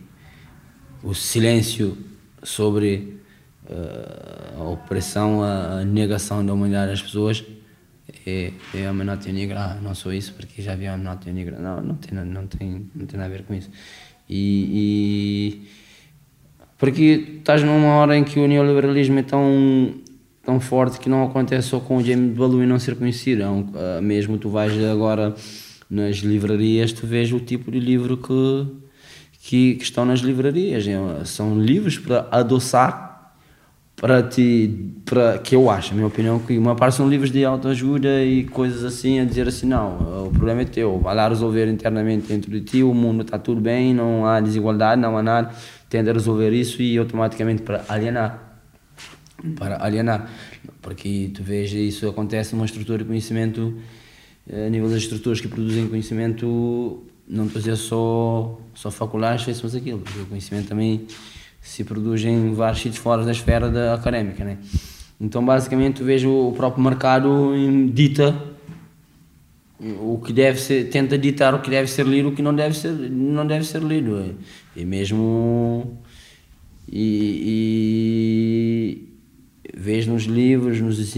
o 1.03 1.13
silêncio 1.13 1.97
sobre 2.41 3.19
uh, 3.69 4.61
a 4.61 4.63
opressão, 4.69 5.43
a, 5.43 5.83
negação 5.83 6.45
da 6.45 6.53
humanidade 6.53 6.91
das 6.91 7.01
pessoas. 7.01 7.43
É, 8.25 8.51
é 8.73 8.87
a 8.87 8.93
Monótonia 8.93 9.33
Negra. 9.33 9.59
Ah, 9.59 9.79
não 9.81 9.93
sou 9.93 10.13
isso 10.13 10.33
porque 10.33 10.61
já 10.61 10.73
havia 10.73 10.93
a 10.93 10.97
Monótonia 10.97 11.33
Negra. 11.33 11.59
Não, 11.59 11.81
não 11.81 11.95
tem, 11.95 12.17
não, 12.25 12.47
tem, 12.47 12.89
não 12.95 13.05
tem 13.05 13.19
nada 13.19 13.33
a 13.33 13.37
ver 13.37 13.43
com 13.43 13.53
isso. 13.53 13.69
e 14.29 15.67
porque 16.83 17.37
estás 17.37 17.63
numa 17.63 17.95
hora 17.95 18.17
em 18.17 18.25
que 18.25 18.37
o 18.37 18.45
neoliberalismo 18.45 19.17
é 19.17 19.23
tão, 19.23 19.93
tão 20.43 20.59
forte 20.59 20.99
que 20.99 21.07
não 21.07 21.23
acontece 21.23 21.69
só 21.69 21.79
com 21.79 21.95
o 21.95 22.03
James 22.03 22.35
Baldwin 22.35 22.65
não 22.65 22.77
ser 22.77 22.97
conhecido. 22.97 23.41
É 23.41 23.47
um, 23.47 23.69
ah, 23.73 24.01
mesmo 24.01 24.37
tu 24.37 24.49
vais 24.49 24.73
agora 24.83 25.33
nas 25.89 26.17
livrarias, 26.17 26.91
tu 26.91 27.07
vês 27.07 27.31
o 27.31 27.39
tipo 27.39 27.71
de 27.71 27.79
livro 27.79 28.17
que, 28.17 28.67
que, 29.39 29.75
que 29.75 29.83
estão 29.83 30.03
nas 30.03 30.19
livrarias. 30.19 30.85
É, 30.85 31.23
são 31.23 31.57
livros 31.57 31.97
para 31.97 32.27
adoçar, 32.29 33.12
para 34.03 34.21
ti, 34.21 34.91
para, 35.05 35.37
que 35.37 35.55
eu 35.55 35.69
acho, 35.69 35.93
a 35.93 35.95
minha 35.95 36.07
opinião, 36.07 36.37
que 36.37 36.57
uma 36.57 36.75
parte 36.75 36.97
são 36.97 37.07
livros 37.07 37.31
de 37.31 37.45
autoajuda 37.45 38.21
e 38.21 38.43
coisas 38.43 38.83
assim, 38.83 39.21
a 39.21 39.23
dizer 39.23 39.47
assim, 39.47 39.65
não, 39.65 40.25
o 40.27 40.29
problema 40.29 40.61
é 40.63 40.65
teu, 40.65 40.99
vai 40.99 41.15
lá 41.15 41.29
resolver 41.29 41.69
internamente 41.69 42.27
dentro 42.27 42.51
de 42.51 42.59
ti, 42.59 42.83
o 42.83 42.93
mundo 42.93 43.21
está 43.21 43.39
tudo 43.39 43.61
bem, 43.61 43.93
não 43.93 44.25
há 44.25 44.41
desigualdade, 44.41 44.99
não 44.99 45.17
há 45.17 45.23
nada 45.23 45.55
tende 45.93 46.09
a 46.09 46.13
resolver 46.13 46.51
isso 46.51 46.81
e 46.81 46.97
automaticamente 46.97 47.61
para 47.61 47.85
alienar. 47.87 48.59
Para 49.55 49.81
alienar. 49.81 50.27
Porque 50.81 51.29
tu 51.33 51.41
vês 51.41 51.71
isso 51.71 52.09
acontece 52.09 52.55
numa 52.55 52.65
estrutura 52.65 52.97
de 52.97 53.05
conhecimento 53.05 53.77
a 54.51 54.69
nível 54.69 54.89
das 54.89 54.97
estruturas 54.97 55.39
que 55.39 55.47
produzem 55.47 55.87
conhecimento, 55.87 57.03
não 57.25 57.45
estou 57.45 57.59
a 57.59 57.61
dizer 57.61 57.75
só, 57.77 58.59
só 58.73 58.91
faculdades, 58.91 59.45
fez 59.45 59.75
aquilo, 59.75 59.99
porque 59.99 60.19
o 60.19 60.25
conhecimento 60.25 60.67
também 60.67 61.05
se 61.63 61.83
produz 61.83 62.23
em 62.25 62.53
vários 62.53 62.81
sítios 62.81 63.01
fora 63.01 63.23
da 63.23 63.31
esfera 63.31 63.69
da 63.69 63.95
académica, 63.95 64.43
né? 64.43 64.57
Então, 65.19 65.43
basicamente, 65.43 66.03
vejo 66.03 66.29
o 66.29 66.51
próprio 66.51 66.83
mercado 66.83 67.53
dita 67.91 68.35
o 69.79 70.21
que 70.23 70.33
deve 70.33 70.59
ser, 70.59 70.89
tenta 70.89 71.17
ditar 71.17 71.55
o 71.55 71.61
que 71.61 71.69
deve 71.69 71.89
ser 71.89 72.05
lido, 72.05 72.29
o 72.29 72.35
que 72.35 72.41
não 72.41 72.53
deve 72.53 72.75
ser, 72.75 72.91
não 72.91 73.47
deve 73.47 73.65
ser 73.65 73.81
lido. 73.81 74.35
E 74.75 74.85
mesmo 74.85 75.97
e, 76.91 79.07
e 79.75 80.05
nos 80.07 80.23
livros, 80.23 80.79
nos 80.79 81.15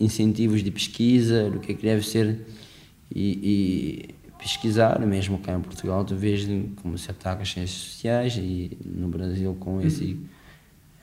incentivos 0.00 0.62
de 0.62 0.70
pesquisa, 0.70 1.50
do 1.50 1.58
que 1.58 1.72
é 1.72 1.74
que 1.74 1.82
deve 1.82 2.06
ser 2.06 2.38
e, 3.14 3.38
e 3.42 4.08
pesquisar, 4.42 4.98
mesmo 5.06 5.38
cá 5.38 5.52
em 5.52 5.60
Portugal, 5.60 6.04
tu 6.04 6.16
vês 6.16 6.44
como 6.82 6.98
se 6.98 7.10
ataca 7.10 7.42
as 7.42 7.52
ciências 7.52 7.78
sociais 7.78 8.36
e 8.36 8.76
no 8.84 9.08
Brasil 9.08 9.56
com 9.60 9.80
esse, 9.80 10.18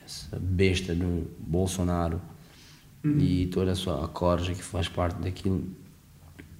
essa 0.04 0.38
besta 0.38 0.94
do 0.94 1.26
Bolsonaro 1.38 2.20
uhum. 3.02 3.18
e 3.18 3.46
toda 3.46 3.72
a 3.72 3.74
sua 3.74 4.06
corja 4.08 4.54
que 4.54 4.62
faz 4.62 4.88
parte 4.88 5.22
daquilo 5.22 5.66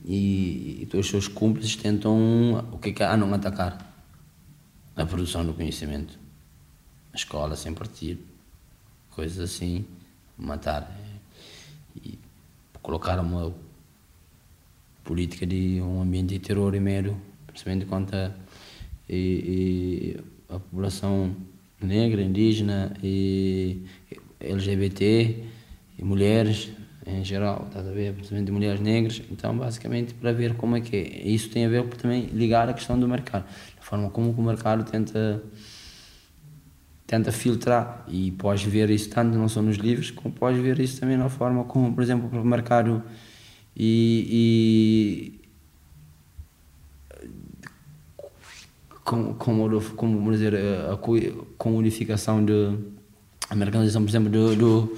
e, 0.02 0.78
e 0.80 0.86
todos 0.90 1.04
os 1.04 1.10
seus 1.10 1.28
cúmplices 1.28 1.76
tentam 1.76 2.66
o 2.72 2.78
que 2.78 2.88
é 2.88 2.92
que 2.92 3.02
há? 3.02 3.14
não 3.14 3.32
atacar 3.34 3.94
a 4.96 5.04
produção 5.04 5.44
do 5.44 5.52
conhecimento 5.52 6.18
a 7.12 7.16
escola 7.16 7.54
sem 7.56 7.74
partido 7.74 8.22
coisas 9.10 9.38
assim 9.38 9.84
matar 10.38 10.98
e 12.02 12.18
colocar 12.80 13.20
uma 13.20 13.52
política 15.04 15.46
de 15.46 15.80
um 15.80 16.02
ambiente 16.02 16.30
de 16.30 16.38
terror 16.38 16.74
e 16.74 16.80
medo, 16.80 17.16
principalmente 17.46 17.86
contra 17.86 18.36
e, 19.08 19.16
e 19.16 20.20
a 20.48 20.58
população 20.58 21.34
negra, 21.80 22.22
indígena 22.22 22.94
e 23.02 23.82
LGBT 24.40 25.44
e 25.98 26.04
mulheres 26.04 26.70
em 27.06 27.24
geral, 27.24 27.64
estás 27.66 27.88
a 27.88 27.90
ver, 27.90 28.12
principalmente 28.12 28.52
mulheres 28.52 28.80
negras, 28.80 29.22
então 29.30 29.56
basicamente 29.56 30.14
para 30.14 30.32
ver 30.32 30.54
como 30.54 30.76
é 30.76 30.80
que 30.80 30.96
é. 30.96 31.28
Isso 31.28 31.48
tem 31.50 31.64
a 31.64 31.68
ver 31.68 31.84
também 31.88 32.26
ligar 32.26 32.68
a 32.68 32.74
questão 32.74 32.98
do 32.98 33.08
mercado, 33.08 33.44
a 33.78 33.82
forma 33.82 34.10
como 34.10 34.30
o 34.30 34.42
mercado 34.42 34.84
tenta 34.84 35.42
tenta 37.06 37.32
filtrar. 37.32 38.04
E 38.08 38.30
podes 38.32 38.62
ver 38.62 38.88
isso 38.90 39.10
tanto 39.10 39.36
não 39.36 39.48
só 39.48 39.60
nos 39.60 39.76
livros, 39.76 40.10
como 40.10 40.32
podes 40.32 40.62
ver 40.62 40.78
isso 40.78 41.00
também 41.00 41.16
na 41.16 41.28
forma 41.28 41.64
como, 41.64 41.92
por 41.92 42.02
exemplo, 42.02 42.40
o 42.40 42.44
mercado 42.44 43.02
e, 43.76 45.36
e 45.36 45.40
como, 49.04 49.34
como, 49.34 49.80
como 49.96 50.32
dizer, 50.32 50.54
a, 50.54 50.92
a 50.92 50.98
comodificação 51.58 52.44
de 52.44 52.76
a 53.50 53.54
mercantilização, 53.56 54.02
por 54.02 54.08
exemplo, 54.08 54.30
do, 54.30 54.54
do, 54.54 54.96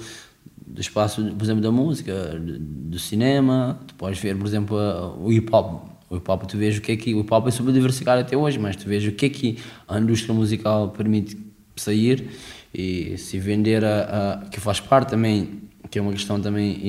do, 0.67 0.81
espaço, 0.81 1.23
por 1.33 1.43
exemplo, 1.43 1.61
da 1.61 1.71
música, 1.71 2.39
do, 2.39 2.59
do 2.59 2.99
cinema, 2.99 3.79
tu 3.87 3.95
podes 3.95 4.19
ver, 4.19 4.37
por 4.37 4.45
exemplo, 4.45 4.77
o 5.19 5.31
hip 5.31 5.49
hop. 5.51 5.89
O 6.09 6.17
hip 6.17 6.29
hop, 6.29 6.43
tu 6.43 6.57
vês 6.57 6.77
o 6.77 6.81
que 6.81 6.91
é 6.91 6.97
que. 6.97 7.15
O 7.15 7.21
hip 7.21 7.33
hop 7.33 7.47
é 7.47 7.51
super 7.51 7.73
diversificado 7.73 8.21
até 8.21 8.37
hoje, 8.37 8.59
mas 8.59 8.75
tu 8.75 8.87
vês 8.87 9.03
o 9.07 9.11
que 9.11 9.25
é 9.25 9.29
que 9.29 9.57
a 9.87 9.99
indústria 9.99 10.35
musical 10.35 10.89
permite 10.89 11.35
sair 11.75 12.29
e 12.71 13.17
se 13.17 13.39
vender 13.39 13.83
a, 13.83 14.43
a 14.43 14.45
que 14.49 14.59
faz 14.59 14.79
parte 14.79 15.09
também, 15.09 15.63
que 15.89 15.97
é 15.97 16.01
uma 16.01 16.11
questão 16.11 16.39
também 16.39 16.79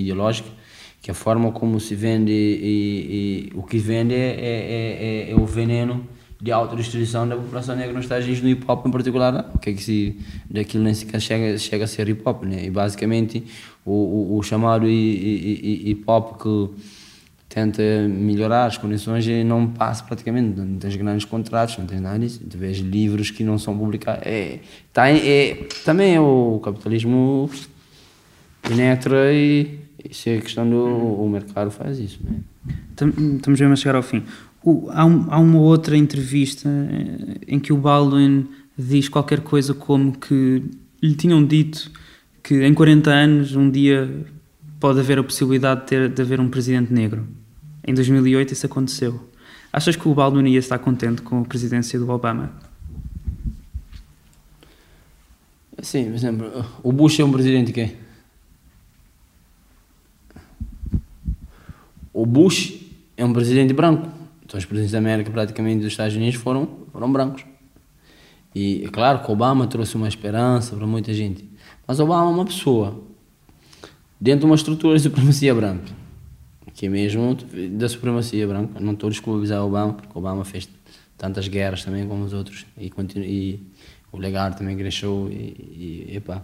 ideológica, 0.00 0.48
que 1.02 1.10
a 1.10 1.14
forma 1.14 1.50
como 1.50 1.80
se 1.80 1.96
vende 1.96 2.32
e, 2.32 3.50
e 3.52 3.58
o 3.58 3.62
que 3.64 3.76
vende 3.76 4.14
é, 4.14 4.18
é, 4.18 5.26
é, 5.28 5.30
é, 5.32 5.34
o 5.34 5.44
veneno 5.44 6.06
de 6.40 6.52
autodestruição 6.52 7.28
da 7.28 7.34
população 7.36 7.74
negra 7.74 7.92
nos 7.92 8.04
Estados 8.04 8.24
Unidos, 8.24 8.42
no 8.42 8.48
hip 8.48 8.64
hop 8.68 8.86
em 8.86 8.90
particular, 8.90 9.50
o 9.52 9.58
que 9.58 9.70
é 9.70 9.72
que 9.72 9.82
se, 9.82 10.16
daquilo 10.48 10.84
nem 10.84 10.94
sequer 10.94 11.20
chega, 11.20 11.58
chega 11.58 11.84
a 11.84 11.86
ser 11.88 12.08
hip 12.08 12.22
hop, 12.24 12.44
né? 12.44 12.64
E 12.64 12.70
basicamente 12.70 13.44
o, 13.84 13.92
o, 13.92 14.38
o 14.38 14.42
chamado 14.44 14.88
hip 14.88 16.04
hop 16.06 16.40
que 16.40 16.82
tenta 17.48 17.82
melhorar 18.08 18.66
as 18.66 18.78
condições 18.78 19.26
e 19.26 19.42
não 19.44 19.66
passa 19.66 20.04
praticamente, 20.04 20.58
não 20.58 20.78
tens 20.78 20.96
grandes 20.96 21.24
contratos, 21.24 21.78
não 21.78 21.86
tens 21.86 22.00
nada 22.00 22.18
disso, 22.18 22.40
tu 22.48 22.56
vês 22.56 22.78
livros 22.78 23.30
que 23.30 23.42
não 23.44 23.58
são 23.58 23.76
publicados, 23.76 24.22
é, 24.24 24.60
tá, 24.92 25.10
é, 25.10 25.66
também 25.84 26.14
é 26.14 26.20
o 26.20 26.60
capitalismo 26.62 27.50
penetra 28.62 29.32
e 29.32 29.81
isso 30.10 30.28
é 30.28 30.38
a 30.38 30.40
questão 30.40 30.68
do 30.68 30.76
o 30.76 31.28
mercado 31.28 31.70
faz 31.70 31.98
isso. 31.98 32.18
Né? 32.22 32.40
Estamos 32.90 33.60
mesmo 33.60 33.72
a 33.72 33.76
chegar 33.76 33.96
ao 33.96 34.02
fim. 34.02 34.22
O, 34.62 34.88
há, 34.90 35.04
um, 35.04 35.26
há, 35.28 35.38
uma 35.38 35.58
outra 35.58 35.96
entrevista 35.96 36.68
eh, 36.68 37.38
em 37.48 37.58
que 37.58 37.72
o 37.72 37.76
Baldwin 37.76 38.46
diz 38.78 39.08
qualquer 39.08 39.40
coisa 39.40 39.74
como 39.74 40.16
que 40.16 40.62
lhe 41.02 41.14
tinham 41.14 41.44
dito 41.44 41.90
que 42.42 42.64
em 42.64 42.72
40 42.72 43.10
anos 43.10 43.56
um 43.56 43.70
dia 43.70 44.26
pode 44.78 45.00
haver 45.00 45.18
a 45.18 45.24
possibilidade 45.24 45.82
de, 45.82 45.86
ter, 45.86 46.08
de 46.08 46.22
haver 46.22 46.40
um 46.40 46.48
presidente 46.48 46.92
negro. 46.92 47.26
Em 47.86 47.94
2008 47.94 48.52
isso 48.52 48.66
aconteceu. 48.66 49.28
Achas 49.72 49.96
que 49.96 50.06
o 50.08 50.14
Baldwin 50.14 50.48
ia 50.48 50.58
estar 50.58 50.78
contente 50.78 51.22
com 51.22 51.40
a 51.40 51.44
presidência 51.44 51.98
do 51.98 52.08
Obama? 52.10 52.52
Sim, 55.80 56.04
por 56.04 56.14
exemplo, 56.14 56.64
o 56.82 56.92
Bush 56.92 57.18
é 57.18 57.24
um 57.24 57.32
presidente 57.32 57.72
quem? 57.72 58.01
O 62.22 62.24
Bush 62.24 62.74
é 63.16 63.24
um 63.24 63.32
presidente 63.32 63.72
branco. 63.72 64.08
Então 64.44 64.56
os 64.56 64.64
presidentes 64.64 64.92
da 64.92 64.98
América, 64.98 65.28
praticamente 65.28 65.78
dos 65.78 65.88
Estados 65.88 66.14
Unidos, 66.14 66.36
foram, 66.36 66.68
foram 66.92 67.10
brancos. 67.10 67.44
E 68.54 68.84
é 68.84 68.88
claro 68.90 69.24
que 69.24 69.32
Obama 69.32 69.66
trouxe 69.66 69.96
uma 69.96 70.06
esperança 70.06 70.76
para 70.76 70.86
muita 70.86 71.12
gente. 71.12 71.44
Mas 71.84 71.98
Obama 71.98 72.30
é 72.30 72.32
uma 72.32 72.44
pessoa 72.44 73.02
dentro 74.20 74.42
de 74.42 74.46
uma 74.46 74.54
estrutura 74.54 74.96
de 74.96 75.02
supremacia 75.02 75.52
branca. 75.52 75.92
Que 76.74 76.86
é 76.86 76.88
mesmo 76.88 77.36
da 77.72 77.88
supremacia 77.88 78.46
branca. 78.46 78.78
Não 78.78 78.92
estou 78.92 79.08
a 79.08 79.10
desculpar 79.10 79.60
Obama, 79.60 79.94
porque 79.94 80.16
Obama 80.16 80.44
fez 80.44 80.68
tantas 81.18 81.48
guerras 81.48 81.84
também 81.84 82.06
como 82.06 82.22
os 82.22 82.32
outros. 82.32 82.64
E, 82.78 82.88
continua, 82.88 83.26
e 83.26 83.58
o 84.12 84.16
legado 84.16 84.56
também 84.56 84.76
cresceu. 84.76 85.28
E, 85.28 86.06
e, 86.08 86.16
epá. 86.18 86.40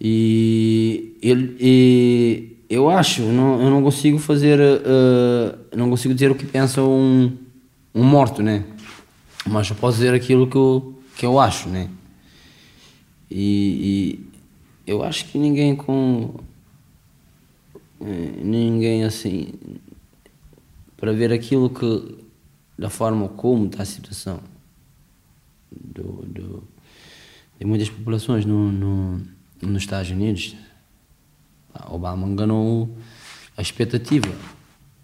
e 0.00 1.16
ele. 1.22 1.56
E, 1.60 2.53
eu 2.68 2.88
acho, 2.88 3.22
não, 3.22 3.60
eu 3.60 3.70
não 3.70 3.82
consigo 3.82 4.18
fazer, 4.18 4.58
uh, 4.60 5.76
não 5.76 5.90
consigo 5.90 6.14
dizer 6.14 6.30
o 6.30 6.34
que 6.34 6.46
pensa 6.46 6.82
um, 6.82 7.36
um 7.94 8.02
morto, 8.02 8.42
né? 8.42 8.64
Mas 9.46 9.68
eu 9.68 9.76
posso 9.76 9.98
dizer 9.98 10.14
aquilo 10.14 10.46
que 10.46 10.56
eu, 10.56 11.02
que 11.16 11.26
eu 11.26 11.38
acho, 11.38 11.68
né? 11.68 11.90
E, 13.30 14.18
e 14.86 14.90
eu 14.90 15.02
acho 15.02 15.26
que 15.26 15.38
ninguém 15.38 15.74
com. 15.74 16.34
Eh, 18.00 18.40
ninguém 18.42 19.04
assim. 19.04 19.52
Para 20.96 21.12
ver 21.12 21.32
aquilo 21.32 21.68
que. 21.68 22.16
da 22.78 22.88
forma 22.88 23.28
como 23.28 23.66
está 23.66 23.82
a 23.82 23.86
situação 23.86 24.40
do, 25.70 26.24
do 26.26 26.62
de 27.58 27.64
muitas 27.66 27.88
populações 27.88 28.44
no, 28.44 28.70
no, 28.70 29.22
nos 29.62 29.82
Estados 29.82 30.10
Unidos 30.10 30.56
Obama 31.90 32.26
enganou 32.26 32.96
a 33.56 33.62
expectativa. 33.62 34.28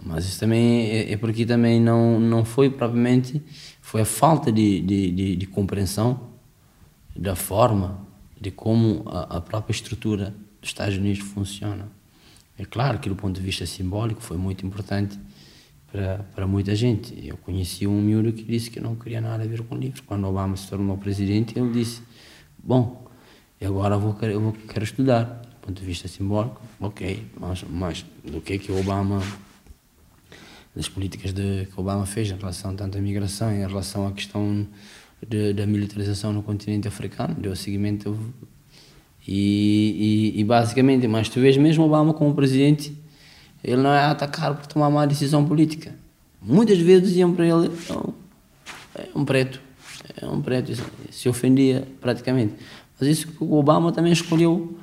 Mas 0.02 0.24
isso 0.24 0.40
também 0.40 0.90
é, 0.90 1.12
é 1.12 1.16
porque 1.16 1.44
também 1.44 1.80
não, 1.80 2.18
não 2.18 2.44
foi 2.44 2.70
propriamente, 2.70 3.42
foi 3.80 4.02
a 4.02 4.04
falta 4.04 4.50
de, 4.50 4.80
de, 4.80 5.10
de, 5.10 5.36
de 5.36 5.46
compreensão 5.46 6.30
da 7.14 7.36
forma 7.36 8.00
de 8.40 8.50
como 8.50 9.02
a, 9.06 9.36
a, 9.36 9.40
própria 9.40 9.72
estrutura 9.72 10.34
dos 10.60 10.70
Estados 10.70 10.96
Unidos 10.96 11.20
funciona. 11.20 11.88
É 12.56 12.64
claro 12.64 12.98
que 12.98 13.08
do 13.08 13.16
ponto 13.16 13.34
de 13.38 13.44
vista 13.44 13.66
simbólico 13.66 14.22
foi 14.22 14.38
muito 14.38 14.64
importante 14.64 15.18
para, 15.90 16.24
para 16.34 16.46
muita 16.46 16.74
gente. 16.74 17.14
Eu 17.26 17.36
conheci 17.36 17.86
um 17.86 18.00
miúdo 18.00 18.32
que 18.32 18.42
disse 18.42 18.70
que 18.70 18.80
não 18.80 18.94
queria 18.96 19.20
nada 19.20 19.44
a 19.44 19.46
ver 19.46 19.62
com 19.62 19.76
livros. 19.76 20.00
Quando 20.00 20.26
Obama 20.26 20.56
se 20.56 20.68
tornou 20.68 20.96
presidente, 20.96 21.58
ele 21.58 21.70
disse, 21.72 22.02
bom, 22.62 23.06
agora 23.62 23.96
eu 23.96 24.00
vou, 24.00 24.16
eu 24.22 24.40
vou, 24.40 24.52
quero 24.52 24.84
estudar 24.84 25.42
ponto 25.70 25.80
de 25.80 25.86
vista 25.86 26.08
simbólico, 26.08 26.60
ok, 26.80 27.24
mas, 27.38 27.64
mas 27.70 28.04
do 28.24 28.40
que 28.40 28.54
é 28.54 28.58
que 28.58 28.72
o 28.72 28.78
Obama, 28.78 29.22
das 30.74 30.88
políticas 30.88 31.32
de, 31.32 31.66
que 31.66 31.80
Obama 31.80 32.04
fez 32.06 32.28
em 32.28 32.36
relação 32.36 32.74
tanto 32.74 32.98
à 32.98 33.00
migração 33.00 33.52
em 33.52 33.66
relação 33.66 34.06
à 34.06 34.12
questão 34.12 34.66
de, 35.26 35.52
da 35.52 35.66
militarização 35.66 36.32
no 36.32 36.42
continente 36.42 36.88
africano, 36.88 37.34
deu 37.34 37.54
seguimento 37.54 38.18
e, 39.26 40.32
e, 40.34 40.40
e, 40.40 40.44
basicamente, 40.44 41.06
mas 41.06 41.28
tu 41.28 41.40
vês 41.40 41.56
mesmo 41.56 41.84
Obama 41.84 42.12
como 42.12 42.34
presidente, 42.34 42.96
ele 43.62 43.80
não 43.80 43.92
é 43.92 44.04
atacado 44.06 44.56
por 44.56 44.66
tomar 44.66 44.88
uma 44.88 45.06
decisão 45.06 45.46
política. 45.46 45.94
Muitas 46.42 46.78
vezes 46.78 47.10
diziam 47.10 47.32
para 47.32 47.46
ele, 47.46 47.70
oh, 47.90 48.12
é 48.96 49.08
um 49.14 49.24
preto, 49.24 49.60
é 50.20 50.26
um 50.26 50.40
preto, 50.40 50.72
se 51.10 51.28
ofendia 51.28 51.86
praticamente. 52.00 52.54
Mas 52.98 53.08
isso 53.08 53.28
que 53.28 53.44
o 53.44 53.52
Obama 53.52 53.92
também 53.92 54.12
escolheu 54.12 54.79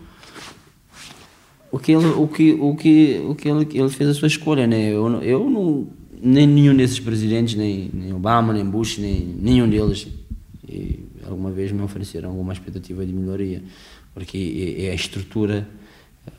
o 1.71 1.79
que 1.79 1.91
ele, 1.91 2.05
o 2.07 2.27
que, 2.27 2.53
o 2.53 2.75
que, 2.75 3.21
o 3.27 3.35
que 3.35 3.49
ele, 3.49 3.67
ele 3.73 3.89
fez 3.89 4.09
a 4.09 4.13
sua 4.13 4.27
escolha, 4.27 4.65
né? 4.65 4.89
Eu, 4.89 5.21
eu 5.21 5.49
não, 5.49 5.87
nem 6.21 6.47
nenhum 6.47 6.75
desses 6.75 6.99
presidentes, 6.99 7.55
nem, 7.55 7.89
nem 7.93 8.13
Obama, 8.13 8.53
nem 8.53 8.65
Bush, 8.65 8.97
nem 8.97 9.19
nenhum 9.19 9.69
deles, 9.69 10.07
e 10.67 10.99
alguma 11.25 11.51
vez 11.51 11.71
me 11.71 11.81
ofereceram 11.81 12.29
alguma 12.29 12.53
expectativa 12.53 13.05
de 13.05 13.13
melhoria, 13.13 13.61
porque 14.13 14.75
é, 14.79 14.85
é 14.85 14.91
a 14.91 14.95
estrutura, 14.95 15.67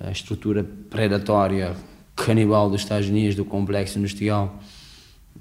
a 0.00 0.10
estrutura 0.10 0.64
predatória, 0.90 1.76
canibal 2.16 2.68
dos 2.68 2.80
Estados 2.80 3.08
Unidos, 3.08 3.34
do 3.34 3.44
complexo 3.44 3.98
industrial, 3.98 4.60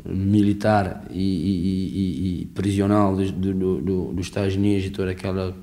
militar 0.06 1.08
e, 1.10 1.22
e, 1.22 2.40
e, 2.40 2.42
e 2.42 2.46
prisional 2.48 3.16
do, 3.16 3.32
do, 3.32 3.82
do, 3.82 4.14
dos 4.14 4.26
Estados 4.28 4.56
Unidos 4.56 4.86
e 4.86 4.90
toda 4.92 5.12
aquela 5.12 5.56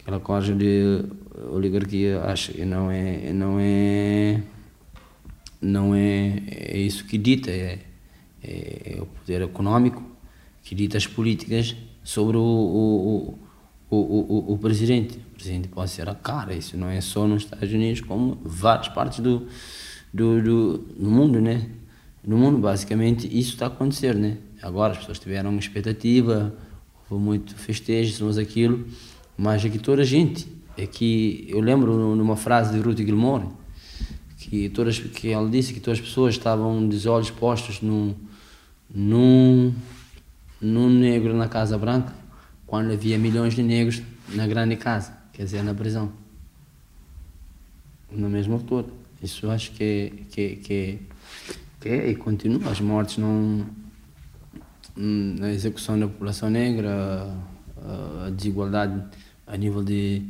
aquela 0.00 0.18
coisa 0.18 0.54
de 0.54 1.04
oligarquia 1.48 2.22
acho 2.24 2.52
que 2.52 2.64
não 2.64 2.90
é 2.90 3.32
não 3.32 3.58
é 3.58 4.42
não 5.60 5.94
é, 5.94 6.42
é 6.48 6.78
isso 6.78 7.04
que 7.04 7.18
dita 7.18 7.50
é, 7.50 7.78
é, 8.42 8.96
é 8.96 9.02
o 9.02 9.06
poder 9.06 9.42
econômico 9.42 10.02
que 10.62 10.74
dita 10.74 10.96
as 10.96 11.06
políticas 11.06 11.76
sobre 12.02 12.36
o, 12.36 12.40
o, 12.40 13.38
o, 13.90 13.96
o, 13.96 14.52
o 14.54 14.58
presidente. 14.58 15.18
O 15.18 15.34
presidente 15.34 15.68
pode 15.68 15.90
ser 15.90 16.08
a 16.08 16.14
cara 16.14 16.54
isso 16.54 16.76
não 16.76 16.88
é 16.88 17.00
só 17.00 17.26
nos 17.26 17.44
Estados 17.44 17.72
Unidos 17.72 18.00
como 18.00 18.38
várias 18.44 18.88
partes 18.88 19.20
do 19.20 19.46
do, 20.12 20.42
do, 20.42 20.78
do 20.78 21.10
mundo 21.10 21.40
né? 21.40 21.68
No 22.24 22.36
mundo 22.36 22.58
basicamente 22.58 23.26
isso 23.26 23.54
está 23.54 23.66
a 23.66 23.68
acontecer 23.68 24.14
né? 24.14 24.38
Agora 24.62 24.92
as 24.92 24.98
pessoas 24.98 25.18
tiveram 25.18 25.50
uma 25.50 25.60
expectativa 25.60 26.54
houve 27.08 27.22
muito 27.22 27.54
festejo 27.54 28.24
mas 28.24 28.38
aquilo 28.38 28.86
mas 29.36 29.64
aqui 29.64 29.78
toda 29.78 30.02
a 30.02 30.04
gente 30.04 30.59
é 30.82 30.86
que 30.86 31.46
eu 31.48 31.60
lembro 31.60 32.14
numa 32.16 32.36
frase 32.36 32.72
de 32.72 32.80
Ruth 32.80 32.98
Gilmore 32.98 33.46
que 34.38 34.68
todas 34.70 34.98
que 34.98 35.28
ela 35.28 35.48
disse 35.48 35.74
que 35.74 35.80
todas 35.80 35.98
as 35.98 36.04
pessoas 36.06 36.34
estavam 36.34 36.88
de 36.88 37.08
olhos 37.08 37.30
postos 37.30 37.82
num 37.82 38.14
num 38.92 39.74
num 40.60 40.88
negro 40.88 41.34
na 41.34 41.48
Casa 41.48 41.76
Branca 41.76 42.14
quando 42.66 42.92
havia 42.92 43.18
milhões 43.18 43.54
de 43.54 43.62
negros 43.62 44.02
na 44.30 44.46
grande 44.46 44.76
casa 44.76 45.12
quer 45.32 45.44
dizer 45.44 45.62
na 45.62 45.74
prisão. 45.74 46.10
Na 48.10 48.28
mesma 48.28 48.54
altura 48.54 48.86
isso 49.22 49.50
acho 49.50 49.72
que 49.72 50.24
que 50.30 50.56
que, 50.56 50.98
que 51.80 51.88
é, 51.88 52.10
e 52.10 52.16
continua. 52.16 52.70
As 52.70 52.80
mortes 52.80 53.18
não 53.18 53.66
na 54.96 55.52
execução 55.52 55.98
da 55.98 56.06
população 56.06 56.48
negra 56.50 57.34
a 58.26 58.30
desigualdade 58.30 59.02
a 59.46 59.56
nível 59.56 59.82
de, 59.82 60.22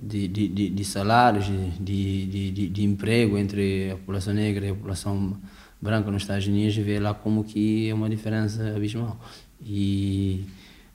de, 0.00 0.28
de, 0.28 0.70
de 0.70 0.84
salários, 0.84 1.46
de, 1.78 2.26
de, 2.26 2.68
de, 2.68 2.84
emprego 2.84 3.36
entre 3.36 3.90
a 3.90 3.96
população 3.96 4.32
negra 4.32 4.66
e 4.66 4.70
a 4.70 4.74
população 4.74 5.36
branca 5.80 6.10
nos 6.10 6.22
Estados 6.22 6.46
Unidos, 6.46 6.76
vê 6.76 6.98
lá 6.98 7.12
como 7.12 7.44
que 7.44 7.88
é 7.88 7.94
uma 7.94 8.08
diferença 8.08 8.74
abismal. 8.74 9.20
E 9.62 10.44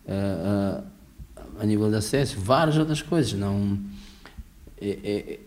uh, 0.08 0.82
uh, 0.82 0.84
a 1.60 1.66
nível 1.66 1.90
de 1.90 1.98
acesso, 1.98 2.40
várias 2.40 2.78
outras 2.78 3.02
coisas. 3.02 3.34
Não, 3.34 3.78
é, 4.82 4.98
é, 5.04 5.40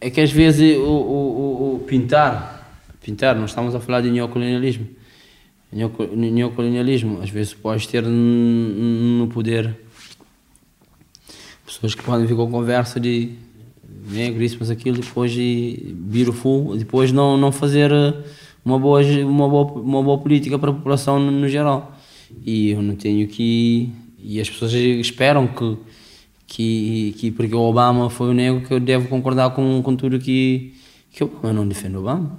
é 0.00 0.10
que 0.10 0.20
às 0.20 0.30
vezes 0.30 0.78
o, 0.78 0.82
o, 0.82 1.74
o, 1.76 1.78
pintar, 1.80 2.82
pintar, 3.02 3.36
nós 3.36 3.50
estamos 3.50 3.74
a 3.74 3.80
falar 3.80 4.00
de 4.00 4.10
neocolonialismo. 4.10 4.88
Neocolonialismo, 5.72 7.20
às 7.22 7.30
vezes 7.30 7.54
pode 7.54 7.86
ter 7.86 8.02
no 8.02 9.28
poder 9.28 9.76
pessoas 11.74 11.94
que 11.94 12.02
podem 12.02 12.26
vir 12.26 12.36
com 12.36 12.50
conversa 12.50 12.98
de 12.98 13.32
mas 14.58 14.70
aquilo, 14.70 14.98
depois 14.98 15.30
de 15.30 15.94
full, 16.32 16.76
depois 16.76 17.12
não, 17.12 17.36
não 17.36 17.52
fazer 17.52 17.92
eh, 17.92 18.14
uma 18.64 18.78
boa, 18.78 19.00
uma, 19.02 19.48
boa, 19.48 19.72
uma 19.72 20.02
boa 20.02 20.18
política 20.18 20.58
para 20.58 20.70
a 20.70 20.74
população 20.74 21.18
no, 21.18 21.30
no 21.30 21.48
geral. 21.48 21.96
E 22.44 22.70
eu 22.70 22.82
não 22.82 22.96
tenho 22.96 23.26
que. 23.28 23.90
E 24.18 24.40
as 24.40 24.50
pessoas 24.50 24.72
esperam 24.72 25.46
que, 25.46 25.76
que, 26.46 27.14
que 27.18 27.30
porque 27.30 27.54
o 27.54 27.60
Obama 27.60 28.10
foi 28.10 28.30
o 28.30 28.34
negro, 28.34 28.66
que 28.66 28.72
eu 28.72 28.80
devo 28.80 29.08
concordar 29.08 29.50
com, 29.50 29.82
com 29.82 29.96
tudo 29.96 30.18
que, 30.18 30.74
que 31.10 31.22
eu, 31.22 31.30
eu 31.42 31.52
não 31.52 31.66
defendo 31.66 32.00
Obama. 32.00 32.38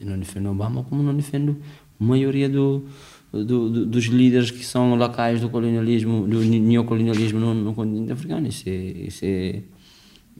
Eu 0.00 0.06
não 0.06 0.18
defendo 0.18 0.50
Obama 0.50 0.84
como 0.84 1.02
não 1.02 1.14
defendo 1.14 1.56
a 2.00 2.04
maioria 2.04 2.48
do, 2.48 2.84
do, 3.32 3.44
do, 3.44 3.86
dos 3.86 4.04
líderes 4.04 4.50
que 4.50 4.64
são 4.64 4.94
locais 4.94 5.40
do 5.40 5.48
colonialismo, 5.50 6.26
do 6.26 6.40
neocolonialismo 6.40 7.38
no, 7.38 7.54
no 7.54 7.74
continente 7.74 8.12
africano. 8.12 8.46
Isso 8.46 8.68
é, 8.68 8.72
isso 8.72 9.24
é, 9.24 9.62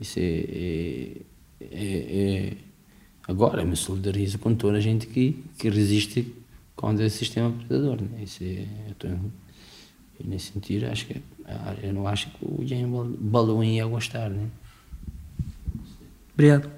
isso 0.01 0.19
é, 0.19 1.23
é, 1.61 1.67
é, 1.71 2.47
é 2.51 2.53
agora 3.27 3.65
me 3.65 3.77
solidarizo 3.77 4.39
com 4.39 4.55
toda 4.55 4.79
a 4.79 4.81
gente 4.81 5.07
que, 5.07 5.45
que 5.59 5.69
resiste 5.69 6.35
contra 6.75 7.05
esse 7.05 7.19
sistema 7.19 7.53
predador. 7.53 8.01
Né? 8.01 8.23
Isso 8.23 8.43
é, 8.43 8.65
nesse 10.25 10.53
sentido, 10.53 10.87
acho 10.87 11.07
que 11.07 11.21
eu 11.83 11.93
não 11.93 12.07
acho 12.07 12.29
que 12.31 12.45
o 12.45 12.67
James 12.67 13.17
Baldwin 13.19 13.77
ia 13.77 13.87
gostar. 13.87 14.31
Né? 14.31 14.49
Obrigado. 16.35 16.78